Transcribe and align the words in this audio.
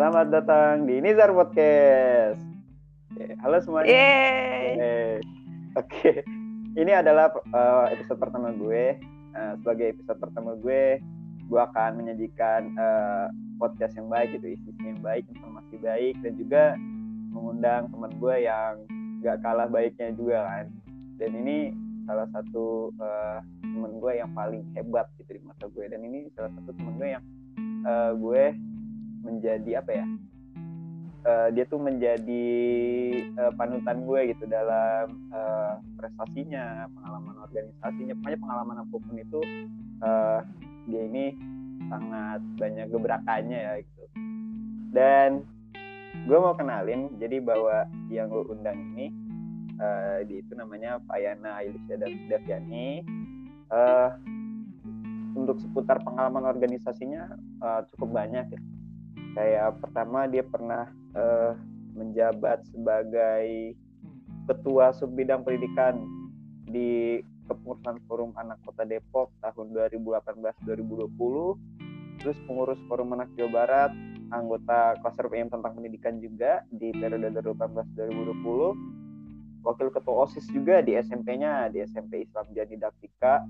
Selamat 0.00 0.32
datang 0.32 0.88
di 0.88 0.96
Nizar 0.96 1.28
Podcast. 1.28 2.40
Oke, 3.12 3.36
Halo 3.36 3.60
semuanya. 3.60 3.92
Yeay. 3.92 5.20
Oke, 5.76 5.76
Oke. 5.76 6.10
ini 6.72 6.88
adalah 6.88 7.28
uh, 7.52 7.84
episode 7.92 8.16
pertama 8.16 8.48
gue. 8.56 8.96
Uh, 9.36 9.60
sebagai 9.60 9.92
episode 9.92 10.16
pertama 10.16 10.56
gue, 10.56 11.04
gue 11.52 11.60
akan 11.60 12.00
menyajikan 12.00 12.72
uh, 12.80 13.28
podcast 13.60 13.92
yang 13.92 14.08
baik 14.08 14.40
gitu, 14.40 14.56
isinya 14.56 14.88
yang 14.88 15.04
baik, 15.04 15.28
informasi 15.36 15.76
baik, 15.84 16.16
dan 16.24 16.32
juga 16.40 16.80
mengundang 17.36 17.92
teman 17.92 18.12
gue 18.16 18.36
yang 18.40 18.80
gak 19.20 19.36
kalah 19.44 19.68
baiknya 19.68 20.16
juga 20.16 20.48
kan. 20.48 20.64
Dan 21.20 21.44
ini 21.44 21.76
salah 22.08 22.24
satu 22.32 22.88
uh, 22.96 23.44
teman 23.60 24.00
gue 24.00 24.12
yang 24.16 24.32
paling 24.32 24.64
hebat 24.72 25.12
gitu 25.20 25.36
di 25.36 25.44
mata 25.44 25.68
gue. 25.68 25.84
Dan 25.92 26.00
ini 26.08 26.32
salah 26.32 26.48
satu 26.56 26.72
teman 26.72 26.96
gue 26.96 27.20
yang 27.20 27.24
uh, 27.84 28.16
gue 28.16 28.56
menjadi 29.20 29.80
apa 29.80 29.90
ya? 29.92 30.06
Uh, 31.20 31.48
dia 31.52 31.68
tuh 31.68 31.76
menjadi 31.76 32.48
uh, 33.36 33.52
panutan 33.52 34.08
gue 34.08 34.32
gitu 34.32 34.48
dalam 34.48 35.28
uh, 35.28 35.76
prestasinya 36.00 36.88
pengalaman 36.96 37.36
organisasinya. 37.44 38.14
Pokoknya 38.16 38.40
pengalaman 38.40 38.76
apa 38.80 38.96
pun 38.96 39.14
itu 39.20 39.40
uh, 40.00 40.40
dia 40.88 41.02
ini 41.04 41.36
sangat 41.92 42.40
banyak 42.56 42.86
gebrakannya 42.88 43.58
ya 43.60 43.72
gitu. 43.84 44.04
Dan 44.96 45.44
gue 46.24 46.38
mau 46.40 46.56
kenalin 46.56 47.12
jadi 47.20 47.36
bahwa 47.44 47.84
yang 48.08 48.32
gue 48.32 48.44
undang 48.48 48.80
ini 48.96 49.12
uh, 49.76 50.24
dia 50.24 50.40
itu 50.40 50.52
namanya 50.56 51.04
Payana 51.04 51.60
Ailisya 51.60 52.00
Daviani. 52.32 53.04
Uh, 53.70 54.10
untuk 55.30 55.62
seputar 55.62 56.02
pengalaman 56.02 56.42
organisasinya 56.42 57.38
uh, 57.62 57.86
cukup 57.94 58.18
banyak 58.18 58.50
ya 58.50 58.60
kayak 59.34 59.80
pertama 59.80 60.26
dia 60.26 60.42
pernah 60.42 60.90
uh, 61.14 61.54
menjabat 61.94 62.64
sebagai 62.70 63.74
ketua 64.48 64.92
sub 64.96 65.12
bidang 65.14 65.44
pendidikan 65.46 66.02
di 66.70 67.22
kepengurusan 67.50 67.98
forum 68.06 68.30
anak 68.38 68.62
kota 68.62 68.86
Depok 68.86 69.34
tahun 69.42 69.74
2018-2020 69.74 72.22
terus 72.22 72.38
pengurus 72.46 72.78
forum 72.86 73.18
anak 73.18 73.26
Jawa 73.34 73.66
Barat 73.66 73.90
anggota 74.30 74.94
klaster 75.02 75.26
PM 75.26 75.50
tentang 75.50 75.74
pendidikan 75.74 76.22
juga 76.22 76.62
di 76.70 76.94
periode 76.94 77.34
2018-2020 77.42 79.66
wakil 79.66 79.90
ketua 79.92 80.24
OSIS 80.24 80.48
juga 80.54 80.80
di 80.80 80.96
SMP-nya 80.96 81.68
di 81.74 81.82
SMP 81.84 82.24
Islam 82.24 82.46
Jani 82.54 82.78
Daktika 82.78 83.42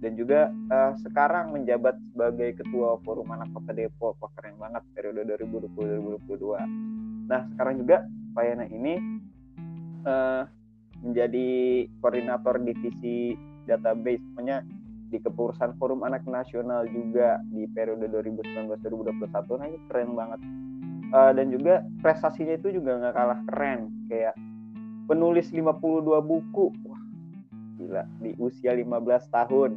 dan 0.00 0.12
juga 0.12 0.52
uh, 0.68 0.92
sekarang 1.00 1.56
menjabat 1.56 1.96
sebagai 2.12 2.60
ketua 2.60 3.00
forum 3.00 3.32
anak 3.32 3.48
kota 3.56 3.72
Depok. 3.72 4.20
Wah 4.20 4.30
keren 4.36 4.60
banget 4.60 4.82
periode 4.92 5.24
2020-2022 5.24 7.26
nah 7.26 7.42
sekarang 7.54 7.82
juga 7.82 8.06
Pak 8.38 8.44
Yana 8.46 8.66
ini 8.70 8.94
uh, 10.06 10.46
menjadi 11.02 11.48
koordinator 11.98 12.62
divisi 12.62 13.34
database. 13.66 14.22
Punya 14.36 14.62
di 15.06 15.22
kepengurusan 15.22 15.78
forum 15.78 16.02
anak 16.02 16.26
nasional 16.26 16.82
juga 16.90 17.38
di 17.54 17.62
periode 17.70 18.10
2019-2021 18.10 19.58
nah 19.58 19.66
itu 19.66 19.80
keren 19.90 20.12
banget. 20.14 20.40
Uh, 21.06 21.30
dan 21.34 21.54
juga 21.54 21.86
prestasinya 22.02 22.58
itu 22.58 22.74
juga 22.74 22.98
nggak 22.98 23.14
kalah 23.14 23.40
keren. 23.50 23.90
Kayak 24.10 24.34
penulis 25.06 25.54
52 25.54 26.02
buku 26.02 26.74
gila 27.76 28.04
di 28.20 28.32
usia 28.40 28.72
15 28.72 28.92
tahun. 29.32 29.70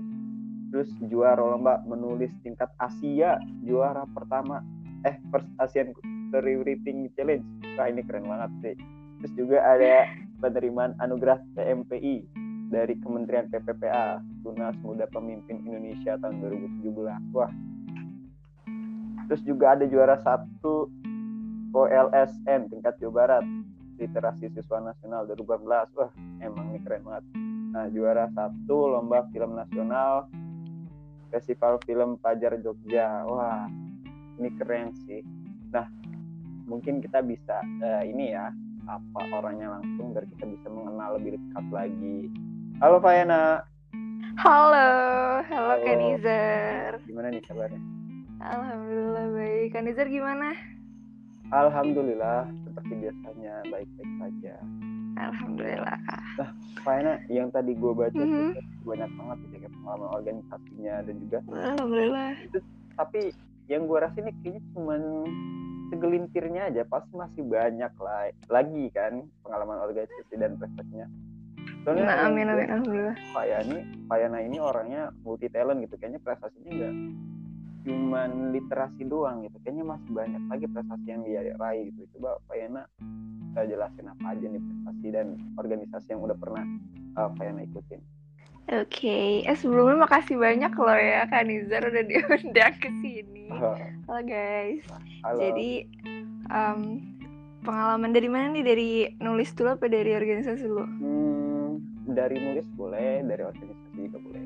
Terus 0.70 0.90
juara 1.10 1.42
lomba 1.42 1.82
menulis 1.86 2.30
tingkat 2.46 2.70
Asia 2.78 3.42
juara 3.66 4.06
pertama 4.14 4.62
eh 5.08 5.18
First 5.34 5.50
Asian 5.58 5.96
Storywriting 6.30 7.10
Challenge. 7.18 7.46
Wah 7.76 7.88
ini 7.90 8.02
keren 8.06 8.28
banget 8.30 8.52
sih. 8.62 8.76
Terus 9.20 9.34
juga 9.36 9.58
ada 9.66 10.08
penerimaan 10.40 10.96
anugerah 11.02 11.42
TMPI 11.58 12.24
dari 12.70 12.94
Kementerian 13.02 13.50
PPPA 13.50 14.22
Tunas 14.46 14.78
Muda 14.86 15.10
Pemimpin 15.10 15.66
Indonesia 15.66 16.16
tahun 16.22 16.40
2017 16.86 17.34
wah. 17.34 17.52
Terus 19.30 19.42
juga 19.46 19.78
ada 19.78 19.86
juara 19.90 20.18
satu 20.22 20.90
OLSN 21.74 22.70
tingkat 22.70 22.98
Jawa 22.98 23.14
Barat 23.14 23.46
literasi 24.00 24.48
siswa 24.56 24.80
nasional 24.80 25.28
2014 25.28 25.98
wah 26.00 26.12
emang 26.40 26.72
ini 26.72 26.80
keren 26.82 27.04
banget 27.04 27.49
nah 27.70 27.86
juara 27.94 28.26
satu 28.34 28.98
lomba 28.98 29.30
film 29.30 29.54
nasional 29.54 30.26
Festival 31.30 31.78
Film 31.86 32.18
Pajar 32.18 32.58
Jogja. 32.60 33.24
Wah, 33.30 33.70
ini 34.42 34.50
keren 34.58 34.92
sih. 35.06 35.22
Nah, 35.70 35.86
mungkin 36.66 37.00
kita 37.02 37.22
bisa 37.22 37.62
uh, 37.62 38.02
ini 38.02 38.34
ya, 38.34 38.50
apa 38.90 39.22
orangnya 39.38 39.78
langsung 39.78 40.18
biar 40.18 40.26
kita 40.38 40.50
bisa 40.50 40.68
mengenal 40.74 41.22
lebih 41.22 41.38
dekat 41.38 41.66
lagi. 41.70 42.20
Halo 42.82 42.98
Fayana. 42.98 43.62
Halo, 44.40 44.74
halo, 45.46 45.74
halo. 45.78 45.86
Kanizer. 45.86 46.98
Gimana 47.06 47.28
nih 47.30 47.44
kabarnya? 47.46 47.82
Alhamdulillah 48.40 49.26
baik. 49.36 49.68
Kanizer 49.76 50.08
gimana? 50.10 50.56
Alhamdulillah, 51.50 52.46
seperti 52.66 52.94
biasanya 53.10 53.54
baik-baik 53.74 54.12
saja. 54.22 54.56
Alhamdulillah. 55.20 55.98
Nah, 56.40 56.50
Fayana 56.82 57.14
yang 57.28 57.52
tadi 57.52 57.76
gue 57.76 57.92
baca 57.92 58.16
mm 58.16 58.32
-hmm. 58.32 58.50
banyak 58.88 59.12
banget 59.12 59.38
gitu 59.44 59.56
kayak 59.60 59.74
pengalaman 59.84 60.10
organisasinya 60.16 60.96
dan 61.04 61.16
juga 61.20 61.38
Alhamdulillah. 61.52 62.30
Itu, 62.40 62.60
tapi 62.96 63.22
yang 63.68 63.84
gue 63.86 63.98
rasa 64.00 64.18
ini 64.24 64.32
kayaknya 64.40 64.62
cuma 64.74 64.96
segelintirnya 65.90 66.62
aja 66.70 66.82
pasti 66.86 67.14
masih 67.18 67.44
banyak 67.46 67.94
lah 68.00 68.30
lagi 68.48 68.86
kan 68.94 69.26
pengalaman 69.44 69.78
organisasi 69.84 70.34
dan 70.40 70.56
prestasinya. 70.56 71.08
Soalnya 71.84 72.06
nah, 72.08 72.28
amin 72.28 72.48
amin 72.48 72.68
alhamdulillah. 72.70 73.16
Fayani, 73.36 73.78
Fayana 74.08 74.40
ini 74.44 74.58
orangnya 74.60 75.12
multi 75.24 75.48
talent 75.48 75.84
gitu, 75.84 75.96
kayaknya 75.96 76.20
prestasinya 76.24 76.72
enggak 76.72 76.94
cuman 77.90 78.54
literasi 78.54 79.02
doang 79.10 79.42
gitu 79.42 79.58
kayaknya 79.66 79.86
masih 79.98 80.12
banyak 80.14 80.44
lagi 80.46 80.66
prestasi 80.70 81.08
yang 81.10 81.22
dia 81.26 81.42
raih 81.58 81.90
gitu 81.90 82.06
coba 82.18 82.38
Fayana 82.46 82.86
saya 83.58 83.66
jelasin 83.66 84.06
apa 84.06 84.26
aja 84.30 84.46
nih 84.46 84.62
prestasi 84.62 85.08
dan 85.10 85.28
organisasi 85.58 86.08
yang 86.14 86.22
udah 86.22 86.38
pernah 86.38 86.64
uh, 87.18 87.30
Fayana 87.34 87.66
ikutin 87.66 88.02
Oke, 88.70 89.02
okay. 89.02 89.50
eh 89.50 89.58
sebelumnya 89.58 90.06
makasih 90.06 90.38
banyak 90.38 90.70
loh 90.78 90.94
ya 90.94 91.26
Kak 91.26 91.42
Nizar 91.50 91.90
udah 91.90 92.06
diundang 92.14 92.78
ke 92.78 92.94
sini. 93.02 93.50
Halo 93.50 94.22
guys. 94.22 94.86
Halo. 95.26 95.42
Jadi 95.42 95.90
um, 96.54 97.02
pengalaman 97.66 98.14
dari 98.14 98.30
mana 98.30 98.54
nih? 98.54 98.62
Dari 98.62 98.90
nulis 99.26 99.58
dulu 99.58 99.74
apa 99.74 99.90
dari 99.90 100.14
organisasi 100.14 100.70
dulu? 100.70 100.86
Hmm, 100.86 101.82
dari 102.14 102.38
nulis 102.38 102.70
boleh, 102.78 103.26
dari 103.26 103.42
organisasi 103.42 103.98
juga 103.98 104.22
boleh 104.22 104.39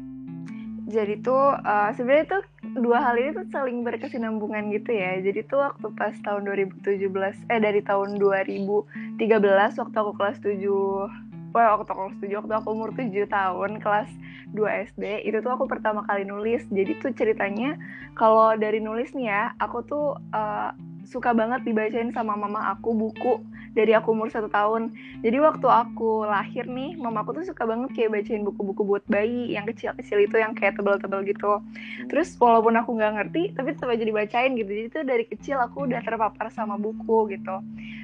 jadi 0.88 1.16
tuh 1.24 1.56
uh, 1.64 1.90
sebenarnya 1.96 2.40
tuh 2.40 2.44
dua 2.80 3.00
hal 3.00 3.16
ini 3.16 3.32
tuh 3.32 3.48
saling 3.52 3.88
berkesinambungan 3.88 4.72
gitu 4.76 4.92
ya 4.92 5.20
jadi 5.24 5.46
tuh 5.48 5.64
waktu 5.64 5.88
pas 5.96 6.16
tahun 6.28 6.44
2017 6.48 7.08
eh 7.48 7.60
dari 7.60 7.82
tahun 7.84 8.20
2013 8.20 9.80
waktu 9.80 9.96
aku 9.96 10.12
kelas 10.20 10.38
7 10.44 11.34
Wah, 11.54 11.78
waktu 11.78 11.86
aku 11.86 12.02
kelas 12.10 12.18
7, 12.18 12.42
waktu 12.42 12.54
aku 12.58 12.68
umur 12.74 12.90
7 12.98 13.30
tahun, 13.30 13.78
kelas 13.78 14.10
2 14.58 14.90
SD, 14.90 15.22
itu 15.30 15.38
tuh 15.38 15.54
aku 15.54 15.70
pertama 15.70 16.02
kali 16.02 16.26
nulis. 16.26 16.66
Jadi 16.74 16.98
tuh 16.98 17.14
ceritanya, 17.14 17.78
kalau 18.18 18.58
dari 18.58 18.82
nulis 18.82 19.14
nih 19.14 19.30
ya, 19.30 19.54
aku 19.62 19.86
tuh 19.86 20.18
uh, 20.34 20.74
suka 21.06 21.30
banget 21.36 21.62
dibacain 21.62 22.10
sama 22.10 22.34
mama 22.34 22.74
aku 22.74 22.96
buku 22.96 23.38
dari 23.74 23.92
aku 23.98 24.14
umur 24.14 24.30
satu 24.30 24.48
tahun. 24.50 24.94
Jadi 25.26 25.38
waktu 25.42 25.68
aku 25.68 26.26
lahir 26.30 26.70
nih 26.70 26.98
mama 26.98 27.26
aku 27.26 27.34
tuh 27.38 27.46
suka 27.46 27.66
banget 27.66 27.90
kayak 27.98 28.14
bacain 28.14 28.46
buku-buku 28.46 28.82
buat 28.86 29.04
bayi 29.10 29.54
yang 29.54 29.66
kecil-kecil 29.66 30.18
itu 30.24 30.36
yang 30.38 30.54
kayak 30.54 30.78
tebel-tebel 30.78 31.26
gitu. 31.26 31.60
Terus 32.08 32.38
walaupun 32.38 32.78
aku 32.78 32.96
nggak 32.96 33.14
ngerti 33.20 33.42
tapi 33.58 33.74
tetap 33.74 33.90
aja 33.92 34.06
dibacain 34.06 34.54
gitu. 34.54 34.72
Jadi 34.72 34.88
tuh 34.94 35.04
dari 35.04 35.26
kecil 35.26 35.58
aku 35.60 35.90
udah 35.90 36.00
terpapar 36.06 36.54
sama 36.54 36.78
buku 36.78 37.34
gitu. 37.34 37.60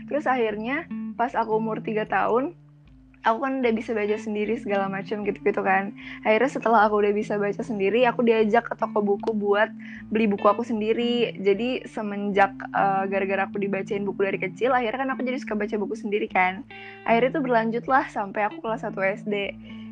Terus 0.10 0.25
akhirnya 0.25 0.89
pas 1.13 1.31
aku 1.38 1.57
umur 1.57 1.80
tiga 1.86 2.10
tahun 2.10 2.57
aku 3.24 3.38
kan 3.44 3.60
udah 3.60 3.74
bisa 3.75 3.92
baca 3.92 4.16
sendiri 4.16 4.56
segala 4.56 4.88
macam 4.88 5.27
gitu-gitu 5.27 5.60
kan. 5.60 5.92
Akhirnya 6.24 6.51
setelah 6.51 6.80
aku 6.88 7.04
udah 7.04 7.13
bisa 7.16 7.36
baca 7.36 7.60
sendiri 7.60 8.07
aku 8.07 8.24
diajak 8.24 8.68
ke 8.71 8.75
toko 8.80 9.04
buku 9.04 9.36
buat 9.36 9.69
beli 10.07 10.31
buku 10.31 10.45
aku 10.48 10.63
sendiri. 10.63 11.36
Jadi 11.39 11.83
semenjak 11.89 12.56
uh, 12.71 13.04
gara-gara 13.07 13.48
aku 13.48 13.60
dibacain 13.60 14.04
buku 14.07 14.24
dari 14.24 14.39
kecil 14.39 14.71
akhirnya 14.71 15.04
kan 15.04 15.10
aku 15.16 15.21
jadi 15.27 15.38
suka 15.42 15.56
baca 15.60 15.75
buku 15.75 15.95
sendiri 16.00 16.27
kan. 16.31 16.63
Akhirnya 17.04 17.36
tuh 17.36 17.44
berlanjut 17.44 17.86
lah 17.92 18.07
sampai 18.07 18.48
aku 18.48 18.63
kelas 18.63 18.88
1 18.88 18.95
SD 19.25 19.36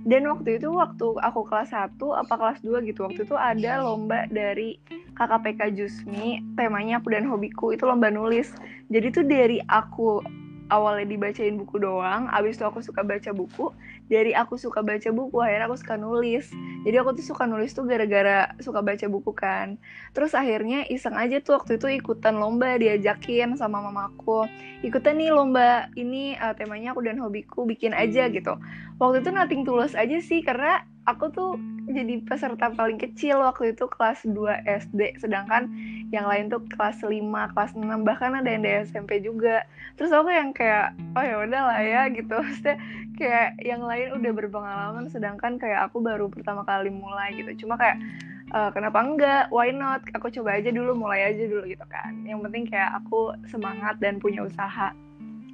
dan 0.07 0.23
waktu 0.31 0.55
itu 0.55 0.71
waktu 0.71 1.19
aku 1.19 1.43
kelas 1.43 1.75
1 1.75 1.99
apa 1.99 2.33
kelas 2.39 2.63
2 2.63 2.79
gitu 2.87 3.03
waktu 3.03 3.27
itu 3.27 3.35
ada 3.35 3.83
lomba 3.83 4.23
dari 4.31 4.79
KKPK 5.19 5.75
Jusmi 5.75 6.39
temanya 6.55 7.03
aku 7.03 7.11
dan 7.11 7.27
hobiku. 7.27 7.75
Itu 7.75 7.89
lomba 7.89 8.07
nulis. 8.07 8.55
Jadi 8.87 9.07
tuh 9.11 9.25
dari 9.27 9.59
aku 9.67 10.23
awalnya 10.67 11.07
dibacain 11.07 11.55
buku 11.55 11.79
doang 11.79 12.27
abis 12.31 12.59
itu 12.59 12.65
aku 12.67 12.83
suka 12.83 13.03
baca 13.03 13.31
buku. 13.31 13.71
Dari 14.07 14.31
aku 14.31 14.55
suka 14.55 14.83
baca 14.83 15.09
buku 15.11 15.37
akhirnya 15.39 15.67
aku 15.67 15.77
suka 15.79 15.95
nulis. 15.99 16.51
Jadi 16.83 16.95
aku 16.99 17.15
tuh 17.19 17.25
suka 17.25 17.43
nulis 17.47 17.75
tuh 17.75 17.87
gara-gara 17.87 18.55
suka 18.63 18.79
baca 18.83 19.05
buku 19.07 19.31
kan. 19.35 19.79
Terus 20.15 20.35
akhirnya 20.35 20.87
iseng 20.87 21.15
aja 21.15 21.39
tuh 21.43 21.59
waktu 21.59 21.79
itu 21.79 21.87
ikutan 21.99 22.39
lomba 22.39 22.75
diajakin 22.79 23.55
sama 23.59 23.83
mamaku. 23.83 24.47
Ikutan 24.83 25.19
nih 25.19 25.31
lomba 25.31 25.91
ini 25.95 26.35
uh, 26.39 26.55
temanya 26.55 26.95
aku 26.95 27.03
dan 27.03 27.19
hobiku 27.19 27.63
bikin 27.67 27.91
aja 27.95 28.27
gitu. 28.31 28.55
Waktu 28.99 29.23
itu 29.23 29.29
nothing 29.31 29.63
tulus 29.67 29.95
aja 29.95 30.19
sih 30.19 30.43
karena 30.43 30.83
aku 31.07 31.31
tuh 31.31 31.51
jadi 31.87 32.19
peserta 32.27 32.67
paling 32.75 32.99
kecil 32.99 33.39
waktu 33.39 33.71
itu 33.71 33.87
kelas 33.87 34.27
2 34.27 34.35
SD 34.67 35.23
sedangkan 35.23 35.71
yang 36.11 36.27
lain 36.27 36.51
tuh 36.51 36.59
kelas 36.67 36.99
5, 36.99 37.23
kelas 37.55 37.71
6 37.79 37.83
bahkan 38.03 38.35
ada 38.35 38.47
yang 38.47 38.63
di 38.63 38.71
SMP 38.83 39.23
juga. 39.23 39.63
Terus 39.95 40.11
aku 40.11 40.27
yang 40.27 40.51
kayak 40.51 40.91
oh 41.15 41.23
ya 41.23 41.35
udah 41.47 41.61
lah 41.63 41.79
ya 41.79 42.01
gitu. 42.11 42.35
Maksudnya 42.43 42.75
kayak 43.15 43.55
yang 43.63 43.81
lain 43.87 44.19
udah 44.19 44.31
berpengalaman 44.35 45.07
sedangkan 45.07 45.55
kayak 45.55 45.87
aku 45.87 46.03
baru 46.03 46.27
pertama 46.27 46.67
kali 46.67 46.91
mulai 46.91 47.39
gitu. 47.39 47.65
Cuma 47.65 47.79
kayak 47.79 48.03
uh, 48.51 48.69
kenapa 48.75 48.99
enggak? 48.99 49.43
Why 49.51 49.71
not? 49.71 50.03
Aku 50.11 50.27
coba 50.27 50.59
aja 50.59 50.71
dulu 50.75 50.91
mulai 50.91 51.31
aja 51.31 51.43
dulu 51.47 51.63
gitu 51.71 51.87
kan. 51.87 52.19
Yang 52.27 52.51
penting 52.51 52.63
kayak 52.67 52.99
aku 52.99 53.31
semangat 53.47 53.95
dan 54.03 54.19
punya 54.19 54.43
usaha 54.43 54.91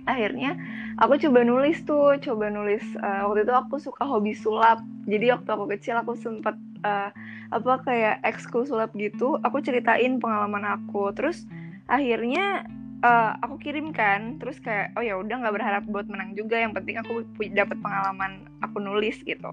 akhirnya 0.04 0.60
aku 1.00 1.16
coba 1.28 1.40
nulis 1.48 1.80
tuh 1.88 2.20
coba 2.20 2.52
nulis 2.52 2.84
uh, 3.00 3.28
waktu 3.30 3.48
itu 3.48 3.54
aku 3.56 3.76
suka 3.80 4.04
hobi 4.04 4.36
sulap. 4.36 4.84
Jadi 5.08 5.32
waktu 5.32 5.50
aku 5.50 5.66
kecil 5.72 5.96
aku 6.00 6.16
sempat 6.20 6.56
uh, 6.84 7.10
apa 7.54 7.74
kayak 7.86 8.16
ekskul 8.26 8.66
sulap 8.66 8.92
gitu 8.98 9.40
aku 9.42 9.64
ceritain 9.64 10.20
pengalaman 10.20 10.64
aku. 10.68 11.12
Terus 11.16 11.48
akhirnya 11.88 12.68
uh, 13.04 13.36
aku 13.44 13.60
kirimkan 13.60 14.40
terus 14.40 14.58
kayak 14.64 14.96
oh 14.96 15.04
ya 15.04 15.20
udah 15.20 15.44
nggak 15.44 15.56
berharap 15.56 15.84
buat 15.88 16.08
menang 16.08 16.34
juga 16.34 16.58
yang 16.60 16.72
penting 16.72 16.98
aku 17.00 17.28
dapat 17.52 17.78
pengalaman 17.80 18.48
aku 18.64 18.80
nulis 18.80 19.20
gitu. 19.24 19.52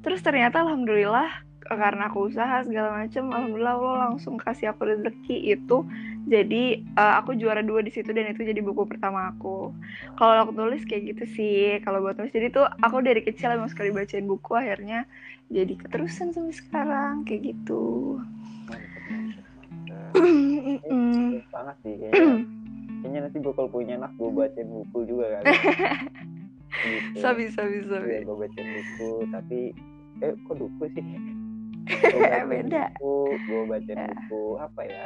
Terus 0.00 0.20
ternyata 0.20 0.64
alhamdulillah 0.64 1.50
karena 1.70 2.10
aku 2.10 2.26
usaha 2.26 2.66
segala 2.66 3.04
macam 3.04 3.30
alhamdulillah 3.30 3.76
Allah 3.78 3.96
langsung 4.10 4.34
kasih 4.40 4.74
aku 4.74 4.90
rezeki 4.90 5.54
itu 5.54 5.86
jadi 6.28 6.84
uh, 7.00 7.22
aku 7.24 7.38
juara 7.40 7.64
dua 7.64 7.80
di 7.80 7.88
situ 7.88 8.12
dan 8.12 8.28
itu 8.28 8.44
jadi 8.44 8.60
buku 8.60 8.84
pertama 8.84 9.32
aku. 9.32 9.72
Kalau 10.20 10.34
aku 10.44 10.52
tulis 10.52 10.84
kayak 10.84 11.16
gitu 11.16 11.24
sih 11.32 11.80
kalau 11.80 12.04
buat 12.04 12.20
nulis 12.20 12.34
jadi 12.34 12.52
tuh 12.52 12.68
aku 12.84 13.00
dari 13.00 13.24
kecil 13.24 13.56
emang 13.56 13.72
sekali 13.72 13.88
bacain 13.88 14.28
buku 14.28 14.52
akhirnya 14.52 15.08
jadi 15.48 15.72
keterusan 15.80 16.36
sampai 16.36 16.54
sekarang 16.54 17.24
kayak 17.24 17.56
gitu. 17.56 18.18
Banget 21.50 21.76
sih 21.82 21.94
kayaknya 21.96 22.60
kayaknya 23.00 23.20
nanti 23.24 23.36
gue 23.40 23.52
kalau 23.56 23.70
punya 23.72 23.96
anak 23.96 24.12
gue 24.20 24.28
bacain 24.28 24.68
buku 24.68 24.98
juga 25.08 25.40
kali 25.40 25.44
gitu. 26.84 27.18
sabi 27.18 27.48
sabi 27.50 27.82
sabi. 27.88 28.08
ya, 28.12 28.20
gue 28.28 28.36
bacain 28.36 28.68
buku 28.68 29.10
tapi 29.32 29.58
eh 30.20 30.32
kok 30.44 30.54
buku 30.60 30.84
sih? 30.92 31.04
Beda. 32.52 32.92
buku 33.00 33.34
gue 33.48 33.62
bacain 33.66 33.98
buku 34.04 34.42
apa 34.60 34.80
ya 34.84 35.04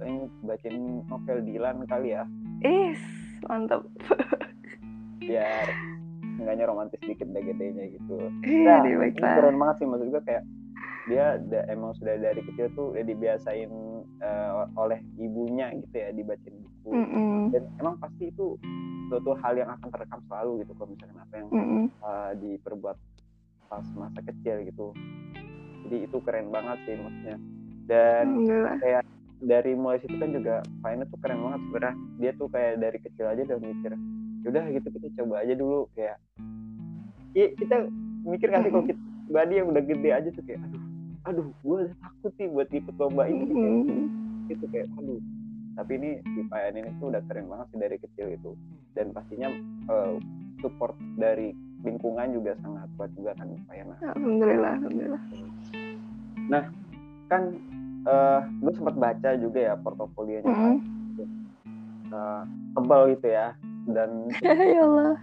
pengen 0.00 0.32
bacain 0.42 1.04
novel 1.06 1.38
Dilan 1.44 1.84
kali 1.84 2.16
ya. 2.16 2.24
Is 2.64 3.00
mantap. 3.44 3.84
Biar 5.20 5.68
enggaknya 6.40 6.64
romantis 6.64 7.00
dikit 7.04 7.28
deh 7.28 7.44
gedenya 7.44 7.84
gitu. 7.92 8.16
Nah, 8.64 8.80
ini 8.88 9.12
keren 9.12 9.60
banget 9.60 9.84
sih 9.84 9.86
maksud 9.86 10.08
gue 10.08 10.22
kayak 10.24 10.44
dia 11.08 11.36
da, 11.48 11.66
emang 11.68 11.92
sudah 11.96 12.16
dari 12.16 12.40
kecil 12.44 12.72
tuh 12.72 12.96
udah 12.96 13.04
dibiasain 13.04 13.72
uh, 14.24 14.64
oleh 14.78 15.00
ibunya 15.20 15.72
gitu 15.76 15.94
ya 15.96 16.08
dibacain 16.16 16.56
buku. 16.56 16.90
Mm 16.96 17.06
-mm. 17.06 17.40
dan 17.52 17.62
emang 17.76 17.94
pasti 18.00 18.32
itu 18.32 18.56
suatu 19.12 19.36
hal 19.36 19.58
yang 19.58 19.68
akan 19.68 19.88
terekam 19.90 20.20
selalu 20.30 20.64
gitu 20.64 20.72
kalau 20.78 20.88
misalnya 20.94 21.20
apa 21.20 21.34
yang 21.36 21.48
mm 21.50 21.60
-mm. 21.60 21.84
uh, 22.00 22.32
diperbuat 22.40 22.96
pas 23.68 23.86
masa 23.96 24.20
kecil 24.24 24.56
gitu. 24.64 24.86
Jadi 25.86 25.96
itu 26.08 26.16
keren 26.24 26.48
banget 26.48 26.78
sih 26.88 26.94
maksudnya. 26.96 27.36
Dan 27.90 28.24
kayak 28.78 29.02
dari 29.40 29.72
mulai 29.72 29.98
situ 30.04 30.16
kan 30.20 30.30
juga 30.30 30.60
Faina 30.84 31.08
tuh 31.08 31.18
keren 31.24 31.40
banget 31.40 31.60
sebenarnya. 31.66 31.94
Dia 32.20 32.30
tuh 32.36 32.48
kayak 32.52 32.72
dari 32.80 32.98
kecil 33.00 33.26
aja 33.26 33.42
udah 33.44 33.58
mikir 33.60 33.92
udah 34.40 34.64
gitu 34.72 34.88
kita 34.88 35.08
coba 35.20 35.34
aja 35.44 35.54
dulu 35.56 35.88
kayak. 35.92 36.16
Ya, 37.36 37.46
kita 37.54 37.76
mikir 38.24 38.48
nanti 38.50 38.68
kalau 38.72 38.84
kita 38.88 39.00
pribadi 39.28 39.52
yang 39.60 39.68
udah 39.70 39.82
gede 39.84 40.10
aja 40.10 40.28
tuh 40.34 40.44
kayak 40.44 40.60
aduh 40.66 40.82
aduh 41.20 41.46
gue 41.62 41.76
udah 41.84 41.96
takut 42.00 42.32
sih 42.40 42.46
buat 42.48 42.68
ikut 42.72 42.94
lomba 42.96 43.24
ini 43.28 43.44
gitu. 44.48 44.64
Kayak 44.68 44.88
aduh. 44.96 45.20
Tapi 45.70 45.92
ini 45.96 46.10
si 46.20 46.40
Fayan 46.50 46.76
ini 46.76 46.90
tuh 46.98 47.14
udah 47.14 47.22
keren 47.30 47.46
banget 47.46 47.66
sih 47.72 47.78
dari 47.78 47.96
kecil 47.96 48.26
itu. 48.34 48.52
Dan 48.92 49.14
pastinya 49.14 49.48
uh, 49.88 50.18
support 50.60 50.98
dari 51.16 51.54
lingkungan 51.80 52.36
juga 52.36 52.52
sangat 52.60 52.88
kuat 52.98 53.10
juga 53.16 53.32
kan 53.38 53.48
Fayana. 53.64 53.94
Alhamdulillah, 54.12 54.72
alhamdulillah. 54.76 55.22
Nah, 56.50 56.64
kan 57.30 57.42
uh, 58.06 58.10
eh, 58.12 58.40
gue 58.60 58.72
sempat 58.76 58.96
baca 58.96 59.30
juga 59.36 59.58
ya 59.72 59.74
portofolionya. 59.80 60.46
Mm 60.46 60.56
-hmm. 60.56 60.76
uh, 62.12 62.42
tebal 62.76 63.02
gitu 63.16 63.26
ya 63.28 63.56
dan 63.90 64.10
ya 64.76 64.82
Allah. 64.84 65.16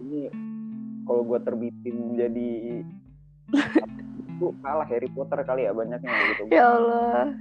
Ini 0.00 0.20
kalau 1.04 1.22
gue 1.26 1.38
terbitin 1.44 1.96
jadi 2.16 2.50
itu 4.34 4.46
kalah 4.64 4.88
Harry 4.88 5.08
Potter 5.12 5.40
kali 5.44 5.68
ya 5.68 5.72
banyaknya 5.76 6.10
gitu. 6.10 6.42
Ya 6.54 6.64
Allah. 6.74 7.36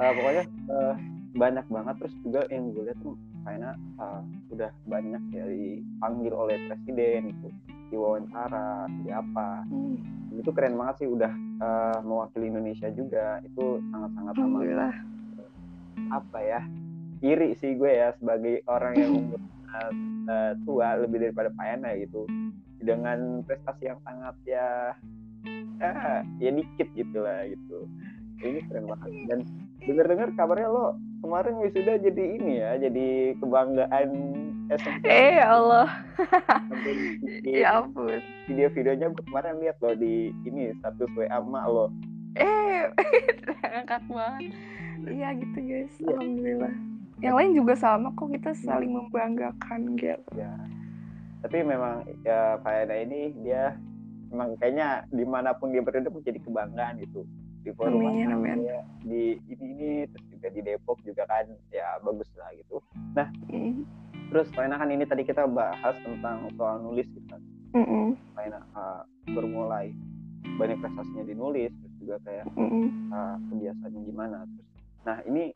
Uh, 0.00 0.12
pokoknya 0.16 0.44
uh, 0.72 0.94
banyak 1.36 1.66
banget 1.68 1.94
terus 2.00 2.14
juga 2.24 2.40
yang 2.50 2.74
gue 2.74 2.84
lihat 2.90 2.98
tuh 3.04 3.14
kayaknya 3.44 3.72
uh, 3.96 4.22
udah 4.52 4.70
banyak 4.84 5.22
ya 5.32 5.44
dipanggil 5.48 6.32
oleh 6.36 6.56
presiden 6.68 7.32
itu 7.32 7.48
diwawancara 7.90 8.86
di 9.02 9.08
apa 9.10 9.64
hmm. 9.66 10.19
Itu 10.40 10.50
keren 10.56 10.74
banget 10.80 11.04
sih 11.04 11.08
udah 11.08 11.32
uh, 11.60 11.98
mewakili 12.02 12.48
Indonesia 12.48 12.88
juga. 12.90 13.38
Itu 13.44 13.84
sangat-sangat 13.92 14.34
alhamdulillah. 14.40 14.94
apa 16.10 16.40
ya 16.40 16.64
iri 17.20 17.52
sih 17.60 17.76
gue 17.76 17.92
ya 17.92 18.16
sebagai 18.16 18.64
orang 18.64 18.96
yang 18.96 19.12
umur 19.20 19.40
uh, 19.68 19.92
uh, 20.26 20.52
tua 20.64 20.96
lebih 20.96 21.28
daripada 21.28 21.52
Payana 21.52 21.92
gitu. 22.00 22.24
Dengan 22.80 23.44
prestasi 23.44 23.92
yang 23.92 24.00
sangat 24.00 24.34
ya 24.48 24.96
uh, 25.84 26.20
ya 26.40 26.50
dikit 26.50 26.88
gitu 26.96 27.20
lah 27.20 27.44
gitu. 27.44 27.84
Ini 28.40 28.64
keren 28.72 28.88
banget. 28.88 29.10
Dan 29.28 29.40
dengar-dengar 29.84 30.28
kabarnya 30.32 30.68
lo 30.72 30.96
kemarin 31.20 31.60
wisuda 31.60 32.00
jadi 32.00 32.24
ini 32.40 32.52
ya 32.60 32.70
jadi 32.80 33.36
kebanggaan 33.40 34.08
SMP 34.70 35.02
eh 35.10 35.42
ya 35.42 35.46
Allah. 35.58 35.88
Ya 37.44 37.82
ampun. 37.82 38.22
Video-videonya 38.46 39.10
kemarin 39.26 39.58
lihat 39.58 39.76
lo 39.82 39.92
di 39.98 40.30
ini 40.46 40.70
status 40.78 41.10
WA 41.18 41.38
mak 41.42 41.66
lo 41.66 41.90
eh 42.38 42.86
angkat 43.82 44.02
banget. 44.06 44.54
Iya 45.04 45.28
gitu 45.34 45.58
guys. 45.58 45.94
Ya. 45.98 46.06
alhamdulillah. 46.14 46.74
Yang 47.20 47.34
lain 47.36 47.52
juga 47.52 47.74
sama 47.76 48.14
kok 48.14 48.30
kita 48.32 48.50
saling 48.56 48.96
membanggakan 48.96 49.98
gitu 49.98 50.30
ya 50.38 50.54
tapi 51.40 51.64
memang 51.64 52.04
ya 52.24 52.60
Fayana 52.60 52.96
ini 53.00 53.32
dia 53.40 53.76
memang 54.30 54.54
kayaknya 54.60 55.08
di 55.08 55.24
mana 55.24 55.56
pun 55.56 55.72
dia 55.72 55.80
berada 55.80 56.12
pun 56.12 56.20
jadi 56.20 56.38
kebanggaan 56.40 57.00
gitu 57.00 57.24
di 57.60 57.70
forum 57.76 58.00
amin, 58.00 58.32
amin. 58.32 58.58
Ya, 58.64 58.80
di 59.04 59.36
ini 59.52 59.66
ini 59.76 59.88
terus 60.08 60.26
juga 60.32 60.48
di 60.48 60.60
Depok 60.64 60.98
juga 61.04 61.22
kan 61.28 61.44
ya 61.68 62.00
bagus 62.00 62.28
lah 62.40 62.50
gitu 62.56 62.80
nah 63.12 63.28
mm. 63.52 63.84
terus 64.32 64.48
Faina 64.56 64.80
kan 64.80 64.88
ini 64.88 65.04
tadi 65.04 65.22
kita 65.28 65.44
bahas 65.44 65.96
tentang 66.00 66.48
soal 66.56 66.80
nulis 66.80 67.04
gitu 67.12 67.26
kan 67.28 67.40
mm 67.76 67.84
-mm. 67.84 68.06
Faina 68.32 68.60
uh, 68.72 69.04
bermulai 69.28 69.92
banyak 70.56 70.80
prestasinya 70.80 71.24
di 71.28 71.34
nulis 71.36 71.72
terus 71.72 71.94
juga 72.00 72.16
kayak 72.24 72.44
mm 72.56 72.68
-mm. 72.68 72.86
uh, 73.12 73.36
kebiasaannya 73.52 74.00
gimana 74.08 74.38
terus 74.48 74.68
nah 75.04 75.16
ini 75.28 75.52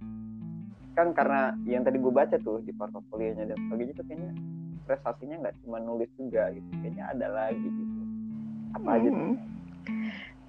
kan 0.95 1.11
karena 1.11 1.59
yang 1.67 1.83
tadi 1.83 1.99
gue 1.99 2.13
baca 2.15 2.37
tuh 2.39 2.63
di 2.63 2.71
portofolionya 2.71 3.51
dan 3.51 3.59
sebagainya 3.67 3.95
tuh 3.99 4.07
kayaknya 4.07 4.31
prestasinya 4.87 5.37
nggak 5.43 5.57
cuma 5.65 5.83
nulis 5.83 6.11
juga 6.15 6.55
gitu 6.55 6.71
kayaknya 6.81 7.05
ada 7.11 7.27
lagi 7.33 7.67
gitu 7.67 8.03
apa 8.75 8.89
aja 9.01 9.09
tuh 9.11 9.35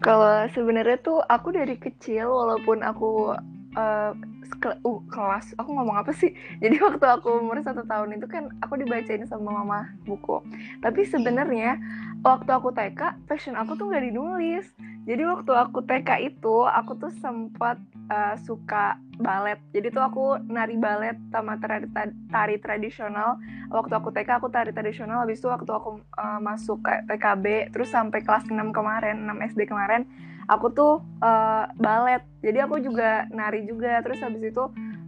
kalau 0.04 0.48
sebenarnya 0.52 0.98
tuh 1.00 1.24
aku 1.24 1.56
dari 1.56 1.80
kecil 1.80 2.28
walaupun 2.28 2.84
aku 2.84 3.36
uh, 3.80 4.12
uh, 4.12 5.02
kelas 5.12 5.56
aku 5.60 5.70
ngomong 5.72 5.98
apa 6.00 6.12
sih? 6.16 6.34
Jadi 6.64 6.80
waktu 6.82 7.06
aku 7.06 7.44
umur 7.44 7.62
satu 7.62 7.84
tahun 7.86 8.18
itu 8.18 8.28
kan 8.28 8.52
aku 8.60 8.80
dibacain 8.80 9.24
sama 9.28 9.64
mama 9.64 9.92
buku. 10.04 10.42
Tapi 10.82 11.06
sebenarnya 11.08 11.80
waktu 12.26 12.50
aku 12.50 12.74
TK 12.74 13.30
passion 13.30 13.56
aku 13.56 13.78
tuh 13.78 13.92
nggak 13.92 14.06
dinulis. 14.12 14.66
Jadi 15.06 15.22
waktu 15.22 15.52
aku 15.54 15.86
TK 15.86 16.34
itu 16.34 16.66
aku 16.66 16.98
tuh 16.98 17.14
sempat 17.22 17.78
uh, 18.10 18.34
suka 18.42 18.98
balet. 19.18 19.60
Jadi 19.72 19.88
tuh 19.92 20.04
aku 20.04 20.26
nari 20.48 20.76
balet 20.76 21.18
sama 21.32 21.58
tari, 21.60 21.88
tari 22.32 22.56
tradisional. 22.60 23.40
Waktu 23.72 23.94
aku 23.96 24.10
TK 24.12 24.30
aku 24.40 24.48
tari 24.52 24.72
tradisional. 24.72 25.24
Habis 25.24 25.40
itu 25.42 25.48
waktu 25.50 25.72
aku 25.72 26.02
uh, 26.18 26.40
masuk 26.40 26.84
ke 26.84 26.94
TKB 27.10 27.76
terus 27.76 27.92
sampai 27.92 28.22
kelas 28.22 28.48
6 28.48 28.56
kemarin 28.76 29.26
6 29.28 29.56
SD 29.56 29.68
kemarin 29.70 30.06
aku 30.52 30.72
tuh 30.72 30.94
uh, 31.24 31.66
balet. 31.80 32.22
Jadi 32.44 32.60
aku 32.62 32.80
juga 32.84 33.26
nari 33.32 33.64
juga. 33.66 34.04
Terus 34.04 34.20
habis 34.22 34.44
itu 34.44 34.64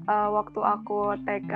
uh, 0.07 0.29
waktu 0.33 0.59
aku 0.63 1.19
TK 1.27 1.53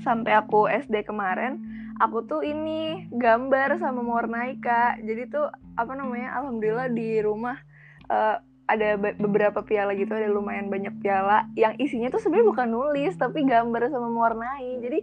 sampai 0.00 0.32
aku 0.38 0.70
SD 0.70 1.02
kemarin 1.04 1.58
aku 1.98 2.22
tuh 2.24 2.40
ini 2.46 3.10
gambar 3.10 3.82
sama 3.82 4.00
mewarnai 4.00 4.56
kak 4.62 5.02
jadi 5.02 5.26
tuh 5.26 5.50
apa 5.74 5.92
namanya 5.98 6.38
alhamdulillah 6.38 6.88
di 6.94 7.18
rumah 7.18 7.58
uh, 8.06 8.38
ada 8.68 9.00
beberapa 9.16 9.64
piala 9.64 9.96
gitu 9.96 10.12
ada 10.12 10.28
lumayan 10.28 10.68
banyak 10.68 10.92
piala 11.00 11.48
yang 11.56 11.72
isinya 11.80 12.12
tuh 12.12 12.20
sebenarnya 12.20 12.52
bukan 12.52 12.68
nulis 12.68 13.12
tapi 13.16 13.48
gambar 13.48 13.88
sama 13.88 14.12
mewarnai 14.12 14.76
jadi 14.84 15.00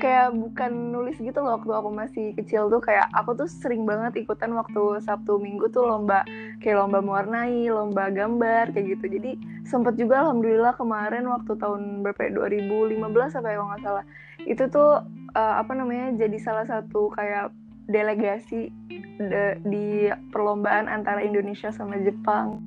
kayak 0.00 0.32
bukan 0.32 0.72
nulis 0.88 1.20
gitu 1.20 1.44
loh 1.44 1.60
waktu 1.60 1.68
aku 1.68 1.90
masih 1.92 2.26
kecil 2.40 2.72
tuh 2.72 2.80
kayak 2.80 3.12
aku 3.12 3.36
tuh 3.36 3.48
sering 3.48 3.84
banget 3.84 4.24
ikutan 4.24 4.48
waktu 4.56 5.04
Sabtu 5.04 5.36
Minggu 5.36 5.68
tuh 5.68 5.84
lomba 5.84 6.24
kayak 6.64 6.80
lomba 6.80 7.04
mewarnai, 7.04 7.68
lomba 7.68 8.08
gambar 8.08 8.72
kayak 8.72 8.96
gitu. 8.96 9.20
Jadi 9.20 9.36
sempet 9.68 10.00
juga 10.00 10.24
alhamdulillah 10.24 10.72
kemarin 10.80 11.28
waktu 11.28 11.52
tahun 11.60 12.00
berapa 12.00 12.32
2015 12.32 13.04
ya, 13.04 13.40
apa 13.44 13.48
ya 13.52 13.56
kalau 13.60 13.68
nggak 13.68 13.82
salah. 13.84 14.04
Itu 14.48 14.64
tuh 14.72 14.92
uh, 15.36 15.54
apa 15.60 15.72
namanya 15.76 16.16
jadi 16.16 16.38
salah 16.40 16.64
satu 16.64 17.12
kayak 17.12 17.52
delegasi 17.92 18.72
de, 19.20 19.60
di 19.66 20.08
perlombaan 20.32 20.88
antara 20.88 21.20
Indonesia 21.20 21.68
sama 21.68 22.00
Jepang. 22.00 22.64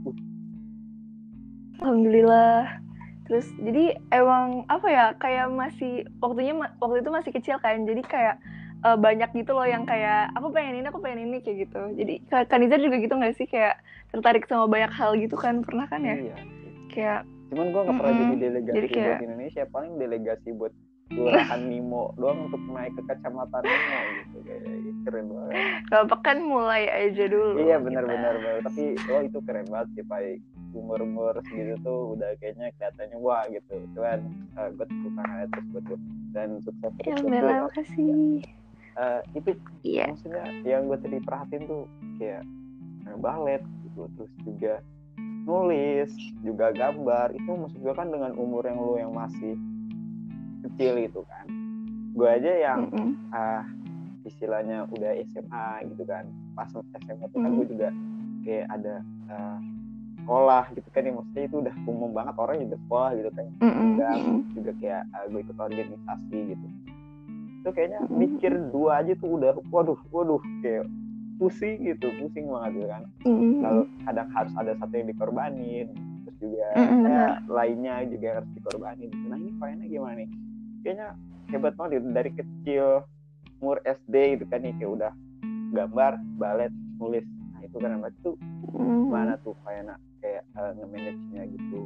Alhamdulillah. 1.82 2.80
Terus 3.26 3.50
jadi 3.58 3.98
emang 4.14 4.70
apa 4.70 4.88
ya 4.88 5.06
kayak 5.18 5.50
masih 5.50 6.06
waktunya 6.22 6.54
waktu 6.54 7.02
itu 7.02 7.10
masih 7.10 7.32
kecil 7.34 7.58
kan. 7.58 7.84
Jadi 7.84 8.06
kayak 8.06 8.38
uh, 8.86 8.98
banyak 8.98 9.34
gitu 9.34 9.58
loh 9.58 9.66
yang 9.66 9.84
kayak 9.84 10.30
aku 10.38 10.54
pengen 10.54 10.84
ini 10.84 10.88
aku 10.88 11.02
pengen 11.02 11.26
ini 11.26 11.38
kayak 11.42 11.68
gitu. 11.68 11.82
Jadi 11.98 12.14
Kanizar 12.30 12.78
juga 12.78 12.96
gitu 13.02 13.14
nggak 13.18 13.36
sih? 13.36 13.50
Kayak 13.50 13.82
tertarik 14.14 14.46
sama 14.46 14.70
banyak 14.70 14.92
hal 14.94 15.18
gitu 15.18 15.36
kan? 15.36 15.66
Pernah 15.66 15.90
kan 15.90 16.06
ya? 16.06 16.16
Iya. 16.16 16.38
kayak 16.86 17.22
cuman 17.46 17.76
gue 17.76 17.82
nggak 17.86 17.98
pernah 18.00 18.10
mm 18.10 18.18
-hmm. 18.18 18.26
jadi 18.26 18.38
delegasi 18.42 18.78
jadi 18.78 18.88
kayak, 18.88 19.06
buat 19.06 19.26
Indonesia. 19.26 19.64
Paling 19.74 19.94
delegasi 19.98 20.50
buat 20.54 20.74
kelurahan 21.06 21.62
Nimo 21.70 22.04
doang 22.18 22.50
untuk 22.50 22.62
naik 22.74 22.94
ke 22.98 23.02
kecamatan 23.10 23.62
Nimo 23.62 24.00
gitu. 24.06 24.38
Kayak 24.46 24.62
keren 25.06 25.26
banget. 25.34 25.54
Kalau 25.90 26.06
kan 26.22 26.38
mulai 26.42 26.84
aja 26.90 27.26
dulu. 27.26 27.58
Iya 27.62 27.78
benar-benar 27.82 28.34
tapi 28.66 28.98
oh 29.14 29.22
itu 29.22 29.40
keren 29.46 29.66
banget 29.70 29.88
sih 29.98 30.04
Pak 30.06 30.20
umur 30.76 31.00
umur 31.02 31.34
segitu 31.48 31.80
tuh 31.82 32.14
udah 32.20 32.36
kayaknya 32.38 32.70
kelihatannya 32.76 33.18
wah 33.18 33.44
gitu 33.48 33.74
cuman 33.96 34.20
uh, 34.60 34.70
gue 34.76 34.86
tepuk 34.86 35.12
tangan 35.16 35.48
terus 35.50 35.66
buat 35.72 35.84
gue 35.88 36.00
dan 36.36 36.50
sukses 36.62 36.92
terus 37.00 37.08
ya, 37.08 37.16
terima 37.24 37.72
kasih 37.72 38.12
uh, 39.00 39.22
itu 39.36 39.50
yeah. 39.88 40.08
maksudnya 40.12 40.46
yang 40.68 40.92
gue 40.92 40.98
tadi 41.00 41.18
perhatiin 41.24 41.64
tuh 41.66 41.84
kayak 42.20 42.44
uh, 43.08 43.18
balet 43.20 43.64
gitu 43.88 44.04
terus 44.20 44.34
juga 44.44 44.74
nulis 45.46 46.12
juga 46.42 46.74
gambar 46.74 47.32
itu 47.38 47.52
maksud 47.54 47.80
gue 47.80 47.94
kan 47.94 48.10
dengan 48.10 48.34
umur 48.36 48.66
yang 48.66 48.78
lu 48.82 48.98
yang 48.98 49.14
masih 49.14 49.56
kecil 50.66 50.98
itu 50.98 51.22
kan 51.30 51.46
gue 52.16 52.28
aja 52.28 52.52
yang 52.52 52.80
mm 52.90 52.96
-hmm. 52.96 53.12
uh, 53.32 53.64
istilahnya 54.26 54.90
udah 54.90 55.12
SMA 55.30 55.68
gitu 55.94 56.04
kan 56.10 56.26
pas 56.58 56.72
SMA 56.74 57.26
tuh 57.30 57.40
kan 57.40 57.46
mm 57.46 57.54
-hmm. 57.54 57.58
gue 57.62 57.68
juga 57.70 57.90
kayak 58.46 58.66
ada 58.74 58.96
uh, 59.30 59.60
sekolah 60.26 60.64
gitu 60.74 60.90
kan 60.90 61.06
ya 61.06 61.14
maksudnya 61.14 61.46
itu 61.46 61.58
udah 61.62 61.76
umum 61.86 62.10
banget 62.10 62.36
orang 62.42 62.58
juga 62.66 62.78
sekolah 62.82 63.10
gitu 63.14 63.30
kan 63.30 63.46
mm 63.46 63.54
-hmm. 63.62 63.86
juga 63.86 64.10
juga 64.58 64.72
kayak 64.82 65.04
uh, 65.14 65.26
gue 65.30 65.40
ikut 65.46 65.58
organisasi 65.62 66.38
gitu 66.50 66.68
itu 67.62 67.70
kayaknya 67.74 68.00
mm 68.06 68.14
mikir 68.18 68.54
dua 68.74 68.92
aja 69.06 69.14
tuh 69.22 69.30
udah 69.38 69.54
waduh 69.70 70.00
waduh 70.10 70.42
kayak 70.66 70.90
pusing 71.38 71.78
gitu 71.86 72.10
pusing 72.18 72.50
banget 72.50 72.72
gitu 72.82 72.88
kan 72.90 73.04
mm 73.22 73.36
-hmm. 73.38 73.54
kalau 73.62 73.84
kadang 74.10 74.30
harus 74.34 74.54
ada 74.58 74.72
satu 74.82 74.94
yang 74.98 75.08
dikorbanin 75.14 75.88
terus 76.26 76.38
juga 76.42 76.68
mm 76.74 76.86
-hmm. 76.90 77.02
ya, 77.06 77.26
lainnya 77.46 77.94
juga 78.10 78.28
harus 78.42 78.50
dikorbanin 78.58 79.12
nah 79.30 79.38
ini 79.38 79.52
kayaknya 79.62 79.86
gimana 79.86 80.14
nih 80.26 80.30
kayaknya 80.82 81.08
hebat 81.54 81.74
banget 81.78 81.92
gitu 82.02 82.08
dari 82.10 82.32
kecil 82.34 82.86
umur 83.62 83.78
SD 83.86 84.38
gitu 84.42 84.46
kan 84.50 84.66
nih 84.66 84.74
kayak 84.82 84.92
udah 84.98 85.12
gambar 85.74 86.18
balet 86.42 86.74
nulis 86.98 87.26
nah 87.84 88.08
itu 88.08 88.08
kan 88.08 88.08
itu 88.08 88.32
mm. 88.72 89.04
mana 89.12 89.34
tuh 89.44 89.56
kayaknya 89.68 89.96
kayak 90.24 90.44
uh, 90.56 90.72
nge-manage-nya 90.80 91.44
gitu? 91.52 91.82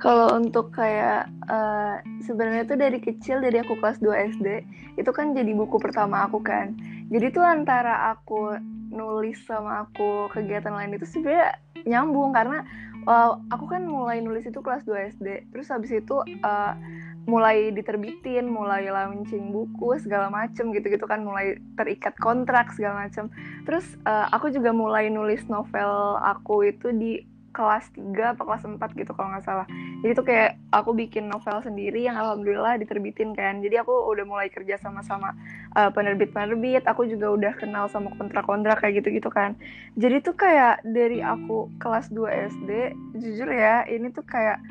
Kalau 0.00 0.32
untuk 0.32 0.72
kayak 0.72 1.28
uh, 1.52 2.00
sebenarnya 2.24 2.64
tuh 2.64 2.78
dari 2.80 2.98
kecil 2.98 3.44
dari 3.44 3.60
aku 3.60 3.76
kelas 3.78 4.00
2 4.00 4.32
SD 4.40 4.46
itu 4.96 5.10
kan 5.12 5.36
jadi 5.36 5.52
buku 5.52 5.76
pertama 5.76 6.24
aku 6.24 6.40
kan. 6.40 6.72
Jadi 7.12 7.26
tuh 7.30 7.44
antara 7.44 8.16
aku 8.16 8.56
nulis 8.90 9.38
sama 9.46 9.86
aku 9.86 10.26
kegiatan 10.34 10.74
lain 10.74 10.98
itu 10.98 11.06
sebenarnya 11.06 11.54
nyambung 11.86 12.34
karena 12.34 12.66
uh, 13.06 13.38
aku 13.54 13.70
kan 13.70 13.86
mulai 13.86 14.18
nulis 14.18 14.44
itu 14.44 14.58
kelas 14.58 14.82
2 14.84 15.14
SD 15.16 15.54
terus 15.54 15.70
habis 15.70 15.94
itu 15.94 16.16
uh, 16.42 16.74
mulai 17.30 17.70
diterbitin, 17.70 18.50
mulai 18.50 18.90
launching 18.90 19.54
buku 19.54 20.02
segala 20.02 20.26
macem 20.26 20.74
gitu-gitu 20.74 21.06
kan, 21.06 21.22
mulai 21.22 21.62
terikat 21.78 22.18
kontrak 22.18 22.74
segala 22.74 23.06
macem. 23.06 23.30
Terus 23.62 23.86
uh, 24.02 24.26
aku 24.34 24.50
juga 24.50 24.74
mulai 24.74 25.06
nulis 25.06 25.46
novel 25.46 26.18
aku 26.18 26.66
itu 26.66 26.90
di 26.90 27.22
kelas 27.50 27.90
3 27.98 28.38
atau 28.38 28.46
kelas 28.46 28.62
4 28.62 28.78
gitu 28.94 29.10
kalau 29.14 29.34
nggak 29.34 29.44
salah. 29.44 29.66
Jadi 30.00 30.12
tuh 30.14 30.26
kayak 30.26 30.56
aku 30.70 30.94
bikin 30.94 31.26
novel 31.26 31.58
sendiri 31.60 32.06
yang 32.06 32.14
alhamdulillah 32.14 32.78
diterbitin 32.78 33.34
kan. 33.34 33.58
Jadi 33.58 33.74
aku 33.82 33.90
udah 33.90 34.24
mulai 34.24 34.48
kerja 34.48 34.78
sama-sama 34.78 35.34
uh, 35.74 35.90
penerbit-penerbit, 35.90 36.86
aku 36.86 37.10
juga 37.10 37.34
udah 37.34 37.52
kenal 37.58 37.90
sama 37.90 38.14
kontrak-kontrak 38.16 38.80
kayak 38.80 39.02
gitu-gitu 39.02 39.28
kan. 39.28 39.58
Jadi 39.98 40.22
tuh 40.22 40.34
kayak 40.38 40.86
dari 40.86 41.20
aku 41.20 41.70
kelas 41.82 42.08
2 42.14 42.50
SD, 42.54 42.70
jujur 43.18 43.50
ya, 43.50 43.82
ini 43.90 44.14
tuh 44.14 44.22
kayak 44.22 44.62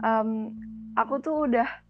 um, 0.00 0.50
aku 0.96 1.20
tuh 1.20 1.44
udah 1.44 1.83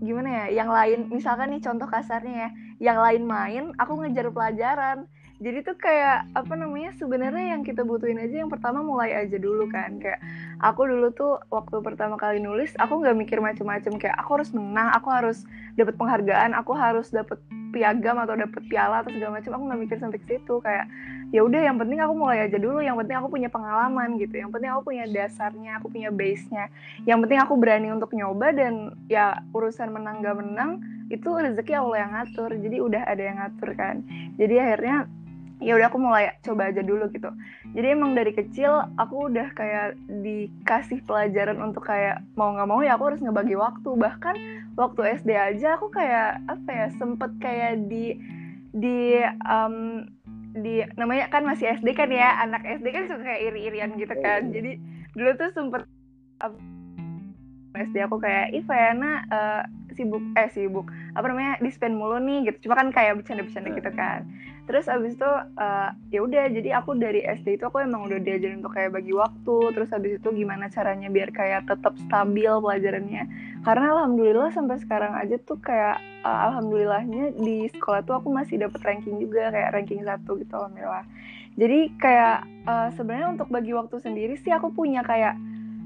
gimana 0.00 0.28
ya 0.32 0.64
yang 0.64 0.70
lain 0.72 1.12
misalkan 1.12 1.52
nih 1.52 1.62
contoh 1.62 1.84
kasarnya 1.86 2.48
ya 2.48 2.50
yang 2.80 2.98
lain 2.98 3.22
main 3.28 3.64
aku 3.76 4.00
ngejar 4.00 4.32
pelajaran. 4.32 5.04
Jadi 5.40 5.64
tuh 5.64 5.76
kayak 5.80 6.28
apa 6.36 6.52
namanya 6.52 6.92
sebenarnya 7.00 7.56
yang 7.56 7.64
kita 7.64 7.80
butuhin 7.80 8.20
aja 8.20 8.44
yang 8.44 8.52
pertama 8.52 8.84
mulai 8.84 9.16
aja 9.16 9.40
dulu 9.40 9.72
kan. 9.72 9.96
Kayak 9.96 10.20
aku 10.60 10.84
dulu 10.84 11.08
tuh 11.16 11.40
waktu 11.48 11.80
pertama 11.80 12.20
kali 12.20 12.44
nulis 12.44 12.76
aku 12.76 13.00
nggak 13.00 13.16
mikir 13.16 13.38
macem-macem. 13.40 13.96
Kayak 13.96 14.20
aku 14.20 14.40
harus 14.40 14.52
menang 14.52 14.92
aku 14.92 15.08
harus 15.08 15.44
dapat 15.80 15.96
penghargaan 15.96 16.52
aku 16.52 16.72
harus 16.76 17.08
dapat 17.08 17.40
piagam 17.70 18.18
atau 18.18 18.34
dapat 18.34 18.62
piala 18.66 19.02
atau 19.02 19.10
segala 19.14 19.38
macam 19.38 19.50
aku 19.56 19.62
nggak 19.70 19.80
mikir 19.86 19.96
sampai 19.98 20.18
ke 20.18 20.26
situ. 20.36 20.54
Kayak 20.62 20.86
ya 21.30 21.40
udah 21.46 21.60
yang 21.62 21.76
penting 21.78 22.02
aku 22.02 22.14
mulai 22.14 22.38
aja 22.44 22.58
dulu 22.58 22.82
yang 22.82 22.98
penting 22.98 23.16
aku 23.16 23.28
punya 23.30 23.48
pengalaman 23.48 24.18
gitu. 24.18 24.34
Yang 24.36 24.50
penting 24.54 24.70
aku 24.74 24.82
punya 24.90 25.04
dasarnya 25.06 25.72
aku 25.78 25.86
punya 25.90 26.10
base 26.10 26.44
nya 26.50 26.66
yang 27.06 27.18
penting 27.22 27.40
aku 27.40 27.54
berani 27.56 27.88
untuk 27.94 28.10
nyoba 28.12 28.52
dan 28.52 28.94
ya 29.06 29.40
urusan 29.54 29.94
menang 29.94 30.20
gak 30.20 30.36
menang 30.38 30.82
itu 31.10 31.26
rezeki 31.26 31.72
Allah 31.74 31.98
yang 32.06 32.12
ngatur. 32.14 32.50
Jadi 32.54 32.76
udah 32.78 33.02
ada 33.06 33.22
yang 33.22 33.36
ngatur 33.38 33.70
kan. 33.74 33.96
Jadi 34.38 34.54
akhirnya 34.58 35.10
ya 35.60 35.76
udah 35.76 35.92
aku 35.92 36.00
mulai 36.00 36.32
coba 36.40 36.72
aja 36.72 36.80
dulu 36.80 37.06
gitu. 37.12 37.28
Jadi 37.76 37.86
emang 37.92 38.16
dari 38.16 38.32
kecil 38.32 38.88
aku 38.96 39.28
udah 39.28 39.52
kayak 39.52 39.94
dikasih 40.08 41.04
pelajaran 41.04 41.60
untuk 41.60 41.84
kayak 41.84 42.24
mau 42.34 42.56
nggak 42.56 42.68
mau 42.68 42.80
ya 42.80 42.96
aku 42.96 43.12
harus 43.12 43.20
ngebagi 43.20 43.54
waktu. 43.60 43.90
Bahkan 43.92 44.36
waktu 44.80 45.00
SD 45.20 45.30
aja 45.36 45.76
aku 45.76 45.92
kayak 45.92 46.40
apa 46.48 46.70
ya 46.72 46.86
sempet 46.96 47.30
kayak 47.38 47.86
di 47.92 48.16
di 48.72 49.20
um, 49.44 50.08
di 50.50 50.82
namanya 50.98 51.30
kan 51.30 51.46
masih 51.46 51.78
SD 51.78 51.94
kan 51.94 52.10
ya 52.10 52.42
anak 52.42 52.66
SD 52.66 52.86
kan 52.90 53.04
suka 53.06 53.22
kayak 53.22 53.52
iri-irian 53.52 53.94
gitu 54.00 54.14
kan. 54.18 54.48
Jadi 54.50 54.80
dulu 55.12 55.30
tuh 55.36 55.50
sempet 55.52 55.84
um, 56.40 56.56
SD 57.76 58.02
aku 58.02 58.18
kayak 58.18 58.50
Ivana 58.56 59.28
uh, 59.30 59.62
sibuk 60.00 60.24
eh 60.32 60.48
sibuk. 60.48 60.88
Apa 61.12 61.28
namanya 61.28 61.60
dispen 61.60 62.00
mulu 62.00 62.16
nih 62.16 62.48
gitu. 62.48 62.68
Cuma 62.68 62.80
kan 62.80 62.88
kayak 62.88 63.20
bercanda-bercanda 63.20 63.68
gitu 63.76 63.90
kan. 63.92 64.24
Terus 64.64 64.88
abis 64.88 65.18
itu 65.18 65.30
uh, 65.60 65.90
ya 66.08 66.20
udah 66.24 66.48
jadi 66.48 66.80
aku 66.80 66.96
dari 66.96 67.20
SD 67.20 67.60
itu 67.60 67.68
aku 67.68 67.84
emang 67.84 68.08
udah 68.08 68.16
diajarin 68.22 68.64
untuk 68.64 68.72
kayak 68.72 68.96
bagi 68.96 69.12
waktu. 69.12 69.56
Terus 69.76 69.92
abis 69.92 70.12
itu 70.16 70.28
gimana 70.32 70.72
caranya 70.72 71.12
biar 71.12 71.28
kayak 71.36 71.68
tetap 71.68 71.92
stabil 72.08 72.48
pelajarannya. 72.48 73.24
Karena 73.60 73.86
alhamdulillah 74.00 74.48
sampai 74.56 74.80
sekarang 74.80 75.12
aja 75.20 75.36
tuh 75.44 75.60
kayak 75.60 76.00
uh, 76.24 76.38
alhamdulillahnya 76.48 77.36
di 77.36 77.68
sekolah 77.76 78.00
tuh 78.08 78.16
aku 78.16 78.32
masih 78.32 78.56
dapat 78.56 78.80
ranking 78.80 79.20
juga 79.20 79.52
kayak 79.52 79.76
ranking 79.76 80.00
satu 80.00 80.40
gitu 80.40 80.54
alhamdulillah. 80.56 81.04
Jadi 81.60 81.92
kayak 81.98 82.46
uh, 82.64 82.88
sebenarnya 82.94 83.36
untuk 83.36 83.52
bagi 83.52 83.74
waktu 83.74 83.98
sendiri 84.00 84.38
sih 84.38 84.54
aku 84.54 84.72
punya 84.72 85.04
kayak 85.04 85.34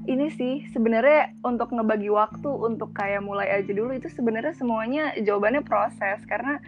ini 0.05 0.29
sih 0.33 0.69
sebenarnya 0.71 1.33
untuk 1.45 1.73
ngebagi 1.73 2.13
waktu 2.13 2.49
untuk 2.49 2.93
kayak 2.93 3.25
mulai 3.25 3.49
aja 3.51 3.73
dulu 3.73 3.97
itu 3.97 4.09
sebenarnya 4.13 4.53
semuanya 4.57 5.17
jawabannya 5.19 5.65
proses. 5.65 6.21
Karena 6.29 6.61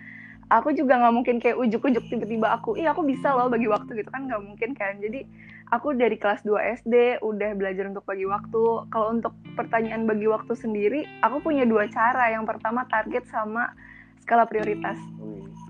aku 0.49 0.73
juga 0.73 0.97
nggak 0.97 1.15
mungkin 1.15 1.37
kayak 1.43 1.59
ujuk-ujuk 1.59 2.07
tiba-tiba 2.07 2.55
aku 2.55 2.79
iya 2.79 2.95
aku 2.95 3.03
bisa 3.03 3.35
loh 3.35 3.51
bagi 3.51 3.67
waktu 3.67 3.99
gitu 3.99 4.09
kan 4.09 4.27
nggak 4.29 4.43
mungkin 4.43 4.71
kan. 4.73 4.99
Jadi 4.99 5.27
aku 5.71 5.93
dari 5.99 6.17
kelas 6.17 6.47
2 6.47 6.83
SD 6.85 6.95
udah 7.21 7.51
belajar 7.59 7.85
untuk 7.91 8.05
bagi 8.07 8.27
waktu. 8.27 8.63
Kalau 8.89 9.09
untuk 9.13 9.33
pertanyaan 9.59 10.07
bagi 10.07 10.27
waktu 10.31 10.53
sendiri 10.57 11.05
aku 11.21 11.45
punya 11.45 11.69
dua 11.69 11.89
cara. 11.93 12.33
Yang 12.33 12.45
pertama 12.57 12.89
target 12.89 13.29
sama 13.29 13.73
skala 14.25 14.47
prioritas. 14.49 14.97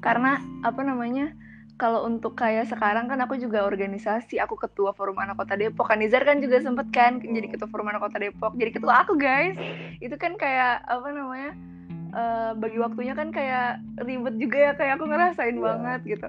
Karena 0.01 0.39
apa 0.63 0.81
namanya 0.85 1.35
kalau 1.76 2.09
untuk 2.09 2.37
kayak 2.37 2.73
sekarang 2.73 3.09
kan 3.09 3.21
aku 3.21 3.37
juga 3.37 3.64
organisasi, 3.68 4.40
aku 4.40 4.56
ketua 4.56 4.97
forum 4.97 5.21
anak 5.21 5.37
kota 5.37 5.56
Depok. 5.61 5.92
Kanizar 5.92 6.25
kan 6.25 6.40
juga 6.40 6.61
sempet 6.64 6.88
kan 6.92 7.21
jadi 7.21 7.52
ketua 7.52 7.68
forum 7.68 7.92
anak 7.92 8.09
kota 8.09 8.16
Depok, 8.16 8.56
jadi 8.56 8.73
ketua 8.73 9.04
aku 9.04 9.16
guys. 9.21 9.56
Itu 10.00 10.16
kan 10.16 10.40
kayak 10.40 10.85
apa 10.88 11.09
namanya? 11.12 11.52
uh, 12.16 12.50
bagi 12.56 12.78
waktunya 12.80 13.12
kan 13.12 13.28
kayak 13.28 13.83
ribet 14.00 14.35
juga 14.40 14.59
ya 14.59 14.73
kayak 14.76 15.00
aku 15.00 15.04
ngerasain 15.09 15.56
yeah. 15.56 15.64
banget 15.64 16.00
gitu 16.16 16.28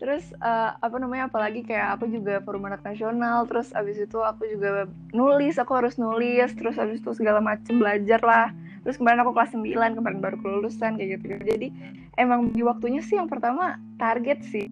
terus 0.00 0.34
uh, 0.42 0.74
apa 0.82 0.98
namanya 0.98 1.30
apalagi 1.30 1.62
kayak 1.62 1.94
aku 1.94 2.10
juga 2.10 2.42
forum 2.42 2.66
anak 2.66 2.82
nasional 2.82 3.46
terus 3.46 3.70
abis 3.70 4.02
itu 4.02 4.18
aku 4.18 4.50
juga 4.50 4.90
nulis 5.14 5.62
aku 5.62 5.78
harus 5.78 5.94
nulis 5.94 6.50
terus 6.58 6.74
abis 6.74 6.98
itu 6.98 7.14
segala 7.14 7.38
macem 7.38 7.78
belajar 7.78 8.18
lah 8.18 8.50
terus 8.82 8.98
kemarin 8.98 9.22
aku 9.22 9.30
kelas 9.34 9.54
9 9.54 9.98
kemarin 9.98 10.18
baru 10.18 10.36
kelulusan 10.42 10.98
kayak 10.98 11.22
gitu 11.22 11.38
jadi 11.42 11.68
emang 12.20 12.52
di 12.52 12.60
waktunya 12.60 13.00
sih 13.00 13.16
yang 13.16 13.30
pertama 13.30 13.80
target 13.96 14.44
sih. 14.44 14.66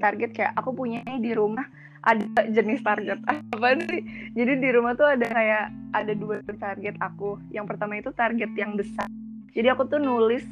Target 0.00 0.30
kayak 0.32 0.52
aku 0.56 0.72
punya 0.72 1.04
di 1.04 1.32
rumah 1.36 1.66
ada 2.00 2.24
jenis 2.48 2.80
target. 2.80 3.20
Apa 3.54 3.76
sih? 3.84 4.00
Jadi 4.32 4.52
di 4.60 4.68
rumah 4.72 4.96
tuh 4.96 5.08
ada 5.08 5.26
kayak 5.28 5.66
ada 5.92 6.12
dua 6.16 6.40
target 6.56 6.96
aku. 7.02 7.36
Yang 7.52 7.66
pertama 7.76 8.00
itu 8.00 8.10
target 8.16 8.50
yang 8.56 8.78
besar. 8.78 9.08
Jadi 9.52 9.68
aku 9.68 9.84
tuh 9.90 10.00
nulis 10.00 10.46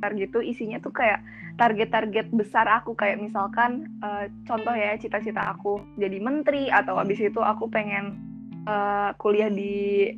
target 0.00 0.32
itu 0.32 0.40
isinya 0.40 0.80
tuh 0.80 0.94
kayak 0.94 1.20
target-target 1.60 2.32
besar 2.32 2.64
aku. 2.70 2.96
Kayak 2.96 3.20
misalkan 3.20 3.92
uh, 4.00 4.24
contoh 4.48 4.72
ya 4.72 4.96
cita-cita 4.96 5.52
aku 5.52 5.84
jadi 6.00 6.16
menteri 6.22 6.72
atau 6.72 6.96
abis 6.96 7.20
itu 7.20 7.44
aku 7.44 7.68
pengen 7.68 8.16
uh, 8.64 9.12
kuliah 9.20 9.52
di 9.52 10.08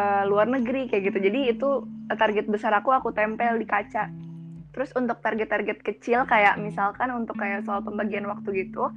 uh, 0.00 0.24
luar 0.24 0.48
negeri 0.48 0.88
kayak 0.88 1.12
gitu. 1.12 1.18
Jadi 1.20 1.40
itu 1.52 1.68
target 2.08 2.48
besar 2.48 2.72
aku 2.72 2.88
aku 2.96 3.12
tempel 3.12 3.60
di 3.60 3.68
kaca. 3.68 4.08
Terus 4.72 4.90
untuk 4.96 5.20
target-target 5.20 5.84
kecil 5.84 6.24
kayak 6.24 6.56
misalkan 6.56 7.12
untuk 7.12 7.36
kayak 7.36 7.66
soal 7.68 7.84
pembagian 7.84 8.24
waktu 8.24 8.64
gitu 8.64 8.88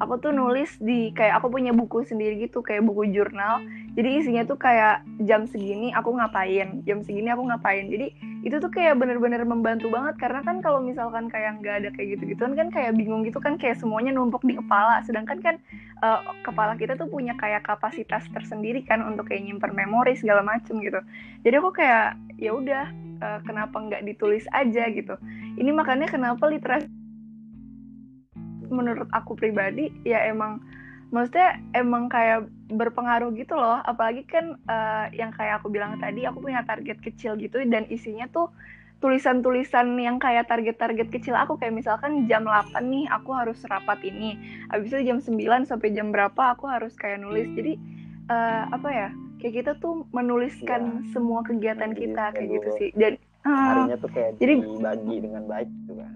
aku 0.00 0.16
tuh 0.16 0.32
nulis 0.32 0.80
di 0.80 1.12
kayak 1.12 1.38
aku 1.38 1.52
punya 1.52 1.76
buku 1.76 2.02
sendiri 2.08 2.48
gitu 2.48 2.64
kayak 2.64 2.82
buku 2.82 3.12
jurnal. 3.12 3.60
Jadi 3.94 4.08
isinya 4.24 4.42
tuh 4.48 4.56
kayak 4.56 5.04
jam 5.28 5.44
segini 5.44 5.92
aku 5.92 6.16
ngapain 6.16 6.80
jam 6.88 7.04
segini 7.04 7.28
aku 7.28 7.44
ngapain. 7.44 7.92
Jadi 7.92 8.16
itu 8.40 8.56
tuh 8.56 8.72
kayak 8.72 8.96
bener-bener 8.96 9.44
membantu 9.44 9.92
banget 9.92 10.16
karena 10.16 10.40
kan 10.40 10.64
kalau 10.64 10.80
misalkan 10.80 11.28
kayak 11.28 11.60
nggak 11.60 11.74
ada 11.84 11.88
kayak 11.92 12.16
gitu 12.16 12.32
gituan 12.32 12.56
kan 12.56 12.72
kayak 12.72 12.96
bingung 12.96 13.20
gitu 13.20 13.36
kan 13.36 13.60
kayak 13.60 13.76
semuanya 13.76 14.16
numpuk 14.16 14.40
di 14.48 14.56
kepala. 14.56 15.04
Sedangkan 15.04 15.44
kan 15.44 15.54
uh, 16.00 16.24
kepala 16.40 16.72
kita 16.80 16.96
tuh 16.96 17.08
punya 17.12 17.36
kayak 17.36 17.68
kapasitas 17.68 18.24
tersendiri 18.32 18.80
kan 18.88 19.04
untuk 19.04 19.28
kayak 19.28 19.44
nyimpen 19.44 19.76
memori 19.76 20.16
segala 20.16 20.40
macem 20.40 20.80
gitu. 20.80 21.00
Jadi 21.44 21.54
aku 21.60 21.70
kayak 21.76 22.16
ya 22.40 22.56
udah 22.56 22.84
uh, 23.20 23.38
kenapa 23.44 23.76
nggak 23.76 24.08
ditulis 24.08 24.48
aja 24.56 24.88
gitu. 24.88 25.14
Ini 25.60 25.70
makanya 25.76 26.08
kenapa 26.08 26.48
literasi 26.48 26.88
menurut 28.70 29.10
aku 29.12 29.36
pribadi 29.36 29.90
ya 30.06 30.24
emang 30.30 30.62
maksudnya 31.10 31.58
emang 31.74 32.10
kayak 32.10 32.46
berpengaruh 32.70 33.30
gitu 33.34 33.54
loh. 33.54 33.78
Apalagi 33.82 34.26
kan 34.26 34.58
uh, 34.66 35.06
yang 35.14 35.34
kayak 35.34 35.62
aku 35.62 35.70
bilang 35.70 35.98
tadi 35.98 36.26
aku 36.26 36.42
punya 36.42 36.62
target 36.66 36.98
kecil 37.02 37.38
gitu 37.38 37.62
dan 37.66 37.86
isinya 37.90 38.26
tuh 38.30 38.50
tulisan-tulisan 39.00 39.96
yang 39.96 40.20
kayak 40.20 40.46
target-target 40.46 41.10
kecil 41.10 41.34
aku. 41.34 41.58
Kayak 41.58 41.82
misalkan 41.82 42.30
jam 42.30 42.46
8 42.46 42.78
nih 42.86 43.10
aku 43.10 43.34
harus 43.34 43.58
rapat 43.66 44.00
ini. 44.06 44.38
Habis 44.70 44.94
itu 44.94 45.10
jam 45.10 45.18
9 45.18 45.68
sampai 45.68 45.88
jam 45.92 46.14
berapa 46.14 46.54
aku 46.54 46.70
harus 46.70 46.94
kayak 46.94 47.20
nulis. 47.20 47.50
Jadi 47.52 47.74
uh, 48.30 48.70
apa 48.70 48.88
ya 48.88 49.08
kayak 49.40 49.54
kita 49.64 49.72
tuh 49.80 50.04
menuliskan 50.12 51.02
ya, 51.02 51.16
semua 51.16 51.40
kegiatan 51.42 51.96
kita 51.96 52.36
kayak 52.36 52.48
gitu 52.60 52.68
sih. 52.76 52.90
dan 52.92 53.16
uh, 53.48 53.66
harinya 53.72 53.96
tuh 53.96 54.10
kayak 54.12 54.36
jadi 54.36 54.54
dibagi 54.60 55.16
dengan 55.24 55.42
baik 55.48 55.68
gitu 55.68 55.92
kan 55.96 56.12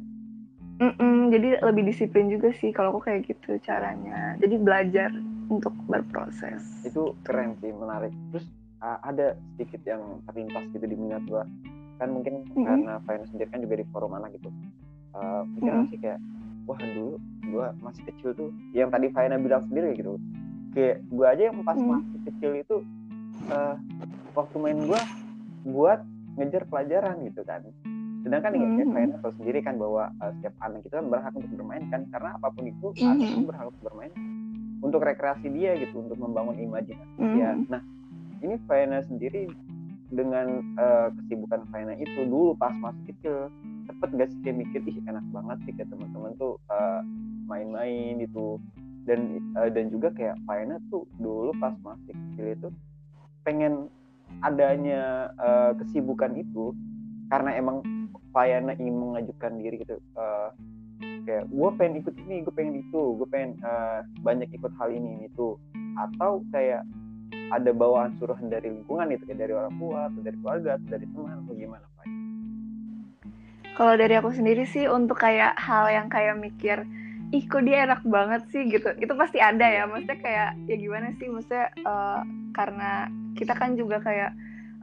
Mm-mm, 0.75 1.31
jadi 1.31 1.63
lebih 1.63 1.87
disiplin 1.87 2.27
juga 2.27 2.51
sih 2.59 2.75
kalau 2.75 2.99
aku 2.99 3.07
kayak 3.07 3.31
gitu 3.31 3.55
caranya. 3.63 4.35
Jadi 4.43 4.59
belajar 4.59 5.11
untuk 5.47 5.71
berproses. 5.87 6.63
Itu 6.83 7.15
keren 7.23 7.55
sih, 7.63 7.71
menarik. 7.71 8.11
Terus 8.35 8.47
uh, 8.83 8.99
ada 9.07 9.39
sedikit 9.55 9.87
yang 9.87 10.03
terlintas 10.27 10.67
gitu 10.75 10.83
di 10.83 10.97
minat 10.99 11.23
gua. 11.31 11.47
Kan 12.03 12.11
mungkin 12.11 12.43
mm-hmm. 12.43 12.65
karena 12.67 12.93
finance 13.07 13.31
sendiri 13.31 13.49
kan 13.55 13.61
juga 13.63 13.75
di 13.79 13.87
forum 13.95 14.19
anak 14.19 14.35
gitu. 14.35 14.51
Uh, 15.15 15.47
mungkin 15.47 15.71
mm-hmm. 15.71 15.91
sih 15.95 15.99
kayak 16.03 16.19
wah 16.67 16.79
dulu 16.81 17.23
gua 17.55 17.67
masih 17.79 18.03
kecil 18.11 18.35
tuh 18.35 18.51
yang 18.75 18.91
tadi 18.91 19.15
Faina 19.15 19.39
bilang 19.39 19.63
sendiri 19.71 19.95
gitu. 19.95 20.19
Kayak 20.75 21.07
gua 21.07 21.27
aja 21.39 21.43
yang 21.55 21.63
pas 21.63 21.79
mm-hmm. 21.79 22.03
masih 22.03 22.21
kecil 22.35 22.51
itu 22.59 22.77
uh, 23.55 23.79
waktu 24.35 24.57
main 24.59 24.79
gua 24.91 24.99
buat 25.63 26.03
ngejar 26.35 26.67
pelajaran 26.67 27.23
gitu 27.31 27.47
kan 27.47 27.63
sedangkan 28.25 28.57
mm-hmm. 28.57 28.81
ya 28.81 28.85
saya 28.89 29.07
tahu 29.21 29.33
sendiri 29.37 29.61
kan 29.61 29.77
bahwa 29.77 30.09
uh, 30.25 30.33
setiap 30.41 30.55
anak 30.65 30.81
itu 30.81 30.97
kan 30.97 31.07
berhak 31.13 31.33
untuk 31.37 31.53
bermain 31.53 31.85
kan 31.93 32.03
karena 32.09 32.31
apa 32.41 32.49
pun 32.49 32.65
itu 32.65 32.87
mm-hmm. 32.97 33.13
anak 33.13 33.27
itu 33.29 33.45
berhak 33.45 33.67
untuk 33.69 33.83
bermain 33.85 34.13
untuk 34.81 35.01
rekreasi 35.05 35.47
dia 35.53 35.77
gitu 35.77 35.95
untuk 36.01 36.17
membangun 36.17 36.57
imajinasi 36.57 37.15
mm-hmm. 37.21 37.35
dia 37.37 37.51
nah 37.69 37.83
ini 38.41 38.57
Faina 38.65 39.05
sendiri 39.05 39.53
dengan 40.09 40.65
uh, 40.81 41.09
kesibukan 41.21 41.69
Faina 41.69 41.93
itu 42.01 42.25
dulu 42.25 42.57
pas 42.57 42.73
masih 42.81 43.13
kecil 43.13 43.53
cepet 43.85 44.09
gak 44.17 44.29
sih 44.33 44.39
kayak 44.41 44.57
mikir 44.65 44.81
ih 44.89 44.99
enak 45.05 45.25
banget 45.29 45.59
sih 45.69 45.73
kayak 45.77 45.89
teman-teman 45.93 46.33
tuh 46.41 46.57
uh, 46.73 47.01
main-main 47.45 48.25
gitu 48.25 48.57
dan 49.05 49.41
uh, 49.61 49.69
dan 49.69 49.93
juga 49.93 50.09
kayak 50.17 50.41
Faina 50.49 50.81
tuh 50.89 51.05
dulu 51.21 51.53
pas 51.61 51.77
masih 51.85 52.17
kecil 52.17 52.47
itu 52.57 52.69
pengen 53.45 53.93
adanya 54.41 55.29
uh, 55.37 55.77
kesibukan 55.77 56.33
itu 56.33 56.73
karena 57.29 57.57
emang 57.57 57.85
Fayana 58.35 58.75
ingin 58.75 58.99
mengajukan 58.99 59.63
diri 59.63 59.79
gitu. 59.81 60.03
Uh, 60.19 60.51
kayak 61.25 61.49
gue 61.49 61.69
pengen 61.79 61.95
ikut 62.05 62.15
ini 62.27 62.45
gue 62.45 62.55
pengen 62.55 62.75
itu 62.85 63.03
gue 63.17 63.29
pengen 63.33 63.57
uh, 63.65 64.05
banyak 64.21 64.51
ikut 64.53 64.73
hal 64.77 64.93
ini 64.93 65.31
tuh 65.33 65.57
atau 65.97 66.45
kayak 66.53 66.85
ada 67.51 67.71
bawaan 67.73 68.15
suruhan 68.19 68.51
dari 68.51 68.73
lingkungan 68.73 69.15
itu 69.15 69.25
kayak 69.29 69.41
dari 69.47 69.53
orang 69.55 69.75
tua 69.79 70.11
atau 70.11 70.21
dari 70.21 70.37
keluarga 70.41 70.71
atau 70.77 70.89
dari 70.91 71.07
teman 71.09 71.39
atau 71.45 71.55
gimana 71.55 71.87
Pak? 71.99 72.07
Kalau 73.75 73.95
dari 73.99 74.15
aku 74.15 74.31
sendiri 74.31 74.65
sih 74.71 74.87
untuk 74.87 75.19
kayak 75.19 75.59
hal 75.59 75.91
yang 75.91 76.07
kayak 76.07 76.39
mikir 76.39 76.87
ih 77.35 77.45
kok 77.51 77.67
dia 77.67 77.83
enak 77.91 78.07
banget 78.07 78.47
sih? 78.55 78.63
gitu. 78.71 78.87
Itu 78.95 79.19
pasti 79.19 79.43
ada 79.43 79.67
ya. 79.67 79.91
Maksudnya 79.91 80.19
kayak 80.23 80.51
ya 80.71 80.77
gimana 80.79 81.11
sih? 81.19 81.27
Maksudnya 81.27 81.75
uh, 81.83 82.23
karena 82.55 83.11
kita 83.35 83.59
kan 83.59 83.75
juga 83.75 83.99
kayak 83.99 84.31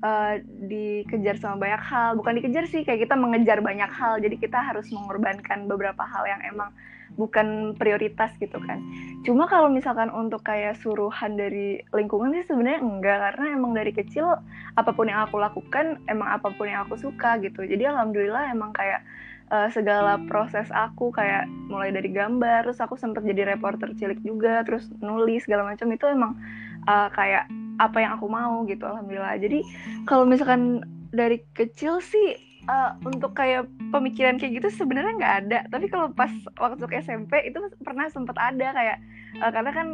uh, 0.01 0.37
dikejar 0.67 1.37
sama 1.37 1.69
banyak 1.69 1.81
hal. 1.81 2.09
Bukan 2.17 2.41
dikejar 2.41 2.65
sih 2.67 2.81
kayak 2.85 3.07
kita 3.07 3.15
mengejar 3.17 3.61
banyak 3.61 3.89
hal. 3.89 4.19
Jadi 4.19 4.35
kita 4.37 4.59
harus 4.59 4.89
mengorbankan 4.93 5.65
beberapa 5.65 6.03
hal 6.03 6.27
yang 6.27 6.41
emang 6.45 6.69
bukan 7.15 7.75
prioritas 7.75 8.31
gitu 8.39 8.55
kan. 8.63 8.79
Cuma 9.27 9.43
kalau 9.45 9.67
misalkan 9.67 10.07
untuk 10.11 10.47
kayak 10.47 10.79
suruhan 10.79 11.35
dari 11.35 11.83
lingkungan 11.91 12.31
sih 12.35 12.47
sebenarnya 12.49 12.81
enggak. 12.81 13.17
Karena 13.31 13.45
emang 13.55 13.71
dari 13.77 13.91
kecil 13.91 14.27
apa 14.75 14.91
pun 14.95 15.07
yang 15.07 15.23
aku 15.27 15.37
lakukan 15.39 15.99
emang 16.07 16.29
apa 16.29 16.49
pun 16.55 16.67
yang 16.67 16.83
aku 16.87 16.95
suka 16.99 17.37
gitu. 17.43 17.63
Jadi 17.63 17.83
alhamdulillah 17.87 18.51
emang 18.51 18.71
kayak 18.71 19.03
uh, 19.51 19.67
segala 19.69 20.17
proses 20.31 20.65
aku 20.71 21.11
kayak 21.11 21.45
mulai 21.67 21.91
dari 21.91 22.09
gambar 22.09 22.65
terus 22.65 22.79
aku 22.79 22.95
sempat 22.95 23.27
jadi 23.27 23.53
reporter 23.53 23.91
cilik 23.99 24.17
juga 24.23 24.63
terus 24.63 24.87
nulis 25.03 25.43
segala 25.43 25.67
macam 25.67 25.91
itu 25.91 26.07
emang 26.07 26.39
uh, 26.87 27.11
kayak 27.11 27.51
apa 27.81 27.97
yang 27.97 28.13
aku 28.21 28.29
mau 28.29 28.61
gitu 28.69 28.85
alhamdulillah. 28.85 29.41
Jadi 29.41 29.65
kalau 30.05 30.29
misalkan 30.29 30.85
dari 31.09 31.41
kecil 31.57 31.97
sih 31.99 32.37
uh, 32.69 32.93
untuk 33.01 33.33
kayak 33.33 33.65
pemikiran 33.89 34.37
kayak 34.37 34.61
gitu 34.61 34.69
sebenarnya 34.85 35.17
nggak 35.17 35.35
ada. 35.45 35.59
Tapi 35.73 35.89
kalau 35.89 36.13
pas 36.13 36.29
waktu 36.61 36.83
ke 36.85 37.01
SMP 37.01 37.49
itu 37.49 37.57
pernah 37.81 38.05
sempat 38.13 38.37
ada 38.37 38.69
kayak 38.75 38.97
uh, 39.41 39.49
karena 39.49 39.71
kan 39.73 39.87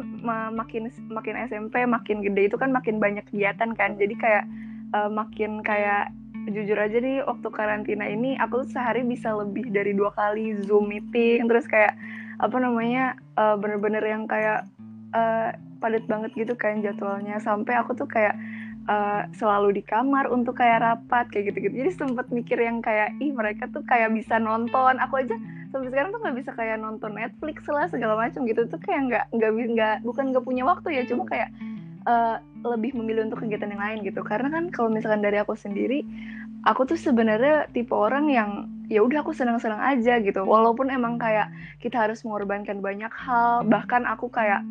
makin 0.52 0.92
makin 1.08 1.36
SMP 1.48 1.88
makin 1.88 2.20
gede 2.26 2.52
itu 2.52 2.58
kan 2.60 2.74
makin 2.76 3.00
banyak 3.00 3.24
kegiatan 3.32 3.72
kan. 3.78 3.96
Jadi 3.96 4.16
kayak 4.20 4.44
uh, 4.92 5.08
makin 5.08 5.64
kayak 5.64 6.12
jujur 6.48 6.80
aja 6.80 7.04
nih 7.04 7.24
waktu 7.28 7.48
karantina 7.52 8.08
ini 8.08 8.40
aku 8.40 8.64
sehari 8.72 9.04
bisa 9.04 9.36
lebih 9.36 9.68
dari 9.68 9.92
dua 9.96 10.12
kali 10.16 10.60
zoom 10.68 10.92
meeting. 10.92 11.48
Terus 11.48 11.68
kayak 11.68 11.96
apa 12.38 12.58
namanya 12.62 13.18
uh, 13.40 13.58
bener-bener 13.58 14.04
yang 14.06 14.30
kayak 14.30 14.68
uh, 15.16 15.52
padat 15.78 16.04
banget 16.10 16.34
gitu 16.34 16.54
kan 16.58 16.82
jadwalnya. 16.82 17.38
Sampai 17.42 17.78
aku 17.78 17.94
tuh 17.94 18.10
kayak 18.10 18.36
uh, 18.88 19.28
selalu 19.36 19.80
di 19.80 19.84
kamar 19.84 20.32
untuk 20.32 20.58
kayak 20.58 20.82
rapat 20.82 21.30
kayak 21.30 21.54
gitu-gitu. 21.54 21.76
Jadi 21.86 21.92
sempet 21.94 22.28
mikir 22.32 22.58
yang 22.58 22.80
kayak 22.82 23.14
ih 23.22 23.32
mereka 23.36 23.70
tuh 23.70 23.84
kayak 23.86 24.10
bisa 24.16 24.40
nonton. 24.42 24.98
Aku 25.04 25.22
aja 25.22 25.36
sampai 25.70 25.92
sekarang 25.92 26.10
tuh 26.16 26.20
nggak 26.24 26.38
bisa 26.40 26.52
kayak 26.56 26.80
nonton 26.80 27.14
Netflix 27.14 27.68
lah 27.68 27.86
segala 27.92 28.18
macam 28.18 28.48
gitu. 28.48 28.66
Tuh 28.66 28.80
kayak 28.82 29.02
nggak 29.12 29.26
nggak 29.36 29.52
nggak 29.54 29.96
bukan 30.08 30.26
nggak 30.34 30.46
punya 30.48 30.64
waktu 30.66 30.88
ya 30.98 31.04
cuma 31.06 31.28
kayak 31.28 31.52
uh, 32.08 32.40
lebih 32.66 32.96
memilih 32.98 33.30
untuk 33.30 33.44
kegiatan 33.44 33.70
yang 33.70 33.84
lain 33.84 34.00
gitu. 34.08 34.24
Karena 34.24 34.50
kan 34.50 34.72
kalau 34.72 34.90
misalkan 34.90 35.22
dari 35.22 35.38
aku 35.38 35.54
sendiri 35.54 36.02
aku 36.66 36.88
tuh 36.88 36.98
sebenarnya 36.98 37.70
tipe 37.76 37.94
orang 37.94 38.32
yang 38.32 38.50
ya 38.88 39.04
udah 39.04 39.22
aku 39.22 39.36
senang-senang 39.36 39.84
aja 39.84 40.18
gitu. 40.24 40.42
Walaupun 40.48 40.88
emang 40.90 41.20
kayak 41.20 41.52
kita 41.84 42.08
harus 42.08 42.24
mengorbankan 42.24 42.80
banyak 42.80 43.12
hal 43.12 43.68
bahkan 43.68 44.08
aku 44.08 44.32
kayak 44.32 44.64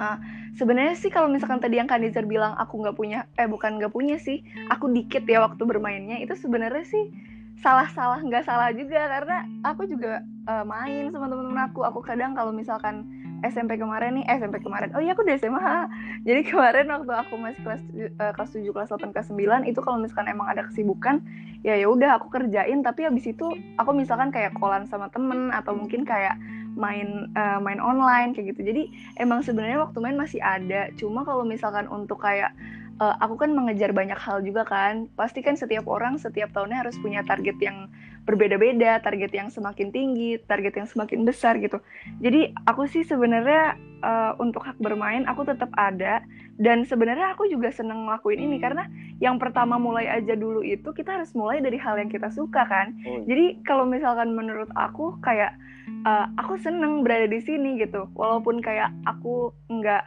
Uh, 0.00 0.16
sebenarnya 0.56 0.96
sih 0.96 1.12
kalau 1.12 1.28
misalkan 1.28 1.60
tadi 1.60 1.76
yang 1.76 1.84
Kanizer 1.84 2.24
bilang 2.24 2.56
aku 2.56 2.80
nggak 2.80 2.96
punya, 2.96 3.28
eh 3.36 3.44
bukan 3.44 3.76
nggak 3.76 3.92
punya 3.92 4.16
sih, 4.16 4.40
aku 4.72 4.88
dikit 4.88 5.28
ya 5.28 5.44
waktu 5.44 5.60
bermainnya 5.68 6.16
itu 6.24 6.32
sebenarnya 6.32 6.88
sih 6.88 7.12
salah-salah 7.60 8.24
nggak 8.24 8.48
salah 8.48 8.72
juga 8.72 9.04
karena 9.04 9.44
aku 9.60 9.84
juga 9.84 10.24
uh, 10.48 10.64
main 10.64 11.12
sama 11.12 11.28
teman-teman 11.28 11.68
aku. 11.68 11.84
Aku 11.84 12.00
kadang 12.00 12.32
kalau 12.32 12.50
misalkan 12.56 13.04
SMP 13.44 13.76
kemarin 13.76 14.20
nih, 14.20 14.24
eh, 14.28 14.36
SMP 14.40 14.60
kemarin. 14.64 14.92
Oh 14.96 15.00
iya 15.00 15.12
aku 15.12 15.24
di 15.24 15.36
SMA. 15.36 15.60
Jadi 16.28 16.40
kemarin 16.48 16.88
waktu 16.88 17.12
aku 17.12 17.36
masih 17.36 17.60
kelas 17.60 17.82
uh, 18.16 18.32
kelas 18.32 18.50
7, 18.56 18.64
kelas 18.72 18.88
8, 18.88 19.12
kelas 19.12 19.28
9 19.28 19.68
itu 19.68 19.80
kalau 19.84 20.00
misalkan 20.00 20.28
emang 20.32 20.48
ada 20.48 20.64
kesibukan, 20.68 21.20
ya 21.60 21.76
ya 21.76 21.88
udah 21.92 22.16
aku 22.16 22.32
kerjain 22.32 22.80
tapi 22.80 23.04
habis 23.04 23.28
itu 23.28 23.52
aku 23.76 23.90
misalkan 23.92 24.32
kayak 24.32 24.56
kolan 24.56 24.88
sama 24.88 25.12
temen 25.12 25.52
atau 25.52 25.76
mungkin 25.76 26.08
kayak 26.08 26.40
main 26.78 27.30
uh, 27.34 27.58
main 27.62 27.78
online 27.82 28.34
kayak 28.34 28.54
gitu. 28.56 28.60
Jadi 28.70 28.82
emang 29.18 29.42
sebenarnya 29.42 29.82
waktu 29.82 29.98
main 30.02 30.18
masih 30.18 30.42
ada. 30.42 30.90
Cuma 30.98 31.22
kalau 31.26 31.42
misalkan 31.42 31.86
untuk 31.90 32.22
kayak 32.22 32.54
uh, 33.00 33.16
aku 33.18 33.40
kan 33.40 33.50
mengejar 33.56 33.90
banyak 33.90 34.18
hal 34.18 34.44
juga 34.44 34.62
kan. 34.68 35.08
Pasti 35.16 35.40
kan 35.40 35.56
setiap 35.56 35.88
orang 35.88 36.20
setiap 36.20 36.52
tahunnya 36.52 36.86
harus 36.86 36.96
punya 37.00 37.24
target 37.24 37.56
yang 37.58 37.88
berbeda-beda, 38.28 39.00
target 39.00 39.32
yang 39.32 39.48
semakin 39.48 39.90
tinggi, 39.90 40.36
target 40.44 40.76
yang 40.76 40.86
semakin 40.86 41.24
besar 41.24 41.56
gitu. 41.58 41.80
Jadi 42.20 42.52
aku 42.68 42.86
sih 42.86 43.02
sebenarnya 43.02 43.74
uh, 44.04 44.32
untuk 44.38 44.62
hak 44.62 44.76
bermain 44.78 45.24
aku 45.24 45.48
tetap 45.48 45.72
ada 45.74 46.20
dan 46.60 46.84
sebenarnya 46.84 47.32
aku 47.32 47.48
juga 47.48 47.72
seneng 47.72 48.04
ngelakuin 48.04 48.38
ini 48.44 48.60
karena 48.60 48.84
yang 49.18 49.40
pertama 49.40 49.80
mulai 49.80 50.06
aja 50.06 50.36
dulu 50.36 50.60
itu 50.60 50.92
kita 50.92 51.16
harus 51.16 51.32
mulai 51.32 51.64
dari 51.64 51.80
hal 51.80 51.96
yang 51.96 52.12
kita 52.12 52.28
suka 52.28 52.68
kan. 52.68 52.92
Oh. 53.08 53.24
Jadi 53.24 53.64
kalau 53.64 53.88
misalkan 53.88 54.36
menurut 54.36 54.68
aku 54.76 55.16
kayak 55.24 55.56
uh, 56.04 56.26
aku 56.36 56.60
seneng 56.60 57.02
berada 57.04 57.26
di 57.28 57.40
sini 57.40 57.80
gitu, 57.80 58.08
walaupun 58.16 58.60
kayak 58.60 58.92
aku 59.04 59.52
nggak 59.68 60.04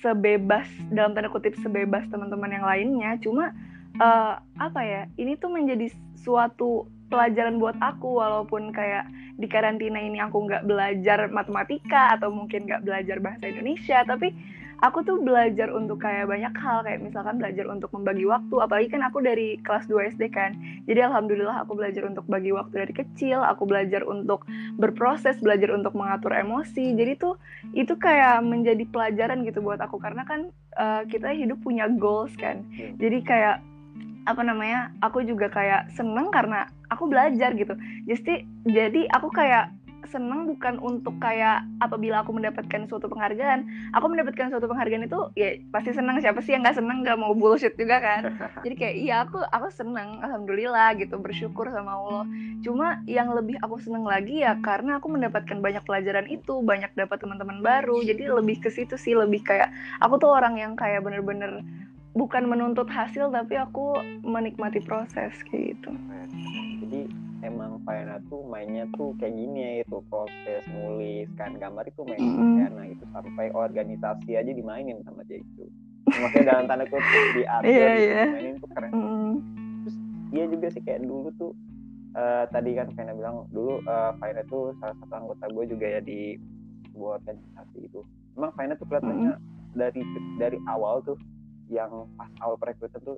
sebebas 0.00 0.66
dalam 0.94 1.12
tanda 1.12 1.28
kutip 1.28 1.56
sebebas 1.60 2.06
teman-teman 2.08 2.54
yang 2.54 2.66
lainnya. 2.66 3.10
Cuma 3.18 3.50
uh, 3.98 4.38
apa 4.58 4.80
ya 4.80 5.02
ini 5.18 5.34
tuh 5.36 5.50
menjadi 5.50 5.90
suatu 6.14 6.86
pelajaran 7.10 7.58
buat 7.58 7.74
aku. 7.82 8.22
Walaupun 8.22 8.70
kayak 8.70 9.10
di 9.40 9.48
karantina 9.50 9.98
ini 9.98 10.22
aku 10.22 10.46
nggak 10.46 10.68
belajar 10.68 11.26
matematika 11.32 12.14
atau 12.14 12.30
mungkin 12.30 12.70
nggak 12.70 12.86
belajar 12.86 13.16
bahasa 13.18 13.50
Indonesia. 13.50 14.06
Tapi 14.06 14.30
aku 14.80 15.04
tuh 15.04 15.20
belajar 15.20 15.68
untuk 15.72 16.00
kayak 16.00 16.28
banyak 16.28 16.52
hal 16.56 16.80
kayak 16.84 17.00
misalkan 17.04 17.36
belajar 17.36 17.68
untuk 17.68 17.92
membagi 17.92 18.24
waktu 18.24 18.54
apalagi 18.60 18.88
kan 18.88 19.04
aku 19.04 19.20
dari 19.20 19.60
kelas 19.60 19.84
2 19.86 20.16
SD 20.16 20.32
kan. 20.32 20.56
Jadi 20.88 21.00
alhamdulillah 21.04 21.64
aku 21.64 21.76
belajar 21.76 22.08
untuk 22.08 22.24
bagi 22.26 22.50
waktu 22.50 22.88
dari 22.88 22.94
kecil 22.96 23.44
aku 23.44 23.68
belajar 23.68 24.02
untuk 24.08 24.48
berproses 24.80 25.36
belajar 25.38 25.72
untuk 25.76 25.92
mengatur 25.92 26.32
emosi. 26.32 26.96
Jadi 26.96 27.12
tuh 27.20 27.36
itu 27.76 27.92
kayak 27.96 28.40
menjadi 28.40 28.84
pelajaran 28.88 29.44
gitu 29.44 29.60
buat 29.60 29.78
aku. 29.80 30.00
Karena 30.00 30.24
kan 30.24 30.48
uh, 30.80 31.04
kita 31.04 31.32
hidup 31.36 31.60
punya 31.60 31.86
goals 31.86 32.32
kan. 32.40 32.64
Hmm. 32.72 32.96
jadi 32.96 33.18
kayak 33.24 33.56
apa 34.28 34.44
namanya 34.44 34.92
aku 35.00 35.24
juga 35.24 35.48
kayak 35.48 35.90
seneng 35.96 36.28
karena 36.28 36.68
aku 36.92 37.08
belajar 37.08 37.56
gitu. 37.56 37.72
Jadi 38.04 38.44
jadi 38.68 39.08
aku 39.16 39.32
kayak 39.32 39.72
seneng 40.10 40.50
bukan 40.50 40.76
untuk 40.82 41.16
kayak 41.22 41.62
apabila 41.78 42.20
aku 42.20 42.34
mendapatkan 42.34 42.84
suatu 42.90 43.06
penghargaan 43.06 43.64
aku 43.94 44.06
mendapatkan 44.10 44.50
suatu 44.50 44.66
penghargaan 44.66 45.06
itu 45.06 45.18
ya 45.38 45.56
pasti 45.70 45.94
seneng 45.94 46.18
siapa 46.18 46.42
sih 46.42 46.58
yang 46.58 46.66
nggak 46.66 46.76
seneng 46.76 47.06
nggak 47.06 47.18
mau 47.18 47.32
bullshit 47.32 47.78
juga 47.78 48.02
kan. 48.02 48.34
Jadi 48.66 48.74
kayak 48.74 48.96
iya 48.98 49.14
aku 49.22 49.38
aku 49.40 49.70
seneng 49.70 50.18
alhamdulillah 50.20 50.98
gitu 50.98 51.16
bersyukur 51.22 51.70
sama 51.70 51.94
Allah. 51.96 52.24
Cuma 52.60 53.00
yang 53.06 53.30
lebih 53.32 53.56
aku 53.62 53.78
seneng 53.78 54.04
lagi 54.04 54.42
ya 54.42 54.58
karena 54.60 54.98
aku 54.98 55.08
mendapatkan 55.08 55.58
banyak 55.62 55.82
pelajaran 55.86 56.26
itu 56.26 56.60
banyak 56.60 56.90
dapat 56.98 57.22
teman-teman 57.22 57.62
baru. 57.62 58.02
Jadi 58.02 58.26
lebih 58.26 58.60
ke 58.60 58.68
situ 58.68 58.98
sih 58.98 59.14
lebih 59.14 59.46
kayak 59.46 59.70
aku 60.02 60.18
tuh 60.18 60.34
orang 60.34 60.58
yang 60.58 60.74
kayak 60.74 61.06
bener-bener 61.06 61.62
bukan 62.10 62.50
menuntut 62.50 62.90
hasil 62.90 63.30
tapi 63.30 63.54
aku 63.54 63.94
menikmati 64.26 64.82
proses 64.82 65.30
kayak 65.46 65.78
gitu. 65.78 65.90
Jadi 66.82 67.29
emang 67.40 67.80
Fayana 67.84 68.20
tuh 68.28 68.44
mainnya 68.46 68.84
tuh 68.94 69.16
kayak 69.16 69.32
gini 69.32 69.58
ya 69.60 69.72
itu 69.84 69.96
proses 70.12 70.62
nulis 70.68 71.28
kan 71.36 71.56
gambar 71.56 71.84
itu 71.88 72.00
main 72.04 72.20
mm 72.20 72.30
-hmm. 72.36 72.52
Fayana 72.56 72.82
itu 72.88 73.04
sampai 73.12 73.46
organisasi 73.52 74.30
aja 74.36 74.52
dimainin 74.52 75.00
sama 75.04 75.24
dia 75.24 75.40
itu 75.40 75.64
maksudnya 76.08 76.56
dalam 76.56 76.64
tanda 76.68 76.84
kutip 76.88 77.24
diatur 77.36 77.70
yeah, 77.72 77.94
yeah. 77.96 78.28
mainin 78.28 78.56
tuh 78.60 78.70
keren 78.72 78.90
mm 78.92 79.00
-hmm. 79.00 79.32
terus 79.84 79.96
dia 80.30 80.44
juga 80.46 80.66
sih 80.72 80.82
kayak 80.84 81.00
dulu 81.04 81.28
tuh 81.40 81.52
uh, 82.14 82.44
tadi 82.52 82.70
kan 82.76 82.86
Fayana 82.92 83.12
bilang 83.16 83.36
dulu 83.50 83.80
uh, 83.88 84.12
tuh 84.48 84.76
salah 84.78 84.96
satu 85.00 85.14
anggota 85.14 85.44
gue 85.48 85.64
juga 85.70 85.86
ya 85.86 86.00
di 86.04 86.36
sebuah 86.92 87.24
organisasi 87.24 87.78
itu 87.88 88.00
emang 88.36 88.52
Fayana 88.52 88.74
tuh 88.76 88.86
kelihatannya 88.88 89.32
mm 89.32 89.40
-hmm. 89.40 89.76
dari 89.76 90.02
dari 90.36 90.58
awal 90.68 91.00
tuh 91.00 91.16
yang 91.70 92.04
pas 92.18 92.30
awal 92.42 92.58
perekrutan 92.58 93.00
tuh 93.00 93.16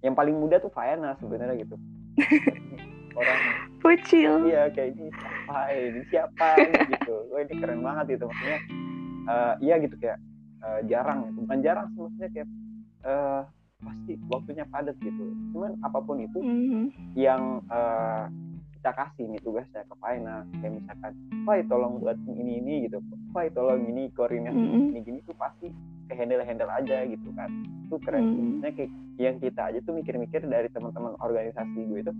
yang 0.00 0.16
paling 0.16 0.34
muda 0.34 0.58
tuh 0.58 0.72
Fayana 0.72 1.14
sebenarnya 1.20 1.62
gitu 1.62 1.76
orang. 3.16 3.40
Pucil. 3.80 4.32
iya 4.50 4.62
kayak 4.70 4.98
ini 4.98 5.08
siapa 5.10 5.58
ini? 5.72 6.00
Siapa 6.12 6.46
ini? 6.60 6.80
Gitu. 6.92 7.16
Oh, 7.32 7.38
ini 7.40 7.54
keren 7.56 7.80
banget 7.80 8.04
gitu 8.18 8.24
maksudnya. 8.28 8.60
Uh, 9.26 9.52
iya 9.58 9.74
gitu 9.82 9.96
kayak 9.98 10.18
uh, 10.62 10.80
jarang. 10.86 11.18
Gitu. 11.32 11.38
bukan 11.42 11.58
jarang 11.64 11.86
sih 11.92 12.00
maksudnya 12.04 12.30
kayak 12.30 12.48
uh, 13.06 13.40
pasti 13.82 14.12
waktunya 14.28 14.64
padat 14.68 14.96
gitu. 15.00 15.24
Cuman 15.54 15.78
apa 15.84 15.98
pun 16.02 16.16
itu 16.20 16.38
mm-hmm. 16.40 16.84
yang 17.14 17.60
uh, 17.70 18.26
kita 18.76 18.90
kasih 18.92 19.24
nih 19.30 19.40
tugasnya 19.42 19.82
ke 19.86 19.94
Faina. 19.98 20.46
Kayak 20.60 20.72
misalkan 20.82 21.12
Fai 21.46 21.60
tolong 21.66 21.98
buat 22.02 22.18
ini 22.26 22.62
ini 22.62 22.74
gitu. 22.90 22.98
Fai 23.30 23.50
tolong 23.52 23.86
ini 23.86 24.10
koordinasi 24.14 24.56
mm-hmm. 24.56 24.90
ini 24.94 25.00
gini 25.02 25.18
tuh 25.26 25.36
pasti 25.38 25.70
ke 26.06 26.14
handle 26.14 26.42
handle 26.42 26.70
aja 26.70 27.06
gitu 27.06 27.28
kan. 27.34 27.50
Itu 27.86 27.96
keren. 28.02 28.24
Maksudnya 28.34 28.72
kayak 28.74 28.90
yang 29.16 29.36
kita 29.40 29.62
aja 29.72 29.78
tuh 29.80 29.94
mikir-mikir 29.96 30.44
dari 30.44 30.68
teman-teman 30.68 31.16
organisasi 31.18 31.88
gue 31.88 32.00
itu 32.04 32.12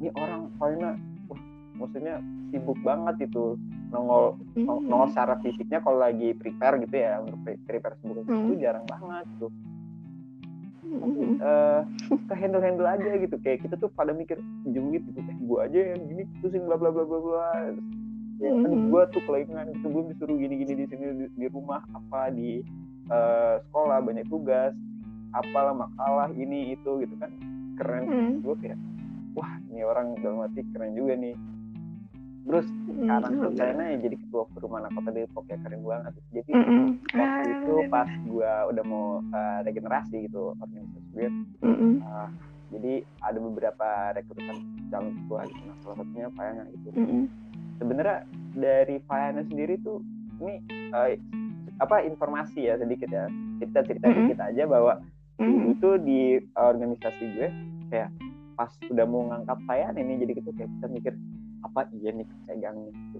ini 0.00 0.10
orang 0.16 0.52
soalnya 0.60 0.90
wah 1.28 1.40
maksudnya 1.76 2.20
sibuk 2.52 2.78
banget 2.84 3.28
itu 3.28 3.56
nongol 3.90 4.36
mm-hmm. 4.56 4.86
nongol 4.86 5.08
secara 5.12 5.38
fisiknya 5.40 5.78
kalau 5.82 5.98
lagi 6.00 6.34
prepare 6.34 6.82
gitu 6.82 6.96
ya 6.96 7.22
untuk 7.22 7.38
prepare 7.64 7.94
sebelum 8.02 8.24
mm-hmm. 8.26 8.46
itu 8.50 8.54
jarang 8.62 8.84
banget 8.88 9.26
tuh 9.38 9.52
mm-hmm. 10.84 11.32
uh, 11.40 11.80
ke 12.28 12.34
handle 12.34 12.62
handle 12.62 12.88
aja 12.88 13.10
gitu 13.18 13.36
kayak 13.40 13.62
kita 13.62 13.74
tuh 13.78 13.90
pada 13.94 14.10
mikir 14.10 14.38
jumit 14.66 15.02
gitu 15.12 15.20
eh 15.22 15.38
gua 15.46 15.70
aja 15.70 15.94
yang 15.94 16.02
gini 16.06 16.22
pusing 16.42 16.64
bla 16.66 16.76
bla 16.78 16.90
bla 16.90 17.04
bla 17.06 17.18
bla 17.22 17.50
ya, 18.42 18.50
mm-hmm. 18.52 18.90
gua 18.90 19.06
tuh 19.10 19.22
kelingan 19.24 19.70
gitu 19.76 19.86
gue 19.90 20.02
disuruh 20.14 20.36
gini 20.36 20.54
gini 20.60 20.72
di 20.82 20.86
sini 20.90 21.04
di, 21.14 21.26
di 21.34 21.46
rumah 21.48 21.80
apa 21.94 22.34
di 22.34 22.60
uh, 23.08 23.62
sekolah 23.70 24.02
banyak 24.02 24.26
tugas 24.28 24.74
apalah 25.34 25.74
makalah 25.74 26.28
ini 26.34 26.74
itu 26.74 26.90
gitu 27.04 27.14
kan 27.20 27.30
keren 27.76 28.04
mm-hmm. 28.08 28.32
gue 28.40 28.54
kayak 28.64 28.78
wah 29.36 29.52
ini 29.68 29.84
orang 29.84 30.16
dalam 30.24 30.48
arti 30.48 30.64
keren 30.72 30.96
juga 30.96 31.14
nih 31.14 31.36
terus 32.46 32.66
mm, 32.70 32.94
sekarang 33.02 33.32
tuh 33.42 33.52
kayaknya 33.58 33.84
ya 33.90 33.96
jadi 34.06 34.16
ketua 34.22 34.42
perumahan 34.54 34.86
kota 34.94 35.10
Depok 35.10 35.44
ya 35.50 35.58
keren 35.66 35.82
banget 35.82 36.12
jadi 36.30 36.50
mm 36.54 36.64
-hmm. 36.64 36.84
waktu 37.18 37.50
itu 37.50 37.74
pas 37.90 38.10
gue 38.10 38.52
udah 38.72 38.84
mau 38.86 39.06
uh, 39.34 39.58
regenerasi 39.66 40.16
gitu 40.30 40.54
organisasi 40.62 41.08
gue 41.10 41.28
mm 41.28 41.74
-hmm. 41.74 41.92
uh, 42.06 42.30
jadi 42.70 42.94
ada 43.22 43.38
beberapa 43.42 43.88
rekrutan 44.14 44.56
calon 44.88 45.12
ketua 45.22 45.40
gitu 45.50 45.62
nah 45.66 45.76
salah 45.82 45.96
satunya 46.00 46.28
Fayana 46.38 46.62
gitu 46.70 46.88
mm 46.94 47.06
-hmm. 47.06 47.22
sebenarnya 47.82 48.18
dari 48.54 48.96
Fayana 49.10 49.42
sendiri 49.42 49.74
tuh 49.82 49.98
ini 50.38 50.54
uh, 50.94 51.10
apa 51.82 52.06
informasi 52.06 52.70
ya 52.70 52.78
sedikit 52.78 53.10
ya 53.10 53.26
cerita 53.58 53.80
cerita 53.84 54.06
mm 54.06 54.14
-hmm. 54.14 54.22
dikit 54.30 54.40
aja 54.40 54.64
bahwa 54.70 54.92
mm 55.42 55.44
-hmm. 55.50 55.72
itu 55.74 55.90
di 55.98 56.20
organisasi 56.54 57.24
gue 57.34 57.48
kayak 57.90 58.10
pas 58.56 58.72
udah 58.88 59.06
mau 59.06 59.22
ngangkat 59.28 59.58
saya 59.68 59.92
ini 59.94 60.16
jadi 60.24 60.32
gitu 60.40 60.50
kayak 60.56 60.70
kita 60.80 60.86
mikir 60.88 61.12
apa 61.64 61.80
iya 62.00 62.10
nih 62.16 62.26
kepegang 62.26 62.76
gitu 62.88 63.18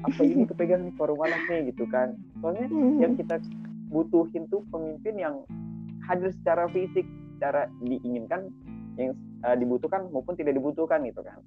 apa 0.00 0.20
ini 0.24 0.42
kepegang 0.48 0.80
nih 0.88 0.94
forum 0.96 1.20
anak 1.20 1.42
nih 1.52 1.60
gitu 1.72 1.84
kan 1.92 2.16
soalnya 2.40 2.66
mm-hmm. 2.72 3.00
yang 3.04 3.12
kita 3.14 3.36
butuhin 3.92 4.48
tuh 4.48 4.64
pemimpin 4.72 5.14
yang 5.20 5.34
hadir 6.08 6.32
secara 6.32 6.64
fisik 6.72 7.04
secara 7.36 7.68
diinginkan 7.84 8.48
yang 8.96 9.12
uh, 9.44 9.56
dibutuhkan 9.56 10.08
maupun 10.08 10.34
tidak 10.36 10.56
dibutuhkan 10.56 11.04
gitu 11.04 11.20
kan 11.20 11.38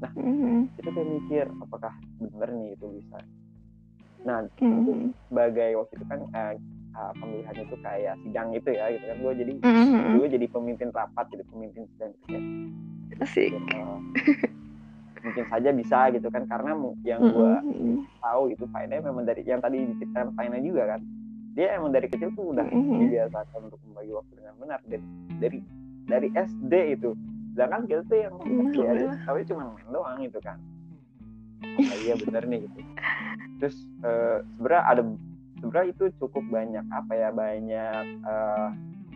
nah 0.00 0.10
mm-hmm. 0.16 0.72
itu 0.80 0.88
kayak 0.88 1.08
mikir 1.20 1.46
apakah 1.60 1.92
benar 2.20 2.48
nih 2.48 2.72
itu 2.72 2.86
bisa 2.96 3.18
nah 4.24 4.40
mm-hmm. 4.56 5.12
sebagai 5.28 5.70
waktu 5.76 5.92
itu 6.00 6.06
kan 6.08 6.20
uh, 6.32 6.54
uh, 6.94 7.12
pemilihan 7.18 7.56
itu 7.58 7.76
kayak 7.82 8.14
sidang 8.22 8.48
itu 8.54 8.70
ya 8.70 8.84
gitu 8.94 9.04
kan. 9.10 9.16
Gue 9.20 9.32
jadi 9.36 9.52
mm-hmm. 9.60 10.14
gue 10.18 10.26
jadi 10.38 10.46
pemimpin 10.48 10.88
rapat 10.94 11.26
jadi 11.30 11.44
pemimpin 11.50 11.82
sidang 11.94 12.10
gitu 12.14 12.38
asik. 13.22 13.52
Uh, 13.74 13.98
mungkin 15.24 15.44
saja 15.48 15.70
bisa 15.72 15.98
gitu 16.12 16.28
kan 16.28 16.44
karena 16.44 16.76
yang 17.02 17.20
gue 17.22 17.52
mm-hmm. 17.64 17.96
tahu 18.20 18.52
itu 18.52 18.64
Faina 18.68 19.00
memang 19.00 19.24
dari 19.24 19.40
yang 19.44 19.60
tadi 19.60 19.80
diceritakan 19.80 20.36
Faina 20.36 20.58
juga 20.60 20.96
kan. 20.96 21.00
Dia 21.54 21.78
emang 21.78 21.94
dari 21.94 22.10
kecil 22.10 22.34
tuh 22.34 22.50
udah 22.50 22.66
mm-hmm. 22.66 22.98
dibiasakan 23.06 23.60
untuk 23.70 23.80
membagi 23.86 24.10
waktu 24.10 24.32
dengan 24.38 24.54
benar 24.58 24.80
dari 24.86 25.04
dari 25.38 25.58
dari 26.04 26.28
SD 26.34 26.72
itu. 26.98 27.10
Sedangkan 27.54 27.86
kita 27.86 28.02
tuh 28.10 28.18
yang 28.18 28.34
SD 28.42 28.78
aja 28.82 29.06
tapi 29.22 29.40
cuma 29.46 29.70
main 29.72 29.88
doang 29.90 30.18
gitu 30.22 30.38
kan. 30.42 30.58
Oh, 31.64 31.96
iya 32.04 32.14
bener 32.18 32.42
nih 32.44 32.58
gitu. 32.68 32.80
Terus 33.62 33.76
uh, 34.04 34.44
sebenarnya 34.58 34.82
ada 34.84 35.02
sebenarnya 35.64 35.90
itu 35.96 36.04
cukup 36.20 36.44
banyak 36.52 36.84
apa 36.92 37.12
ya 37.16 37.28
banyak 37.32 38.04
uh, 38.28 38.68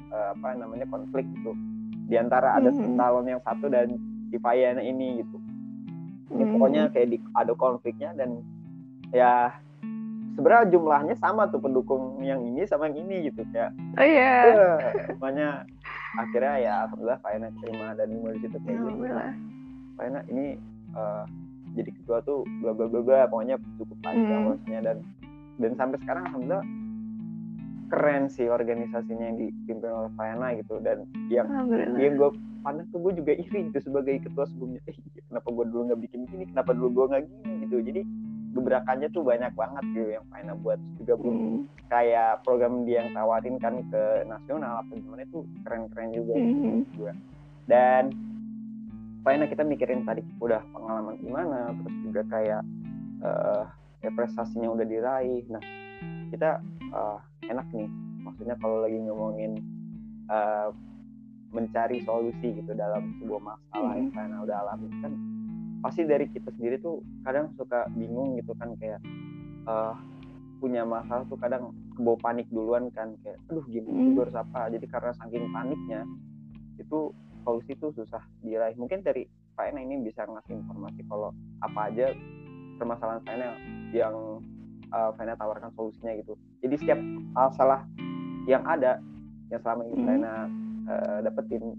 uh, 0.09 0.27
apa 0.33 0.49
namanya 0.57 0.89
konflik 0.89 1.29
gitu 1.37 1.53
di 2.09 2.17
antara 2.17 2.57
ada 2.57 2.73
mm 2.73 2.81
-hmm. 2.81 2.97
calon 2.97 3.29
yang 3.29 3.43
satu 3.45 3.69
dan 3.69 4.01
si 4.33 4.41
Fayana 4.41 4.81
ini 4.81 5.21
gitu 5.21 5.37
ini 6.33 6.33
mm 6.33 6.41
-hmm. 6.41 6.53
pokoknya 6.57 6.83
kayak 6.97 7.09
di, 7.13 7.17
ada 7.37 7.53
konfliknya 7.53 8.11
dan 8.17 8.41
ya 9.13 9.53
sebenarnya 10.41 10.73
jumlahnya 10.73 11.15
sama 11.21 11.51
tuh 11.53 11.61
pendukung 11.61 12.25
yang 12.25 12.41
ini 12.41 12.65
sama 12.65 12.89
yang 12.89 13.05
ini 13.05 13.29
gitu 13.29 13.45
kayak 13.53 13.77
oh 14.01 14.07
iya 14.07 14.33
yeah. 14.57 14.77
makanya 15.21 15.49
akhirnya 16.17 16.55
ya 16.63 16.73
alhamdulillah 16.89 17.21
Faina 17.21 17.49
terima 17.61 17.93
dan 17.93 18.09
mulai 18.17 18.41
situ 18.41 18.57
kayak 18.65 18.79
gitu 18.81 19.05
Faina 20.01 20.21
ini 20.33 20.57
uh, 20.97 21.29
jadi 21.77 21.91
ketua 21.93 22.25
tuh 22.25 22.49
bla 22.65 22.73
bla 22.73 22.89
bla 22.89 23.01
bla 23.05 23.29
pokoknya 23.29 23.61
cukup 23.77 23.99
panjang 24.01 24.41
hmm. 24.41 24.47
maksudnya 24.57 24.81
dan 24.81 24.97
dan 25.59 25.75
sampai 25.75 25.99
sekarang 26.03 26.23
alhamdulillah 26.31 26.64
keren 27.88 28.29
sih 28.29 28.47
organisasinya 28.53 29.33
yang 29.33 29.38
dipimpin 29.40 29.88
oleh 29.88 30.12
Faina 30.14 30.53
gitu. 30.57 30.77
Dan 30.81 31.09
yang 31.33 31.49
yang 31.97 32.14
gue 32.21 32.31
pandang 32.61 32.87
tuh 32.92 33.01
gue 33.01 33.12
juga 33.25 33.33
iri 33.33 33.73
gitu 33.73 33.81
sebagai 33.81 34.23
ketua 34.23 34.44
sebelumnya. 34.49 34.81
Eh 34.87 34.97
kenapa 35.29 35.49
gue 35.51 35.64
dulu 35.68 35.83
nggak 35.92 36.01
bikin 36.05 36.21
gini? 36.29 36.44
Kenapa 36.53 36.71
dulu 36.77 36.88
gue 36.92 37.05
nggak 37.16 37.25
gini 37.27 37.53
gitu? 37.64 37.77
Jadi 37.81 38.01
gebrakannya 38.49 39.09
tuh 39.12 39.23
banyak 39.25 39.53
banget 39.57 39.85
gitu 39.97 40.09
yang 40.21 40.25
Faina 40.29 40.53
buat. 40.53 40.81
Juga 41.01 41.14
belum 41.16 41.37
hmm. 41.37 41.61
kayak 41.88 42.44
program 42.44 42.85
dia 42.85 43.05
yang 43.05 43.11
tawarin 43.16 43.57
kan 43.57 43.75
ke 43.88 44.03
nasional 44.29 44.85
apa 44.85 44.92
gimana 44.92 45.25
itu 45.25 45.49
keren-keren 45.64 46.11
juga 46.12 46.35
hmm. 46.37 46.81
juga 46.92 47.12
dan 47.68 48.12
Faina 49.23 49.44
kita 49.44 49.61
mikirin 49.61 50.09
tadi 50.09 50.25
udah 50.40 50.64
pengalaman 50.73 51.21
gimana 51.21 51.73
terus 51.77 51.97
juga 52.01 52.23
kayak 52.33 52.62
uh, 53.21 53.64
ya 54.05 54.11
prestasinya 54.15 54.69
udah 54.73 54.87
diraih. 54.87 55.45
Nah 55.51 55.63
kita 56.31 56.63
uh, 56.95 57.19
enak 57.47 57.67
nih. 57.75 57.89
Maksudnya 58.23 58.57
kalau 58.61 58.85
lagi 58.85 58.99
ngomongin 59.01 59.53
uh, 60.29 60.71
mencari 61.49 62.05
solusi 62.05 62.61
gitu 62.61 62.77
dalam 62.77 63.17
sebuah 63.21 63.41
masalah 63.41 63.97
yang 63.97 64.13
Faina 64.13 64.45
udah 64.45 64.57
alami 64.69 64.93
kan 65.01 65.13
pasti 65.81 66.05
dari 66.05 66.29
kita 66.29 66.53
sendiri 66.53 66.77
tuh 66.83 67.01
kadang 67.25 67.55
suka 67.57 67.89
bingung 67.97 68.37
gitu 68.37 68.53
kan 68.59 68.77
kayak 68.77 69.01
uh, 69.65 69.97
punya 70.59 70.83
masalah 70.83 71.23
tuh 71.31 71.39
kadang 71.39 71.71
kebawa 71.95 72.19
panik 72.19 72.47
duluan 72.51 72.91
kan 72.91 73.15
kayak 73.23 73.39
aduh 73.47 73.65
gimana 73.71 73.97
sih 74.03 74.11
gue 74.13 74.25
harus 74.27 74.39
apa? 74.39 74.61
Jadi 74.75 74.87
karena 74.91 75.13
saking 75.17 75.45
paniknya 75.55 76.01
itu 76.77 76.99
solusi 77.47 77.73
tuh 77.79 77.95
susah 77.95 78.23
diraih. 78.43 78.75
Mungkin 78.75 79.07
dari 79.07 79.25
Pak 79.55 79.75
ini 79.75 80.03
bisa 80.03 80.23
ngasih 80.27 80.55
informasi 80.55 81.03
kalau 81.11 81.35
apa 81.63 81.91
aja 81.91 82.15
permasalahan 82.79 83.21
Faina 83.27 83.59
yang 83.93 84.14
uh, 84.95 85.11
Faina 85.19 85.35
tawarkan 85.37 85.75
solusinya 85.75 86.14
gitu. 86.17 86.38
Jadi 86.64 86.75
setiap 86.81 87.01
masalah 87.35 87.85
yang 88.49 88.64
ada 88.64 89.03
yang 89.53 89.61
selama 89.61 89.83
ini 89.91 89.97
Faina 90.07 90.33
uh, 90.88 91.19
dapetin 91.27 91.77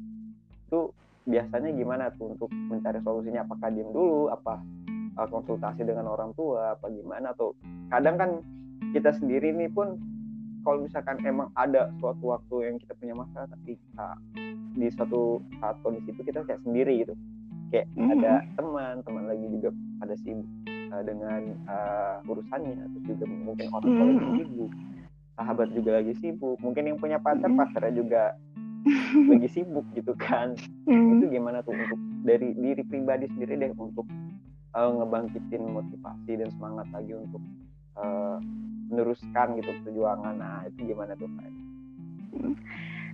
itu 0.69 0.93
biasanya 1.25 1.69
gimana 1.73 2.13
tuh 2.17 2.37
untuk 2.37 2.49
mencari 2.51 2.99
solusinya? 3.01 3.45
Apakah 3.45 3.69
diem 3.73 3.89
dulu? 3.89 4.29
Apa 4.29 4.61
uh, 5.17 5.27
konsultasi 5.29 5.81
dengan 5.85 6.09
orang 6.09 6.33
tua? 6.37 6.77
Apa 6.77 6.89
gimana? 6.93 7.33
Atau 7.33 7.57
kadang 7.89 8.15
kan 8.17 8.31
kita 8.93 9.13
sendiri 9.17 9.53
nih 9.53 9.69
pun 9.69 9.97
kalau 10.65 10.83
misalkan 10.83 11.17
emang 11.23 11.49
ada 11.55 11.87
suatu 12.03 12.35
waktu 12.35 12.55
yang 12.67 12.75
kita 12.83 12.93
punya 12.99 13.15
masalah 13.15 13.47
tapi 13.47 13.79
uh, 13.95 14.17
di 14.75 14.87
suatu 14.91 15.39
saat 15.57 15.79
kondisi 15.81 16.13
itu 16.13 16.21
kita 16.21 16.45
kayak 16.45 16.61
sendiri 16.61 17.07
gitu. 17.07 17.15
Kayak 17.69 17.85
mm-hmm. 17.93 18.13
ada 18.17 18.33
teman 18.57 18.95
teman 19.05 19.23
lagi 19.29 19.45
juga 19.53 19.69
pada 20.01 20.15
sibuk 20.17 20.68
uh, 20.91 21.03
dengan 21.05 21.41
uh, 21.65 22.29
urusannya. 22.29 22.75
Atau 22.89 22.99
juga 23.15 23.25
mungkin 23.29 23.67
orang 23.73 23.89
tua 23.89 24.05
lagi 24.05 24.27
sibuk. 24.43 24.71
Sahabat 25.39 25.67
juga 25.71 25.91
lagi 26.01 26.13
sibuk. 26.19 26.57
Mungkin 26.59 26.83
yang 26.89 26.97
punya 26.99 27.17
pacar 27.21 27.47
mm-hmm. 27.47 27.61
pacarnya 27.61 27.93
juga 27.95 28.23
lagi 29.31 29.47
sibuk 29.49 29.85
gitu 29.93 30.13
kan. 30.17 30.57
Mm. 30.89 31.21
itu 31.21 31.25
gimana 31.37 31.61
tuh 31.61 31.75
untuk 31.75 31.99
dari 32.25 32.55
diri 32.57 32.83
pribadi 32.83 33.29
sendiri 33.29 33.59
deh 33.59 33.71
untuk 33.77 34.07
uh, 34.73 34.89
ngebangkitin 34.89 35.63
motivasi 35.69 36.31
dan 36.39 36.49
semangat 36.55 36.87
lagi 36.91 37.13
untuk 37.13 37.43
uh, 37.99 38.37
meneruskan 38.89 39.57
gitu 39.61 39.71
perjuangan. 39.85 40.35
Nah 40.35 40.65
itu 40.65 40.89
gimana 40.93 41.13
tuh 41.15 41.29
Pak? 41.29 41.47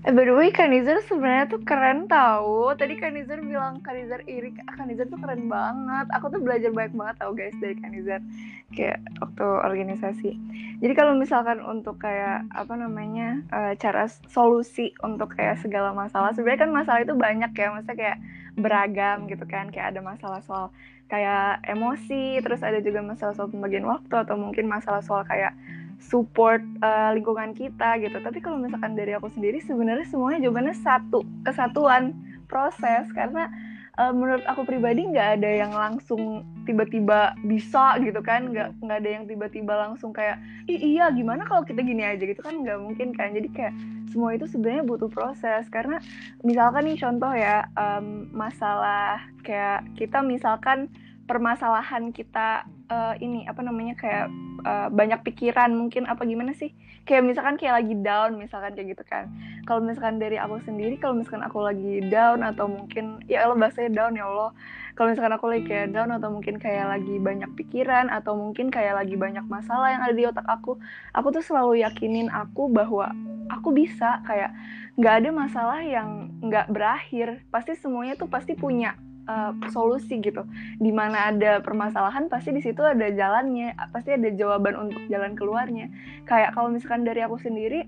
Eh, 0.06 0.14
by 0.14 0.22
the 0.22 0.38
way, 0.38 0.54
Kanizer 0.54 1.02
sebenarnya 1.10 1.50
tuh 1.50 1.66
keren 1.66 2.06
tau. 2.06 2.70
Tadi 2.78 2.94
Kanizer 2.94 3.42
bilang 3.42 3.82
Kanizer 3.82 4.22
iri. 4.30 4.54
Kanizer 4.54 5.10
tuh 5.10 5.18
keren 5.18 5.50
banget. 5.50 6.06
Aku 6.14 6.30
tuh 6.30 6.46
belajar 6.46 6.70
banyak 6.70 6.94
banget 6.94 7.16
tau 7.18 7.34
guys 7.34 7.58
dari 7.58 7.74
Kanizer. 7.74 8.22
Kayak 8.70 9.02
waktu 9.18 9.46
organisasi. 9.66 10.32
Jadi 10.78 10.94
kalau 10.94 11.18
misalkan 11.18 11.58
untuk 11.66 11.98
kayak 11.98 12.46
apa 12.54 12.78
namanya 12.78 13.42
uh, 13.50 13.74
cara 13.82 14.06
solusi 14.30 14.94
untuk 15.02 15.34
kayak 15.34 15.58
segala 15.66 15.90
masalah. 15.90 16.38
Sebenarnya 16.38 16.70
kan 16.70 16.72
masalah 16.78 17.02
itu 17.02 17.18
banyak 17.18 17.52
ya. 17.58 17.74
Maksudnya 17.74 17.98
kayak 17.98 18.18
beragam 18.62 19.26
gitu 19.26 19.50
kan. 19.50 19.74
Kayak 19.74 19.98
ada 19.98 20.06
masalah 20.06 20.46
soal 20.46 20.70
kayak 21.10 21.66
emosi. 21.66 22.46
Terus 22.46 22.62
ada 22.62 22.78
juga 22.78 23.02
masalah 23.02 23.34
soal 23.34 23.50
pembagian 23.50 23.90
waktu. 23.90 24.14
Atau 24.22 24.38
mungkin 24.38 24.70
masalah 24.70 25.02
soal 25.02 25.26
kayak 25.26 25.58
support 26.00 26.62
uh, 26.84 27.12
lingkungan 27.16 27.56
kita 27.58 27.98
gitu. 28.02 28.18
Tapi 28.22 28.40
kalau 28.44 28.62
misalkan 28.62 28.94
dari 28.94 29.16
aku 29.18 29.32
sendiri 29.34 29.60
sebenarnya 29.64 30.06
semuanya 30.08 30.48
jawabannya 30.48 30.76
satu, 30.78 31.26
kesatuan 31.48 32.14
proses. 32.46 33.10
Karena 33.12 33.50
uh, 33.98 34.14
menurut 34.14 34.46
aku 34.46 34.68
pribadi 34.68 35.08
nggak 35.08 35.42
ada 35.42 35.50
yang 35.50 35.74
langsung 35.74 36.46
tiba-tiba 36.68 37.34
bisa 37.44 37.98
gitu 38.04 38.22
kan. 38.22 38.54
Nggak 38.54 38.78
nggak 38.80 38.98
ada 39.02 39.10
yang 39.10 39.24
tiba-tiba 39.26 39.74
langsung 39.76 40.14
kayak 40.14 40.38
iya 40.70 41.10
gimana 41.10 41.48
kalau 41.48 41.66
kita 41.66 41.82
gini 41.82 42.06
aja? 42.06 42.22
Gitu 42.22 42.42
kan 42.42 42.62
nggak 42.62 42.80
mungkin 42.80 43.12
kan. 43.16 43.34
Jadi 43.34 43.50
kayak 43.52 43.74
semua 44.14 44.38
itu 44.38 44.46
sebenarnya 44.46 44.86
butuh 44.86 45.10
proses. 45.10 45.66
Karena 45.74 45.98
misalkan 46.46 46.86
nih 46.86 47.02
contoh 47.02 47.34
ya 47.34 47.66
um, 47.76 48.30
masalah 48.32 49.20
kayak 49.42 49.84
kita 49.98 50.22
misalkan 50.22 50.88
permasalahan 51.26 52.14
kita 52.14 52.70
uh, 52.90 53.14
ini 53.18 53.50
apa 53.50 53.66
namanya 53.66 53.98
kayak 53.98 54.30
uh, 54.62 54.88
banyak 54.94 55.26
pikiran 55.26 55.74
mungkin 55.74 56.06
apa 56.06 56.22
gimana 56.26 56.54
sih? 56.54 56.72
Kayak 57.06 57.26
misalkan 57.26 57.58
kayak 57.58 57.82
lagi 57.82 57.96
down 58.02 58.38
misalkan 58.38 58.78
kayak 58.78 58.98
gitu 58.98 59.04
kan. 59.06 59.30
Kalau 59.66 59.82
misalkan 59.82 60.22
dari 60.22 60.38
aku 60.38 60.62
sendiri 60.62 60.98
kalau 61.02 61.18
misalkan 61.18 61.42
aku 61.42 61.66
lagi 61.66 62.02
down 62.10 62.46
atau 62.46 62.70
mungkin 62.70 63.22
ya 63.26 63.46
Allah 63.46 63.58
bahasanya 63.58 63.92
down 63.94 64.14
ya 64.14 64.26
Allah. 64.30 64.54
Kalau 64.94 65.12
misalkan 65.12 65.34
aku 65.36 65.46
lagi 65.50 65.64
kayak 65.66 65.88
down 65.92 66.10
atau 66.14 66.30
mungkin 66.32 66.56
kayak 66.62 66.86
lagi 66.88 67.16
banyak 67.18 67.52
pikiran 67.58 68.08
atau 68.14 68.38
mungkin 68.38 68.70
kayak 68.70 68.96
lagi 68.96 69.18
banyak 69.18 69.44
masalah 69.50 69.92
yang 69.92 70.02
ada 70.06 70.16
di 70.16 70.24
otak 70.24 70.48
aku 70.48 70.80
aku 71.12 71.28
tuh 71.36 71.44
selalu 71.44 71.84
yakinin 71.84 72.32
aku 72.32 72.72
bahwa 72.72 73.12
aku 73.52 73.76
bisa 73.76 74.24
kayak 74.24 74.56
nggak 74.96 75.26
ada 75.26 75.30
masalah 75.34 75.82
yang 75.82 76.32
nggak 76.40 76.70
berakhir. 76.70 77.42
Pasti 77.50 77.74
semuanya 77.76 78.14
tuh 78.14 78.30
pasti 78.30 78.54
punya 78.54 78.96
uh, 79.26 79.52
solusi 79.70 80.22
gitu. 80.22 80.46
Di 80.78 80.92
mana 80.94 81.34
ada 81.34 81.62
permasalahan 81.62 82.30
pasti 82.32 82.54
di 82.56 82.62
situ 82.62 82.82
ada 82.82 83.10
jalannya, 83.12 83.74
pasti 83.94 84.16
ada 84.16 84.30
jawaban 84.34 84.78
untuk 84.78 85.02
jalan 85.12 85.38
keluarnya. 85.38 85.90
Kayak 86.26 86.58
kalau 86.58 86.72
misalkan 86.72 87.06
dari 87.06 87.22
aku 87.22 87.38
sendiri, 87.42 87.86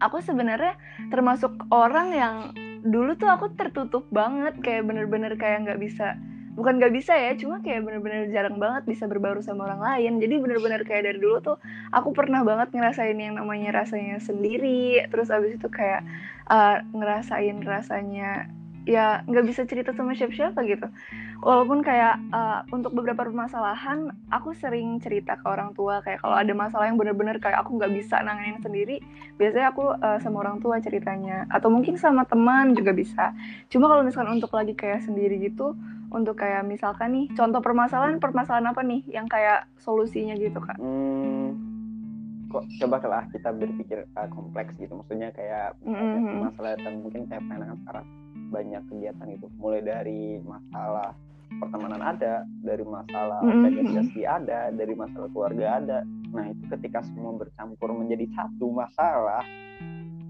aku 0.00 0.20
sebenarnya 0.24 0.76
termasuk 1.12 1.52
orang 1.72 2.08
yang 2.14 2.34
dulu 2.80 3.12
tuh 3.16 3.28
aku 3.28 3.52
tertutup 3.56 4.08
banget, 4.08 4.56
kayak 4.64 4.88
bener-bener 4.88 5.36
kayak 5.36 5.68
nggak 5.68 5.80
bisa 5.80 6.16
bukan 6.60 6.82
nggak 6.82 6.92
bisa 6.92 7.14
ya 7.14 7.32
cuma 7.38 7.62
kayak 7.62 7.86
bener-bener 7.86 8.26
jarang 8.34 8.58
banget 8.58 8.82
bisa 8.84 9.06
berbaru 9.06 9.38
sama 9.38 9.70
orang 9.70 9.80
lain 9.80 10.12
jadi 10.18 10.34
bener-bener 10.42 10.82
kayak 10.82 11.06
dari 11.06 11.18
dulu 11.22 11.38
tuh 11.40 11.56
aku 11.94 12.10
pernah 12.10 12.42
banget 12.42 12.74
ngerasain 12.74 13.14
yang 13.14 13.38
namanya 13.38 13.80
rasanya 13.80 14.18
sendiri 14.18 15.06
terus 15.08 15.30
abis 15.30 15.56
itu 15.56 15.68
kayak 15.70 16.02
uh, 16.50 16.82
ngerasain 16.90 17.62
rasanya 17.62 18.50
ya 18.90 19.22
nggak 19.22 19.46
bisa 19.46 19.62
cerita 19.70 19.94
sama 19.94 20.18
siapa-siapa 20.18 20.66
gitu. 20.66 20.90
Walaupun 21.46 21.86
kayak 21.86 22.18
uh, 22.34 22.66
untuk 22.74 22.90
beberapa 22.90 23.22
permasalahan 23.22 24.10
aku 24.34 24.50
sering 24.58 24.98
cerita 24.98 25.38
ke 25.38 25.46
orang 25.46 25.70
tua. 25.78 26.02
Kayak 26.02 26.26
kalau 26.26 26.34
ada 26.34 26.50
masalah 26.50 26.90
yang 26.90 26.98
bener-bener 26.98 27.38
kayak 27.38 27.62
aku 27.62 27.78
nggak 27.78 27.94
bisa 27.94 28.18
nanganin 28.26 28.58
sendiri 28.58 28.98
biasanya 29.38 29.70
aku 29.70 29.94
uh, 29.94 30.18
sama 30.18 30.42
orang 30.42 30.58
tua 30.58 30.82
ceritanya. 30.82 31.46
Atau 31.54 31.70
mungkin 31.70 31.94
sama 31.94 32.26
teman 32.26 32.74
juga 32.74 32.90
bisa. 32.90 33.30
Cuma 33.70 33.86
kalau 33.86 34.02
misalkan 34.02 34.42
untuk 34.42 34.50
lagi 34.50 34.74
kayak 34.74 35.06
sendiri 35.06 35.38
gitu 35.38 35.78
untuk 36.10 36.42
kayak 36.42 36.66
misalkan 36.66 37.14
nih 37.14 37.26
contoh 37.38 37.62
permasalahan 37.62 38.18
permasalahan 38.18 38.74
apa 38.74 38.82
nih 38.82 39.06
yang 39.06 39.30
kayak 39.30 39.70
solusinya 39.78 40.34
gitu 40.34 40.58
kak? 40.58 40.74
Hmm, 40.82 41.79
kok 42.50 42.66
coba 42.82 42.96
lah 43.06 43.24
kita 43.30 43.54
berpikir 43.54 44.04
uh, 44.18 44.28
kompleks 44.34 44.74
gitu. 44.76 44.92
Maksudnya 44.98 45.30
kayak 45.30 45.78
mm 45.86 45.94
-hmm. 45.94 46.50
masalah 46.50 46.74
yang 46.82 46.98
mungkin 47.00 47.22
kayak 47.30 47.42
pengen 47.46 47.78
sekarang 47.86 48.06
banyak 48.50 48.82
kegiatan 48.90 49.28
itu 49.30 49.46
mulai 49.62 49.80
dari 49.80 50.42
masalah 50.42 51.14
pertemanan 51.58 52.02
ada 52.02 52.46
dari 52.62 52.82
masalah 52.86 53.42
organisasi 53.42 54.22
ada 54.22 54.70
dari 54.74 54.94
masalah 54.94 55.30
keluarga 55.30 55.78
ada. 55.82 55.98
Nah 56.30 56.50
itu 56.50 56.62
ketika 56.78 57.02
semua 57.10 57.34
bercampur 57.38 57.90
menjadi 57.94 58.26
satu 58.34 58.70
masalah 58.70 59.42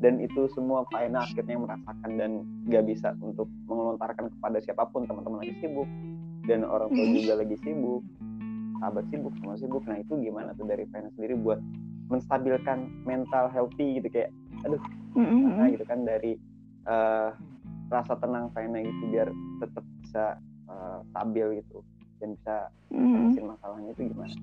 dan 0.00 0.16
itu 0.16 0.48
semua 0.56 0.88
Faina 0.88 1.24
akhirnya 1.24 1.60
merasakan 1.60 2.10
dan 2.16 2.30
gak 2.72 2.88
bisa 2.88 3.12
untuk 3.20 3.52
mengelontarkan 3.68 4.32
kepada 4.32 4.58
siapa 4.64 4.88
pun. 4.88 5.04
Teman-teman 5.04 5.44
lagi 5.44 5.56
sibuk 5.60 5.88
dan 6.48 6.64
orang 6.64 6.88
tua 6.88 7.06
juga 7.12 7.34
lagi 7.44 7.56
sibuk 7.60 8.00
sahabat 8.80 9.04
sibuk 9.12 9.32
semua 9.36 9.54
sibuk. 9.60 9.84
Nah 9.84 10.00
itu 10.00 10.16
gimana 10.24 10.56
tuh 10.56 10.64
dari 10.64 10.88
Faina 10.88 11.12
sendiri 11.12 11.36
buat 11.36 11.60
menstabilkan 12.10 12.90
mental 13.06 13.46
healthy 13.48 14.02
gitu 14.02 14.08
kayak 14.10 14.30
aduh 14.66 14.82
nah 15.16 15.66
gitu 15.70 15.84
kan 15.86 16.02
dari 16.04 16.36
uh, 16.86 17.32
rasa 17.90 18.14
tenang 18.18 18.50
Faina 18.54 18.82
gitu 18.82 19.02
biar 19.10 19.28
tetap 19.58 19.84
bisa 20.02 20.38
uh, 20.70 21.02
stabil 21.10 21.62
gitu 21.62 21.82
dan 22.20 22.36
bisa 22.36 22.56
mm. 22.92 23.40
masalahnya 23.40 23.90
itu 23.96 24.12
gimana? 24.12 24.34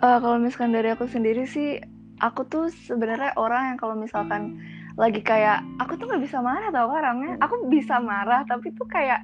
uh, 0.00 0.18
kalau 0.22 0.36
misalkan 0.38 0.72
dari 0.72 0.88
aku 0.94 1.04
sendiri 1.10 1.44
sih 1.44 1.80
aku 2.20 2.48
tuh 2.48 2.72
sebenarnya 2.88 3.36
orang 3.36 3.74
yang 3.74 3.78
kalau 3.80 3.96
misalkan 3.96 4.56
lagi 4.96 5.20
kayak 5.20 5.60
aku 5.76 6.00
tuh 6.00 6.08
nggak 6.08 6.24
bisa 6.24 6.40
marah 6.40 6.72
tau 6.72 6.88
orangnya 6.88 7.36
aku 7.44 7.68
bisa 7.68 8.00
marah 8.00 8.48
tapi 8.48 8.72
tuh 8.72 8.88
kayak 8.88 9.20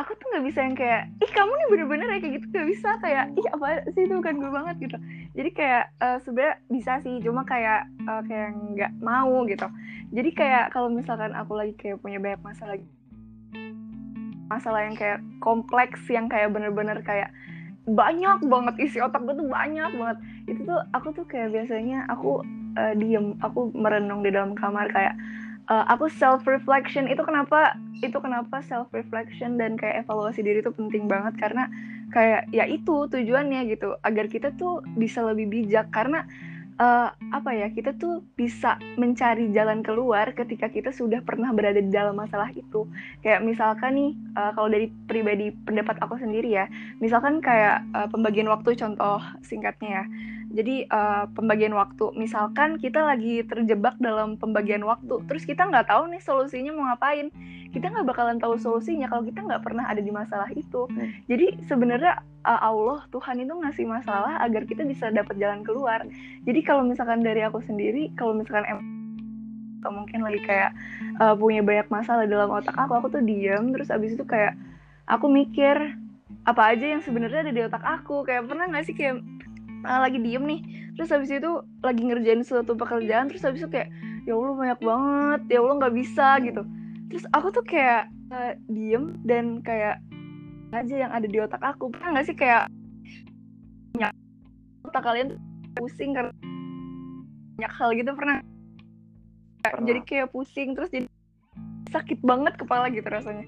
aku 0.00 0.16
tuh 0.16 0.26
nggak 0.32 0.44
bisa 0.48 0.60
yang 0.64 0.76
kayak 0.76 1.02
ih 1.20 1.30
kamu 1.30 1.52
nih 1.52 1.68
bener-bener 1.68 2.08
ya 2.08 2.18
kayak 2.24 2.34
gitu. 2.40 2.46
Gak 2.56 2.68
bisa 2.72 2.88
kayak 3.04 3.24
ih 3.36 3.46
apa 3.52 3.66
sih 3.92 4.04
itu? 4.08 4.16
Kan 4.24 4.34
gue 4.40 4.50
banget 4.50 4.76
gitu. 4.80 4.96
Jadi 5.36 5.50
kayak 5.52 5.84
uh, 6.00 6.18
sebenarnya 6.24 6.54
bisa 6.72 6.92
sih 7.04 7.14
cuma 7.20 7.42
kayak 7.44 7.84
uh, 8.08 8.22
kayak 8.24 8.56
nggak 8.56 8.92
mau 9.04 9.44
gitu. 9.44 9.68
Jadi 10.10 10.30
kayak 10.32 10.64
kalau 10.72 10.88
misalkan 10.88 11.36
aku 11.36 11.52
lagi 11.54 11.76
kayak 11.76 12.00
punya 12.00 12.18
banyak 12.18 12.40
masalah 12.40 12.76
masalah 14.50 14.82
yang 14.82 14.96
kayak 14.98 15.22
kompleks 15.38 16.02
yang 16.10 16.26
kayak 16.26 16.50
bener-bener 16.50 16.98
kayak 17.06 17.30
banyak 17.86 18.38
banget 18.50 18.74
isi 18.82 18.98
otak 18.98 19.22
gue 19.22 19.36
tuh 19.36 19.46
banyak 19.46 19.90
banget. 19.94 20.18
Itu 20.48 20.60
tuh 20.64 20.80
aku 20.96 21.12
tuh 21.14 21.26
kayak 21.28 21.52
biasanya 21.54 22.08
aku 22.08 22.42
uh, 22.74 22.94
diem 22.96 23.36
aku 23.44 23.70
merenung 23.76 24.24
di 24.24 24.32
dalam 24.32 24.56
kamar 24.56 24.88
kayak 24.90 25.14
uh, 25.68 25.84
aku 25.90 26.08
self 26.08 26.46
reflection 26.48 27.10
itu 27.10 27.20
kenapa 27.20 27.76
itu 28.00 28.16
kenapa 28.16 28.64
self 28.64 28.88
reflection 28.96 29.60
dan 29.60 29.76
kayak 29.76 30.06
evaluasi 30.06 30.40
diri 30.40 30.64
itu 30.64 30.72
penting 30.72 31.10
banget. 31.10 31.36
Karena 31.36 31.68
kayak 32.14 32.48
ya 32.54 32.64
itu 32.64 33.10
tujuannya 33.10 33.68
gitu. 33.68 33.98
Agar 34.06 34.30
kita 34.30 34.54
tuh 34.56 34.80
bisa 34.96 35.20
lebih 35.20 35.50
bijak. 35.52 35.92
Karena 35.92 36.24
uh, 36.80 37.12
apa 37.12 37.50
ya 37.52 37.68
kita 37.68 37.92
tuh 38.00 38.24
bisa 38.34 38.80
mencari 38.96 39.52
jalan 39.52 39.84
keluar 39.84 40.32
ketika 40.32 40.72
kita 40.72 40.90
sudah 40.96 41.20
pernah 41.20 41.52
berada 41.52 41.82
di 41.82 41.92
dalam 41.92 42.16
masalah 42.16 42.48
itu. 42.56 42.88
Kayak 43.20 43.44
misalkan 43.44 43.92
nih 43.98 44.10
uh, 44.40 44.56
kalau 44.56 44.72
dari 44.72 44.88
pribadi 45.04 45.52
pendapat 45.68 46.00
aku 46.00 46.16
sendiri 46.16 46.48
ya. 46.48 46.66
Misalkan 47.04 47.44
kayak 47.44 47.84
uh, 47.92 48.08
pembagian 48.08 48.48
waktu 48.48 48.72
contoh 48.80 49.20
singkatnya 49.44 50.02
ya 50.02 50.04
jadi 50.50 50.82
uh, 50.90 51.24
pembagian 51.30 51.70
waktu. 51.78 52.10
Misalkan 52.18 52.76
kita 52.82 53.06
lagi 53.06 53.46
terjebak 53.46 53.94
dalam 54.02 54.34
pembagian 54.34 54.82
waktu 54.82 55.22
terus 55.30 55.46
kita 55.46 55.62
nggak 55.70 55.86
tahu 55.86 56.10
nih 56.10 56.18
solusinya 56.18 56.74
mau 56.74 56.90
ngapain. 56.90 57.30
Kita 57.70 57.86
nggak 57.86 58.06
bakalan 58.10 58.42
tahu 58.42 58.58
solusinya 58.58 59.06
kalau 59.06 59.22
kita 59.22 59.46
nggak 59.46 59.62
pernah 59.62 59.86
ada 59.86 60.02
di 60.02 60.10
masalah 60.10 60.50
itu. 60.50 60.90
Hmm. 60.90 61.06
jadi 61.30 61.54
sebenarnya 61.70 62.18
uh, 62.42 62.60
Allah 62.66 63.06
Tuhan 63.14 63.46
itu 63.46 63.54
ngasih 63.54 63.86
masalah 63.86 64.42
agar 64.42 64.66
kita 64.66 64.82
bisa 64.82 65.14
dapat 65.14 65.38
jalan 65.38 65.62
keluar. 65.62 66.02
Jadi 66.42 66.60
kalau 66.66 66.82
misalkan 66.82 67.22
dari 67.22 67.46
aku 67.46 67.62
sendiri 67.62 68.10
kalau 68.18 68.34
misalkan 68.34 68.66
em 68.66 68.78
atau 69.80 69.96
mungkin 69.96 70.20
lagi 70.20 70.44
kayak 70.44 70.76
uh, 71.24 71.32
punya 71.32 71.64
banyak 71.64 71.88
masalah 71.88 72.28
dalam 72.28 72.52
otak 72.52 72.74
aku 72.74 72.92
aku 72.98 73.06
tuh 73.08 73.22
diem. 73.22 73.70
Terus 73.70 73.88
abis 73.88 74.18
itu 74.18 74.26
kayak 74.26 74.58
aku 75.06 75.30
mikir 75.30 75.94
apa 76.44 76.74
aja 76.74 76.90
yang 76.90 77.02
sebenarnya 77.06 77.48
ada 77.48 77.52
di 77.54 77.62
otak 77.64 77.84
aku? 77.86 78.26
Kayak 78.26 78.50
pernah 78.50 78.66
nggak 78.68 78.84
sih 78.84 78.92
kayak 78.98 79.22
uh, 79.84 80.00
lagi 80.04 80.18
diem 80.20 80.44
nih. 80.44 80.60
Terus 80.98 81.08
habis 81.12 81.30
itu 81.32 81.64
lagi 81.80 82.02
ngerjain 82.04 82.42
suatu 82.44 82.76
pekerjaan 82.76 83.32
terus 83.32 83.44
habis 83.44 83.64
itu 83.64 83.70
kayak 83.72 83.88
ya 84.28 84.36
allah 84.36 84.54
banyak 84.56 84.80
banget. 84.80 85.40
Ya 85.48 85.58
allah 85.64 85.74
nggak 85.80 85.94
bisa 85.96 86.28
gitu. 86.44 86.62
Terus 87.10 87.24
aku 87.34 87.48
tuh 87.50 87.64
kayak 87.64 88.08
uh, 88.30 88.52
diem 88.68 89.16
dan 89.24 89.60
kayak 89.64 89.98
aja 90.70 91.08
yang 91.08 91.12
ada 91.12 91.26
di 91.26 91.38
otak 91.40 91.62
aku. 91.62 91.90
Pernah 91.90 92.20
nggak 92.20 92.26
sih 92.30 92.36
kayak 92.36 92.70
otak 94.90 95.06
kalian 95.06 95.38
pusing 95.78 96.16
karena 96.16 96.34
banyak 97.60 97.72
hal 97.76 97.90
gitu 97.94 98.10
pernah, 98.16 98.36
pernah. 99.62 99.86
jadi 99.86 100.00
kayak 100.02 100.28
pusing 100.34 100.72
terus 100.74 100.90
jadi 100.90 101.06
sakit 101.94 102.18
banget 102.24 102.56
kepala 102.56 102.88
gitu 102.90 103.06
rasanya 103.06 103.46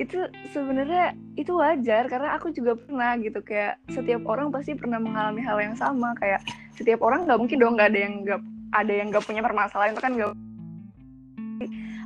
itu 0.00 0.16
sebenarnya 0.56 1.12
itu 1.36 1.52
wajar 1.60 2.08
karena 2.08 2.32
aku 2.40 2.48
juga 2.56 2.72
pernah 2.72 3.20
gitu 3.20 3.44
kayak 3.44 3.76
setiap 3.92 4.24
orang 4.24 4.48
pasti 4.48 4.72
pernah 4.72 4.96
mengalami 4.96 5.44
hal 5.44 5.60
yang 5.60 5.76
sama 5.76 6.16
kayak 6.16 6.40
setiap 6.72 7.04
orang 7.04 7.28
nggak 7.28 7.36
mungkin 7.36 7.60
dong 7.60 7.76
nggak 7.76 7.92
ada 7.92 8.00
yang 8.00 8.14
nggak 8.24 8.40
ada 8.72 8.92
yang 8.96 9.06
nggak 9.12 9.24
punya 9.28 9.44
permasalahan 9.44 9.92
itu 9.92 10.00
kan 10.00 10.12
nggak 10.16 10.32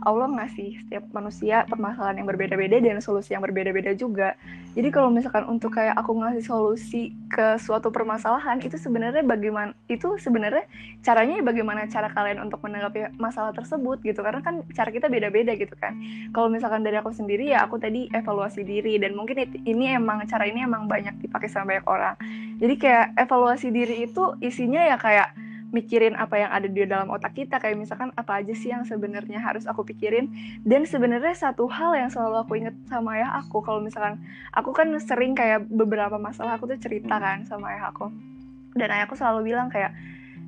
Allah 0.04 0.28
ngasih 0.28 0.84
setiap 0.84 1.04
manusia 1.10 1.64
permasalahan 1.66 2.20
yang 2.20 2.28
berbeda-beda 2.28 2.78
dan 2.78 3.00
solusi 3.00 3.32
yang 3.32 3.42
berbeda-beda 3.42 3.96
juga. 3.96 4.36
Jadi 4.76 4.88
kalau 4.92 5.08
misalkan 5.08 5.48
untuk 5.48 5.74
kayak 5.74 5.96
aku 5.96 6.12
ngasih 6.20 6.44
solusi 6.44 7.16
ke 7.32 7.56
suatu 7.58 7.88
permasalahan 7.88 8.60
itu 8.60 8.76
sebenarnya 8.76 9.24
bagaimana 9.24 9.72
itu 9.88 10.20
sebenarnya 10.20 10.68
caranya 11.00 11.40
bagaimana 11.40 11.88
cara 11.88 12.12
kalian 12.12 12.44
untuk 12.44 12.60
menanggapi 12.62 13.16
masalah 13.16 13.56
tersebut 13.56 14.04
gitu 14.04 14.20
karena 14.20 14.44
kan 14.44 14.60
cara 14.76 14.92
kita 14.92 15.08
beda-beda 15.08 15.56
gitu 15.56 15.72
kan. 15.80 15.96
Kalau 16.36 16.52
misalkan 16.52 16.84
dari 16.84 17.00
aku 17.00 17.10
sendiri 17.10 17.50
ya 17.50 17.64
aku 17.64 17.80
tadi 17.80 18.06
evaluasi 18.12 18.62
diri 18.62 19.00
dan 19.00 19.16
mungkin 19.16 19.40
ini 19.64 19.96
emang 19.96 20.22
cara 20.28 20.44
ini 20.44 20.62
emang 20.62 20.86
banyak 20.86 21.16
dipakai 21.24 21.48
sama 21.48 21.74
banyak 21.74 21.86
orang. 21.88 22.14
Jadi 22.60 22.74
kayak 22.76 23.16
evaluasi 23.18 23.72
diri 23.72 24.04
itu 24.06 24.36
isinya 24.44 24.84
ya 24.84 25.00
kayak 25.00 25.32
mikirin 25.74 26.14
apa 26.14 26.38
yang 26.38 26.50
ada 26.54 26.70
di 26.70 26.86
dalam 26.86 27.10
otak 27.10 27.34
kita. 27.34 27.58
Kayak 27.58 27.82
misalkan 27.82 28.14
apa 28.14 28.38
aja 28.38 28.54
sih 28.54 28.70
yang 28.70 28.86
sebenarnya 28.86 29.42
harus 29.42 29.66
aku 29.66 29.82
pikirin? 29.82 30.30
Dan 30.62 30.86
sebenarnya 30.86 31.34
satu 31.34 31.66
hal 31.66 31.98
yang 31.98 32.14
selalu 32.14 32.46
aku 32.46 32.52
inget 32.62 32.78
sama 32.86 33.18
ayah 33.18 33.42
aku 33.42 33.58
kalau 33.66 33.82
misalkan 33.82 34.22
aku 34.54 34.70
kan 34.70 34.94
sering 35.02 35.34
kayak 35.34 35.66
beberapa 35.66 36.14
masalah 36.14 36.54
aku 36.54 36.70
tuh 36.70 36.78
cerita 36.78 37.18
kan 37.18 37.42
sama 37.50 37.74
ayah 37.74 37.90
aku. 37.90 38.14
Dan 38.78 38.94
ayahku 38.94 39.18
selalu 39.18 39.50
bilang 39.50 39.66
kayak 39.66 39.90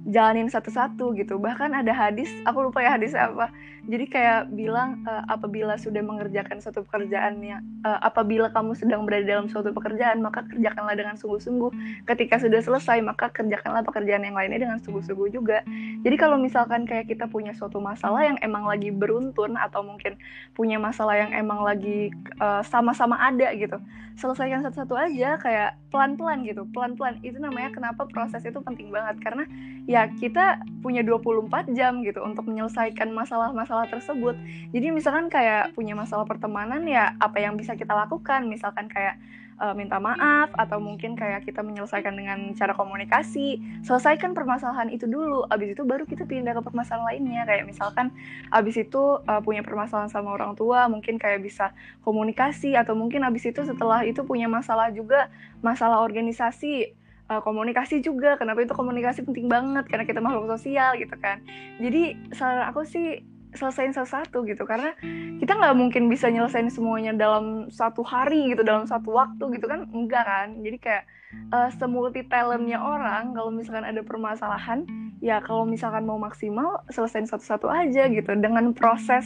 jalanin 0.07 0.47
satu-satu 0.47 1.19
gitu. 1.19 1.37
Bahkan 1.37 1.75
ada 1.75 1.91
hadis 1.91 2.31
aku 2.47 2.71
lupa 2.71 2.83
ya 2.83 2.95
hadis 2.95 3.13
apa. 3.13 3.51
Jadi 3.87 4.11
kayak 4.11 4.51
bilang 4.51 5.07
uh, 5.07 5.23
apabila 5.31 5.79
sudah 5.79 6.03
mengerjakan 6.03 6.59
suatu 6.59 6.83
pekerjaannya 6.83 7.63
uh, 7.87 7.99
apabila 8.03 8.51
kamu 8.51 8.75
sedang 8.75 9.07
berada 9.07 9.23
dalam 9.23 9.47
suatu 9.47 9.71
pekerjaan 9.71 10.19
maka 10.23 10.43
kerjakanlah 10.51 10.95
dengan 10.99 11.15
sungguh-sungguh. 11.15 11.71
Ketika 12.07 12.43
sudah 12.43 12.59
selesai 12.63 12.99
maka 13.03 13.31
kerjakanlah 13.31 13.87
pekerjaan 13.87 14.27
yang 14.27 14.35
lainnya 14.35 14.67
dengan 14.67 14.79
sungguh-sungguh 14.83 15.31
juga. 15.31 15.63
Jadi 16.03 16.17
kalau 16.19 16.39
misalkan 16.39 16.83
kayak 16.87 17.11
kita 17.11 17.31
punya 17.31 17.55
suatu 17.55 17.79
masalah 17.79 18.27
yang 18.27 18.39
emang 18.43 18.67
lagi 18.67 18.91
beruntun 18.91 19.55
atau 19.55 19.87
mungkin 19.87 20.19
punya 20.59 20.83
masalah 20.83 21.19
yang 21.19 21.31
emang 21.31 21.63
lagi 21.63 22.11
uh, 22.43 22.63
sama-sama 22.67 23.19
ada 23.23 23.55
gitu 23.55 23.79
selesaikan 24.17 24.65
satu-satu 24.65 24.97
aja 24.97 25.37
kayak 25.37 25.77
pelan-pelan 25.93 26.43
gitu 26.49 26.65
pelan-pelan. 26.73 27.21
Itu 27.21 27.37
namanya 27.37 27.71
kenapa 27.73 28.09
proses 28.09 28.43
itu 28.43 28.57
penting 28.65 28.89
banget. 28.89 29.21
Karena 29.21 29.45
ya 29.85 29.96
ya 29.97 30.05
kita 30.13 30.61
punya 30.85 31.01
24 31.01 31.73
jam 31.73 32.05
gitu 32.05 32.21
untuk 32.21 32.45
menyelesaikan 32.45 33.09
masalah-masalah 33.17 33.89
tersebut. 33.89 34.37
Jadi 34.77 34.93
misalkan 34.93 35.33
kayak 35.33 35.73
punya 35.73 35.97
masalah 35.97 36.29
pertemanan 36.29 36.85
ya 36.85 37.17
apa 37.17 37.41
yang 37.41 37.57
bisa 37.57 37.73
kita 37.73 37.97
lakukan? 37.97 38.45
Misalkan 38.45 38.93
kayak 38.93 39.17
uh, 39.57 39.73
minta 39.73 39.97
maaf 39.97 40.53
atau 40.53 40.77
mungkin 40.77 41.17
kayak 41.17 41.49
kita 41.49 41.65
menyelesaikan 41.65 42.13
dengan 42.13 42.53
cara 42.53 42.77
komunikasi. 42.77 43.57
Selesaikan 43.89 44.37
permasalahan 44.37 44.93
itu 44.93 45.09
dulu, 45.09 45.49
abis 45.49 45.73
itu 45.73 45.83
baru 45.89 46.05
kita 46.05 46.29
pindah 46.29 46.53
ke 46.53 46.61
permasalahan 46.61 47.17
lainnya. 47.17 47.49
Kayak 47.49 47.65
misalkan 47.65 48.13
abis 48.53 48.77
itu 48.85 49.21
uh, 49.25 49.41
punya 49.41 49.65
permasalahan 49.65 50.13
sama 50.13 50.37
orang 50.37 50.53
tua, 50.61 50.93
mungkin 50.93 51.17
kayak 51.17 51.41
bisa 51.41 51.73
komunikasi 52.05 52.77
atau 52.77 52.93
mungkin 52.93 53.25
abis 53.25 53.49
itu 53.49 53.65
setelah 53.65 54.05
itu 54.05 54.21
punya 54.29 54.45
masalah 54.45 54.93
juga 54.93 55.33
masalah 55.65 56.05
organisasi 56.05 57.06
uh, 57.31 57.43
komunikasi 57.43 58.03
juga. 58.03 58.39
Kenapa 58.39 58.63
itu 58.63 58.75
komunikasi 58.75 59.27
penting 59.27 59.47
banget? 59.51 59.87
Karena 59.91 60.05
kita 60.07 60.21
makhluk 60.23 60.51
sosial 60.51 60.95
gitu 60.99 61.15
kan. 61.19 61.43
Jadi 61.83 62.17
saran 62.35 62.67
aku 62.71 62.87
sih 62.87 63.23
selesaiin 63.57 63.97
satu-satu 63.97 64.45
gitu. 64.47 64.63
Karena 64.69 64.93
kita 65.41 65.57
nggak 65.57 65.77
mungkin 65.77 66.07
bisa 66.13 66.29
nyelesain 66.29 66.69
semuanya 66.71 67.17
dalam 67.17 67.73
satu 67.73 68.05
hari 68.05 68.53
gitu 68.53 68.63
dalam 68.63 68.85
satu 68.87 69.11
waktu 69.15 69.59
gitu 69.59 69.67
kan? 69.67 69.89
Enggak 69.91 70.25
kan? 70.27 70.49
Jadi 70.63 70.77
kayak 70.79 71.05
uh, 71.51 71.71
semulti 71.75 72.23
talentnya 72.29 72.79
orang 72.79 73.35
kalau 73.35 73.51
misalkan 73.51 73.87
ada 73.87 74.03
permasalahan 74.05 74.87
ya 75.25 75.41
kalau 75.41 75.65
misalkan 75.65 76.05
mau 76.05 76.21
maksimal 76.21 76.85
selesaiin 76.93 77.27
satu-satu 77.27 77.67
aja 77.67 78.07
gitu. 78.13 78.31
Dengan 78.37 78.71
proses 78.77 79.25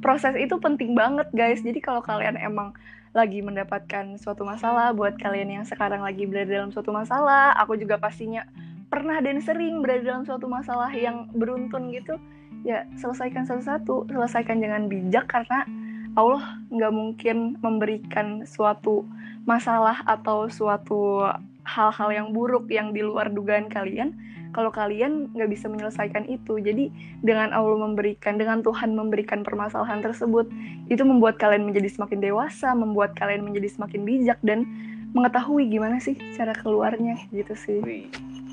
proses 0.00 0.38
itu 0.38 0.54
penting 0.62 0.94
banget 0.94 1.28
guys. 1.34 1.60
Jadi 1.60 1.82
kalau 1.82 2.00
kalian 2.00 2.38
emang 2.38 2.72
lagi 3.12 3.44
mendapatkan 3.44 4.16
suatu 4.16 4.42
masalah 4.42 4.96
buat 4.96 5.20
kalian 5.20 5.60
yang 5.60 5.64
sekarang 5.68 6.00
lagi 6.00 6.24
berada 6.24 6.48
dalam 6.48 6.72
suatu 6.72 6.92
masalah 6.96 7.52
aku 7.60 7.76
juga 7.76 8.00
pastinya 8.00 8.48
pernah 8.88 9.20
dan 9.20 9.40
sering 9.44 9.84
berada 9.84 10.00
dalam 10.00 10.24
suatu 10.24 10.48
masalah 10.48 10.88
yang 10.92 11.28
beruntun 11.36 11.92
gitu 11.92 12.16
ya 12.64 12.88
selesaikan 12.96 13.44
satu-satu 13.44 14.08
selesaikan 14.08 14.60
dengan 14.64 14.88
bijak 14.88 15.28
karena 15.28 15.68
Allah 16.12 16.60
nggak 16.68 16.92
mungkin 16.92 17.36
memberikan 17.60 18.44
suatu 18.44 19.04
masalah 19.48 20.04
atau 20.04 20.48
suatu 20.48 21.24
hal-hal 21.62 22.10
yang 22.10 22.28
buruk 22.34 22.66
yang 22.68 22.90
di 22.90 23.02
luar 23.02 23.30
dugaan 23.30 23.70
kalian 23.70 24.18
kalau 24.52 24.68
kalian 24.68 25.32
nggak 25.32 25.48
bisa 25.48 25.66
menyelesaikan 25.66 26.28
itu. 26.28 26.60
Jadi 26.60 26.92
dengan 27.24 27.50
Allah 27.56 27.88
memberikan 27.88 28.36
dengan 28.36 28.60
Tuhan 28.60 28.92
memberikan 28.92 29.40
permasalahan 29.42 30.04
tersebut 30.04 30.46
itu 30.92 31.02
membuat 31.02 31.40
kalian 31.40 31.64
menjadi 31.64 31.88
semakin 31.88 32.20
dewasa 32.20 32.76
membuat 32.76 33.16
kalian 33.16 33.48
menjadi 33.48 33.72
semakin 33.72 34.04
bijak 34.04 34.38
dan 34.44 34.68
mengetahui 35.16 35.68
gimana 35.68 36.00
sih 36.00 36.16
cara 36.36 36.52
keluarnya 36.52 37.16
gitu 37.32 37.56
sih. 37.56 37.80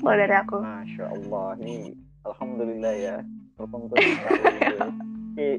Kalau 0.00 0.16
dari 0.16 0.34
aku. 0.34 0.58
Masya 0.64 1.04
Allah 1.04 1.48
nih. 1.60 1.92
Alhamdulillah 2.24 2.94
ya. 2.96 3.16
Alhamdulillah. 3.60 4.90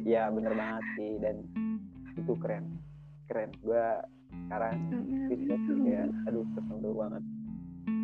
Ya 0.01 0.29
bener 0.33 0.53
banget 0.57 0.85
sih. 0.97 1.11
Dan 1.21 1.45
itu 2.17 2.33
keren. 2.41 2.65
Keren. 3.29 3.53
Gue 3.61 3.85
sekarang 4.49 4.73
bisa 5.29 5.53
ya. 5.85 6.09
Aduh 6.25 6.45
tersentuh 6.57 6.93
banget 6.97 7.21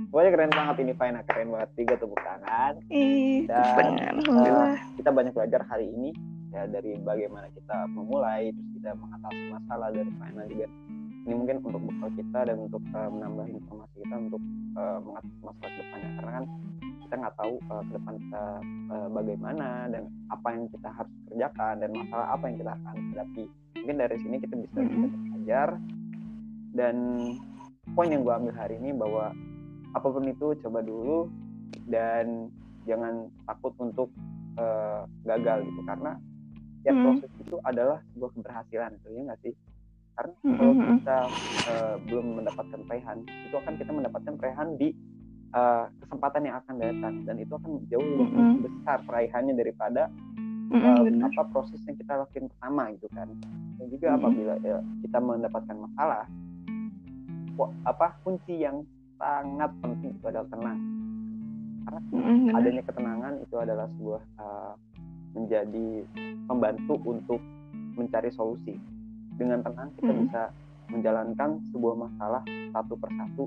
pokoknya 0.10 0.32
keren 0.34 0.54
banget 0.54 0.76
ini 0.84 0.94
Faina. 0.96 1.20
Keren 1.28 1.50
banget. 1.54 1.70
Tiga 1.78 1.94
tepuk 2.00 2.20
tangan. 2.22 2.74
Ih, 2.90 3.46
Dan, 3.46 3.96
Alhamdulillah. 3.98 4.76
kita 4.98 5.10
banyak 5.12 5.34
belajar 5.36 5.62
hari 5.68 5.88
ini 5.92 6.10
ya 6.56 6.64
dari 6.72 6.96
bagaimana 7.04 7.52
kita 7.52 7.92
memulai 7.92 8.56
terus 8.56 8.70
kita 8.80 8.90
mengatasi 8.96 9.44
masalah 9.52 9.90
dari 9.92 10.12
Faina 10.16 10.44
juga. 10.48 10.68
Ini 11.28 11.34
mungkin 11.36 11.60
untuk 11.60 11.82
bekal 11.84 12.10
kita 12.16 12.40
dan 12.48 12.58
untuk 12.58 12.80
uh, 12.96 13.10
menambah 13.12 13.46
informasi 13.52 13.96
kita 14.00 14.16
untuk 14.16 14.42
uh, 14.80 15.00
mengatasi 15.04 15.40
masalah 15.44 15.72
ke 15.76 15.80
depannya 15.84 16.10
karena 16.16 16.32
kan 16.32 16.46
kita 17.04 17.14
nggak 17.20 17.36
tahu 17.36 17.54
uh, 17.68 17.84
ke 17.84 17.92
depan 18.00 18.14
kita 18.20 18.44
uh, 18.96 19.08
bagaimana 19.12 19.70
dan 19.92 20.04
apa 20.32 20.48
yang 20.56 20.64
kita 20.72 20.90
harus 20.92 21.14
kerjakan 21.28 21.74
dan 21.84 21.90
masalah 21.92 22.28
apa 22.32 22.44
yang 22.48 22.58
kita 22.64 22.72
akan 22.80 22.96
hadapi. 23.12 23.44
Mungkin 23.76 23.98
dari 24.00 24.18
sini 24.24 24.36
kita 24.40 24.56
bisa 24.56 24.78
Mm-mm. 24.80 25.04
bisa 25.04 25.18
belajar. 25.20 25.70
Dan 26.78 26.96
poin 27.98 28.12
yang 28.12 28.22
gue 28.22 28.34
ambil 28.36 28.54
hari 28.54 28.76
ini 28.78 28.94
bahwa 28.94 29.34
apa 29.98 30.08
pun 30.14 30.24
itu 30.30 30.54
coba 30.62 30.80
dulu 30.86 31.26
dan 31.90 32.54
jangan 32.86 33.28
takut 33.50 33.74
untuk 33.82 34.10
uh, 34.56 35.04
gagal 35.26 35.66
gitu 35.66 35.82
karena 35.84 36.16
ya 36.86 36.94
Hmm. 36.96 37.04
proses 37.04 37.32
itu 37.44 37.58
adalah 37.68 38.00
sebuah 38.16 38.32
keberhasilan 38.38 38.96
gitu 39.02 39.10
ya 39.12 39.22
nggak 39.28 39.42
sih 39.44 39.54
karena 40.18 40.34
kalau 40.42 40.74
Mm-mm. 40.74 40.98
kita 40.98 41.20
uh, 41.70 41.96
belum 42.10 42.26
mendapatkan 42.42 42.80
perehan 42.90 43.18
itu 43.28 43.56
akan 43.60 43.74
kita 43.78 43.92
mendapatkan 43.94 44.34
perehan 44.40 44.68
di 44.80 44.90
uh, 45.54 45.86
kesempatan 46.02 46.42
yang 46.48 46.56
akan 46.64 46.76
datang 46.82 47.14
dan 47.28 47.36
itu 47.38 47.54
akan 47.54 47.72
jauh 47.92 48.02
lebih 48.02 48.34
Mm-mm. 48.34 48.66
besar 48.66 48.98
peraihannya 49.06 49.54
daripada 49.54 50.10
Mm-mm, 50.74 50.82
uh, 50.82 51.02
benar. 51.06 51.30
apa 51.30 51.42
proses 51.54 51.78
yang 51.86 51.98
kita 52.02 52.14
lakukan 52.18 52.50
pertama 52.50 52.84
gitu 52.98 53.08
kan 53.14 53.30
dan 53.78 53.86
juga 53.94 54.08
Mm-mm. 54.10 54.20
apabila 54.24 54.54
ya, 54.66 54.78
kita 55.06 55.18
mendapatkan 55.22 55.78
masalah 55.78 56.26
apa 57.86 58.08
kunci 58.22 58.54
yang 58.64 58.86
sangat 59.18 59.72
penting 59.80 60.14
itu 60.14 60.26
adalah 60.26 60.48
tenang 60.48 60.80
Mm-mm, 62.12 62.52
benar. 62.52 62.56
adanya 62.60 62.82
ketenangan 62.84 63.34
itu 63.40 63.56
adalah 63.56 63.88
sebuah 63.90 64.22
uh, 64.38 64.74
menjadi 65.32 65.90
pembantu 66.46 66.96
untuk 67.04 67.40
mencari 67.96 68.30
solusi 68.30 68.76
dengan 69.34 69.62
tenang 69.62 69.90
kita 69.96 70.12
Mm. 70.12 70.20
bisa 70.26 70.44
menjalankan 70.88 71.50
sebuah 71.70 71.96
masalah 71.98 72.42
satu 72.72 72.96
persatu 72.96 73.46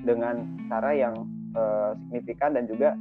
dengan 0.00 0.40
cara 0.66 0.90
yang 0.92 1.14
uh, 1.52 1.92
signifikan 2.06 2.52
dan 2.52 2.64
juga 2.64 2.96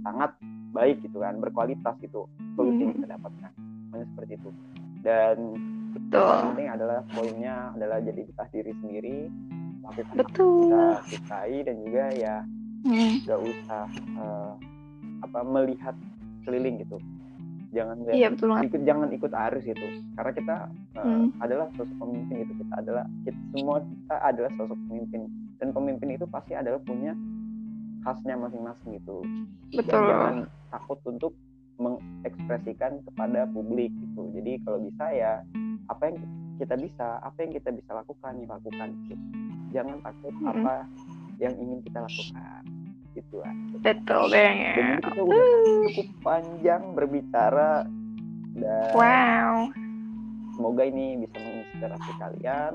sangat 0.00 0.34
baik 0.70 1.02
gitu 1.02 1.18
kan 1.18 1.38
berkualitas 1.38 1.94
itu 2.00 2.26
solusi 2.54 2.80
yang 2.80 2.92
Mm. 2.92 2.98
kita 2.98 3.08
dapatkan 3.14 3.52
Pokoknya 3.90 4.06
seperti 4.06 4.32
itu 4.38 4.50
dan 5.02 5.36
Betul. 5.90 6.22
yang 6.22 6.46
penting 6.54 6.68
adalah 6.70 6.98
poinnya 7.10 7.56
adalah 7.74 7.98
jadi 7.98 8.22
kita 8.22 8.44
diri 8.48 8.72
sendiri 8.78 9.18
yang 9.82 10.16
Betul. 10.16 10.68
kita 10.68 10.82
sukai 11.08 11.56
dan 11.62 11.76
juga 11.80 12.06
ya 12.12 12.36
Mm. 12.80 13.12
nggak 13.22 13.40
usah 13.44 13.84
eh, 14.16 14.52
apa 15.20 15.38
melihat 15.44 15.92
keliling 16.42 16.80
gitu 16.80 16.96
jangan 17.70 18.00
lihat 18.02 18.16
Iya 18.16 18.28
betul 18.32 18.48
ikut 18.56 18.82
jangan 18.82 19.08
ikut 19.12 19.32
arus 19.36 19.64
itu 19.64 19.86
karena 20.16 20.32
kita 20.32 20.56
eh, 20.96 21.04
Hmm. 21.04 21.28
adalah 21.38 21.68
sosok 21.76 21.92
pemimpin 21.94 22.36
itu 22.40 22.52
kita 22.56 22.74
adalah 22.74 23.04
kita, 23.22 23.36
semua 23.52 23.76
kita 23.80 24.16
adalah 24.16 24.50
sosok 24.56 24.78
pemimpin 24.86 25.20
dan 25.56 25.68
pemimpin 25.70 26.08
itu 26.10 26.24
pasti 26.26 26.52
adalah 26.56 26.80
punya 26.80 27.12
khasnya 28.00 28.34
masing-masing 28.34 28.90
gitu 28.96 29.16
Dan 29.70 29.76
Betul. 29.76 30.02
jangan 30.02 30.34
takut 30.70 30.98
untuk 31.04 31.32
mengekspresikan 31.76 32.92
kepada 33.02 33.44
publik 33.46 33.92
gitu 33.92 34.22
jadi 34.32 34.56
kalau 34.62 34.78
bisa 34.82 35.04
ya 35.10 35.32
apa 35.86 36.02
yang 36.06 36.16
kita 36.56 36.74
bisa 36.76 37.06
apa 37.20 37.38
yang 37.38 37.52
kita 37.52 37.70
bisa 37.70 37.90
lakukan 37.92 38.32
ya 38.36 38.46
lakukan 38.48 38.88
gitu. 39.04 39.16
Jangan 39.70 39.96
takut 40.00 40.34
Mm-mm. 40.34 40.50
apa 40.60 40.74
yang 41.36 41.54
ingin 41.56 41.78
kita 41.80 41.98
lakukan 42.00 42.62
gitu 43.10 43.36
aja 43.40 43.74
Betul 43.80 44.22
dan 44.28 44.38
banget. 44.52 44.76
ini 44.76 44.92
kita 45.00 45.20
udah 45.20 45.44
cukup 45.88 46.08
panjang 46.20 46.82
berbicara 46.92 47.70
dan 48.52 48.90
Wow. 48.92 49.54
semoga 50.52 50.82
ini 50.84 51.06
bisa 51.18 51.36
menginspirasi 51.36 52.10
kalian 52.16 52.74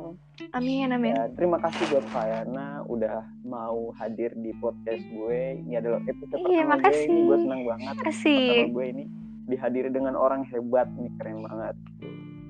Amin 0.51 0.87
amin. 0.89 1.13
dan 1.13 1.29
terima 1.33 1.57
kasih 1.57 1.83
buat 1.89 2.05
Fayana 2.09 2.83
udah 2.85 3.15
mau 3.41 3.93
hadir 3.93 4.33
di 4.33 4.51
podcast 4.55 5.03
gue 5.05 5.39
ini 5.61 5.75
adalah 5.75 6.01
episode 6.01 6.39
Iya, 6.41 6.41
pertama 6.41 6.49
gue 6.49 6.57
ini 6.57 6.73
makasih. 6.73 7.07
gue 7.21 7.37
senang 7.39 7.61
banget 7.63 7.93
pertama 7.93 8.11
Asik. 8.11 8.65
gue 8.69 8.85
ini 8.89 9.03
dihadiri 9.45 9.89
dengan 9.89 10.15
orang 10.15 10.41
hebat 10.43 10.89
ini 10.95 11.09
keren 11.15 11.39
banget 11.41 11.75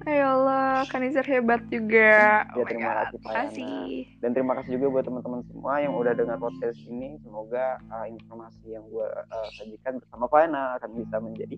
Ya 0.08 0.28
Allah, 0.32 0.86
Kanizar 0.86 1.26
hebat 1.26 1.66
juga. 1.68 2.46
Ya, 2.46 2.54
Oh 2.54 2.62
terima 2.62 2.86
God. 2.86 2.98
kasih, 3.02 3.18
Pak 3.18 3.26
Makasih. 3.28 3.90
dan 4.20 4.30
terima 4.32 4.54
kasih 4.56 4.72
juga 4.74 4.88
buat 4.92 5.04
teman-teman 5.04 5.42
semua 5.46 5.74
yang 5.78 5.94
udah 5.94 6.14
dengar 6.14 6.38
podcast 6.38 6.80
ini 6.86 7.18
semoga 7.20 7.66
uh, 7.90 8.06
informasi 8.06 8.66
yang 8.70 8.86
gue 8.86 9.02
uh, 9.04 9.48
sajikan 9.56 9.98
bersama 9.98 10.26
Fayana 10.28 10.78
akan 10.78 10.90
bisa 10.96 11.16
menjadi 11.18 11.56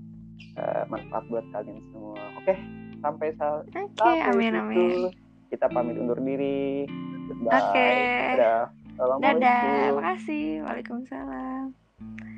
uh, 0.56 0.84
manfaat 0.88 1.24
buat 1.28 1.46
kalian 1.50 1.80
semua 1.92 2.16
oke 2.36 2.54
sampai 2.98 3.28
sal 3.36 3.54
Oke, 3.64 3.84
sampai 3.94 4.20
amin 4.26 4.54
amin. 4.54 5.00
kita 5.48 5.68
pamit 5.68 5.96
undur 5.96 6.18
diri 6.18 6.88
goodbye 7.28 7.52
Oke. 7.54 7.90
dadah 8.34 8.64
Assalamualaikum 8.98 9.42
Dadah, 9.46 9.90
makasih. 9.94 10.46
Waalaikumsalam. 10.66 12.37